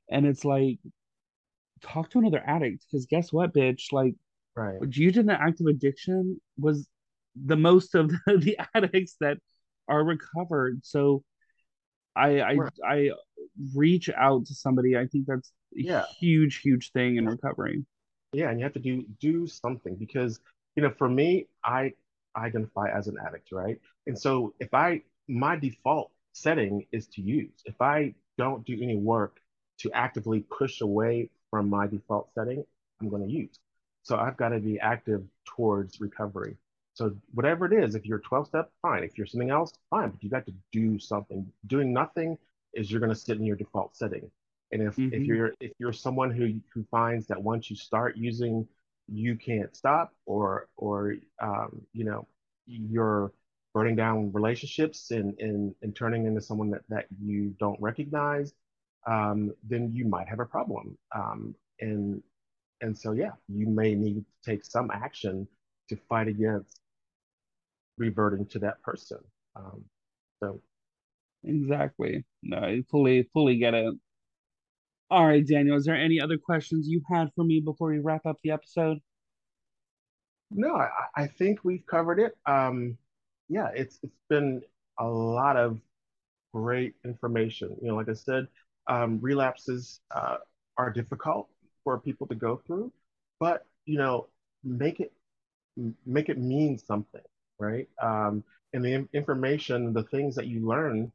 And 0.10 0.26
it's 0.26 0.44
like 0.44 0.80
talk 1.82 2.10
to 2.12 2.20
another 2.20 2.44
addict 2.46 2.86
because 2.90 3.06
guess 3.06 3.32
what 3.32 3.54
bitch? 3.54 3.92
Like 3.92 4.16
right. 4.56 4.78
you 4.82 5.12
did 5.12 5.26
in 5.26 5.30
active 5.30 5.68
addiction 5.68 6.42
was 6.58 6.88
the 7.36 7.56
most 7.56 7.96
of 7.96 8.10
the, 8.10 8.38
the 8.38 8.58
addicts 8.74 9.16
that 9.20 9.38
are 9.88 10.04
recovered. 10.04 10.82
So 10.84 11.24
i 12.14 12.40
i 12.40 12.54
right. 12.56 12.72
i 12.86 13.10
reach 13.76 14.10
out 14.10 14.46
to 14.48 14.56
somebody. 14.56 14.98
I 14.98 15.08
think 15.08 15.28
that's 15.28 15.52
a 15.78 15.82
yeah. 15.82 16.04
huge 16.20 16.58
huge 16.58 16.92
thing 16.92 17.16
in 17.16 17.26
recovery 17.26 17.86
yeah 18.34 18.50
and 18.50 18.60
you 18.60 18.64
have 18.64 18.74
to 18.74 18.80
do 18.80 19.04
do 19.20 19.48
something 19.48 19.96
because 19.96 20.40
you 20.76 20.84
know 20.84 20.92
for 20.98 21.10
me 21.10 21.48
i 21.64 21.94
identify 22.38 22.88
as 22.90 23.08
an 23.08 23.18
addict 23.26 23.52
right 23.52 23.80
and 24.08 24.18
so 24.18 24.54
if 24.60 24.74
i 24.74 25.02
my 25.28 25.56
default 25.56 26.12
setting 26.34 26.86
is 26.92 27.08
to 27.08 27.22
use 27.22 27.52
if 27.66 27.82
i 27.82 28.14
don't 28.38 28.66
do 28.66 28.78
any 28.82 28.96
work 28.96 29.42
to 29.82 29.92
actively 29.94 30.42
push 30.42 30.82
away 30.82 31.30
from 31.50 31.70
my 31.70 31.88
default 31.88 32.30
setting, 32.34 32.64
I'm 33.00 33.10
going 33.10 33.24
to 33.24 33.32
use. 33.32 33.60
So 34.04 34.18
I've 34.18 34.38
got 34.38 34.50
to 34.50 34.60
be 34.60 34.80
active 34.80 35.24
towards 35.46 36.00
recovery. 36.00 36.58
So 36.94 37.16
whatever 37.34 37.66
it 37.66 37.84
is, 37.84 37.96
if 37.96 38.06
you're 38.06 38.20
12 38.20 38.48
step, 38.48 38.72
fine. 38.82 39.04
If 39.04 39.18
you're 39.18 39.28
something 39.28 39.50
else, 39.50 39.72
fine. 39.90 40.10
But 40.10 40.24
you 40.24 40.30
got 40.30 40.46
to 40.46 40.54
do 40.72 41.00
something. 41.00 41.52
Doing 41.68 41.94
nothing 41.94 42.38
is 42.74 42.92
you're 42.92 43.00
going 43.00 43.14
to 43.14 43.20
sit 43.20 43.38
in 43.38 43.46
your 43.46 43.56
default 43.56 43.96
setting. 43.96 44.30
And 44.72 44.82
if, 44.84 44.96
mm-hmm. 44.96 45.14
if 45.14 45.24
you're 45.24 45.54
if 45.60 45.72
you're 45.80 45.94
someone 45.94 46.32
who 46.32 46.60
who 46.74 46.86
finds 46.90 47.28
that 47.28 47.42
once 47.42 47.70
you 47.70 47.76
start 47.76 48.16
using, 48.18 48.68
you 49.08 49.36
can't 49.36 49.76
stop, 49.76 50.14
or 50.26 50.68
or 50.78 51.16
um, 51.42 51.82
you 51.94 52.06
know 52.06 52.28
you're 52.66 53.34
burning 53.74 53.96
down 53.96 54.32
relationships 54.34 55.12
and, 55.12 55.38
and 55.40 55.76
and 55.82 55.96
turning 55.96 56.26
into 56.26 56.42
someone 56.42 56.70
that, 56.72 56.82
that 56.90 57.06
you 57.22 57.56
don't 57.60 57.80
recognize, 57.82 58.54
um, 59.08 59.52
then 59.68 59.92
you 59.94 60.06
might 60.06 60.28
have 60.28 60.40
a 60.40 60.46
problem. 60.46 60.98
Um, 61.14 61.56
and 61.80 62.22
and 62.82 62.98
so 62.98 63.12
yeah, 63.12 63.32
you 63.48 63.68
may 63.68 63.94
need 63.96 64.26
to 64.26 64.52
take 64.52 64.64
some 64.64 64.90
action 64.92 65.48
to 65.90 65.98
fight 66.08 66.28
against 66.28 66.80
reverting 67.98 68.46
to 68.48 68.60
that 68.60 68.82
person. 68.82 69.20
Um, 69.56 69.84
so 70.42 70.62
exactly, 71.44 72.24
no, 72.42 72.58
I 72.58 72.84
fully 72.90 73.30
fully 73.34 73.58
get 73.58 73.74
it. 73.74 73.94
All 75.12 75.28
right, 75.28 75.46
Daniel, 75.46 75.78
is 75.78 75.86
there 75.86 75.96
any 75.96 76.22
other 76.22 76.38
questions 76.38 76.88
you 76.88 77.02
had 77.08 77.32
for 77.36 77.44
me 77.44 77.60
before 77.60 77.90
we 77.90 78.00
wrap 78.00 78.26
up 78.26 78.38
the 78.44 78.52
episode? 78.52 79.00
No, 80.52 80.76
I, 80.76 80.90
I 81.16 81.28
think 81.28 81.64
we've 81.64 81.86
covered 81.86 82.20
it. 82.20 82.38
Um, 82.46 82.98
yeah, 83.50 83.70
it's 83.76 84.00
it's 84.04 84.18
been 84.30 84.62
a 85.00 85.06
lot 85.08 85.58
of 85.58 85.80
great 86.54 86.96
information. 87.06 87.76
You 87.82 87.90
know, 87.90 87.96
like 87.96 88.10
I 88.10 88.14
said, 88.14 88.48
um, 88.88 89.20
relapses 89.22 90.02
uh, 90.12 90.38
are 90.78 90.92
difficult 90.92 91.50
for 91.84 92.00
people 92.00 92.28
to 92.28 92.36
go 92.36 92.62
through, 92.68 92.94
but 93.40 93.66
you 93.86 93.98
know, 93.98 94.28
make 94.64 95.00
it 95.02 95.14
make 96.06 96.30
it 96.30 96.38
mean 96.38 96.78
something, 96.78 97.22
right? 97.60 97.90
Um, 98.02 98.44
and 98.74 98.84
the 98.86 99.08
information, 99.14 99.94
the 99.94 100.04
things 100.04 100.36
that 100.36 100.48
you 100.48 100.68
learn 100.68 101.12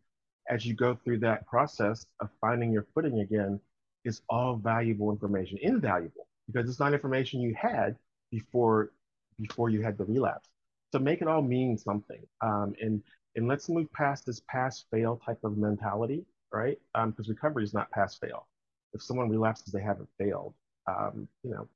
as 0.51 0.67
you 0.67 0.75
go 0.75 0.95
through 1.05 1.19
that 1.21 1.47
process 1.47 2.07
of 2.21 2.31
finding 2.41 2.73
your 2.73 2.87
footing 2.95 3.21
again, 3.21 3.61
is 4.07 4.23
all 4.29 4.57
valuable 4.57 5.11
information, 5.11 5.59
invaluable 5.61 6.27
because 6.47 6.69
it's 6.69 6.81
not 6.81 6.95
information 6.95 7.41
you 7.41 7.55
had 7.55 7.97
before 8.31 8.93
before 9.41 9.69
you 9.69 9.83
had 9.83 9.99
the 9.99 10.05
relapse. 10.05 10.49
So 10.93 10.99
make 10.99 11.21
it 11.21 11.29
all 11.29 11.43
mean 11.43 11.77
something, 11.77 12.23
um, 12.41 12.75
and 12.81 13.03
and 13.35 13.47
let's 13.47 13.69
move 13.69 13.93
past 13.93 14.25
this 14.25 14.41
pass 14.49 14.85
fail 14.91 15.21
type 15.25 15.45
of 15.45 15.59
mentality 15.59 16.25
right? 16.53 16.79
Because 16.95 17.29
um, 17.29 17.35
recovery 17.35 17.65
is 17.65 17.75
not 17.75 17.91
pass 17.91 18.17
fail. 18.17 18.47
If 18.95 19.03
someone 19.03 19.29
relapses, 19.29 19.73
they 19.73 19.83
haven't 19.83 20.09
failed. 20.19 20.55
Um, 20.87 21.29
you 21.43 21.51
know, 21.51 21.69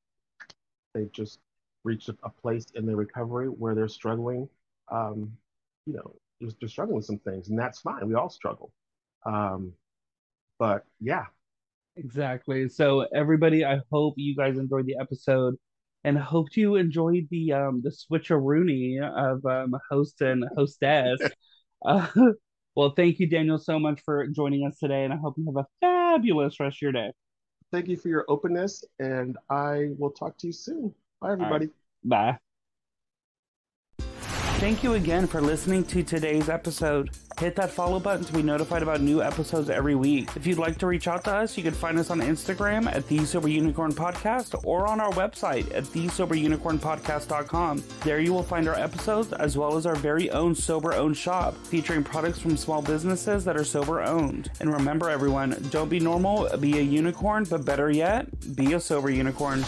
they've 0.94 1.12
just 1.12 1.40
reached 1.84 2.08
a, 2.08 2.16
a, 2.22 2.30
place 2.30 2.66
in 2.74 2.86
their 2.86 2.96
recovery 2.96 3.48
where 3.48 3.74
they're 3.74 3.88
struggling. 3.88 4.48
Um, 4.90 5.32
you 5.86 5.94
know, 5.94 6.14
they're, 6.40 6.50
they're, 6.60 6.68
struggling 6.68 6.96
with 6.96 7.04
some 7.04 7.18
things, 7.18 7.48
and 7.48 7.58
that's 7.58 7.80
fine. 7.80 8.06
We 8.08 8.14
all 8.14 8.30
struggle. 8.30 8.72
Um, 9.26 9.72
but 10.58 10.84
yeah. 11.00 11.26
Exactly. 11.96 12.68
So 12.68 13.06
everybody, 13.14 13.64
I 13.64 13.80
hope 13.90 14.14
you 14.16 14.34
guys 14.34 14.56
enjoyed 14.58 14.86
the 14.86 14.96
episode 15.00 15.56
and 16.04 16.16
hope 16.16 16.56
you 16.56 16.76
enjoyed 16.76 17.28
the 17.30 17.52
um 17.52 17.82
the 17.82 17.90
switcheroony 17.90 19.00
of 19.02 19.44
um 19.44 19.74
host 19.90 20.20
and 20.20 20.44
hostess. 20.56 21.20
uh, 21.84 22.06
well, 22.74 22.92
thank 22.96 23.18
you, 23.18 23.28
Daniel, 23.28 23.58
so 23.58 23.78
much 23.78 24.00
for 24.04 24.26
joining 24.28 24.66
us 24.66 24.78
today, 24.78 25.04
and 25.04 25.12
I 25.12 25.16
hope 25.16 25.34
you 25.36 25.46
have 25.46 25.64
a 25.64 25.66
fabulous 25.80 26.58
rest 26.60 26.78
of 26.78 26.82
your 26.82 26.92
day. 26.92 27.10
Thank 27.70 27.88
you 27.88 27.96
for 27.96 28.08
your 28.08 28.24
openness, 28.28 28.84
and 28.98 29.36
I 29.48 29.90
will 29.98 30.10
talk 30.10 30.36
to 30.38 30.46
you 30.46 30.52
soon. 30.52 30.94
Bye, 31.20 31.32
everybody. 31.32 31.66
Right. 32.04 32.34
Bye. 32.34 32.49
Thank 34.60 34.82
you 34.82 34.92
again 34.92 35.26
for 35.26 35.40
listening 35.40 35.84
to 35.84 36.02
today's 36.02 36.50
episode. 36.50 37.08
Hit 37.38 37.56
that 37.56 37.70
follow 37.70 37.98
button 37.98 38.26
to 38.26 38.32
be 38.34 38.42
notified 38.42 38.82
about 38.82 39.00
new 39.00 39.22
episodes 39.22 39.70
every 39.70 39.94
week. 39.94 40.28
If 40.36 40.46
you'd 40.46 40.58
like 40.58 40.76
to 40.80 40.86
reach 40.86 41.08
out 41.08 41.24
to 41.24 41.34
us, 41.34 41.56
you 41.56 41.62
can 41.62 41.72
find 41.72 41.98
us 41.98 42.10
on 42.10 42.20
Instagram 42.20 42.86
at 42.94 43.08
The 43.08 43.24
Sober 43.24 43.48
Unicorn 43.48 43.94
Podcast 43.94 44.62
or 44.62 44.86
on 44.86 45.00
our 45.00 45.12
website 45.12 45.74
at 45.74 45.84
TheSoberUnicornPodcast.com. 45.84 47.82
There 48.04 48.20
you 48.20 48.34
will 48.34 48.42
find 48.42 48.68
our 48.68 48.74
episodes 48.74 49.32
as 49.32 49.56
well 49.56 49.78
as 49.78 49.86
our 49.86 49.96
very 49.96 50.30
own 50.30 50.54
sober 50.54 50.92
owned 50.92 51.16
shop 51.16 51.56
featuring 51.64 52.04
products 52.04 52.38
from 52.38 52.58
small 52.58 52.82
businesses 52.82 53.46
that 53.46 53.56
are 53.56 53.64
sober 53.64 54.02
owned. 54.02 54.50
And 54.60 54.70
remember, 54.70 55.08
everyone, 55.08 55.56
don't 55.70 55.88
be 55.88 56.00
normal, 56.00 56.54
be 56.58 56.76
a 56.76 56.82
unicorn, 56.82 57.44
but 57.44 57.64
better 57.64 57.90
yet, 57.90 58.26
be 58.54 58.74
a 58.74 58.80
sober 58.80 59.08
unicorn. 59.08 59.64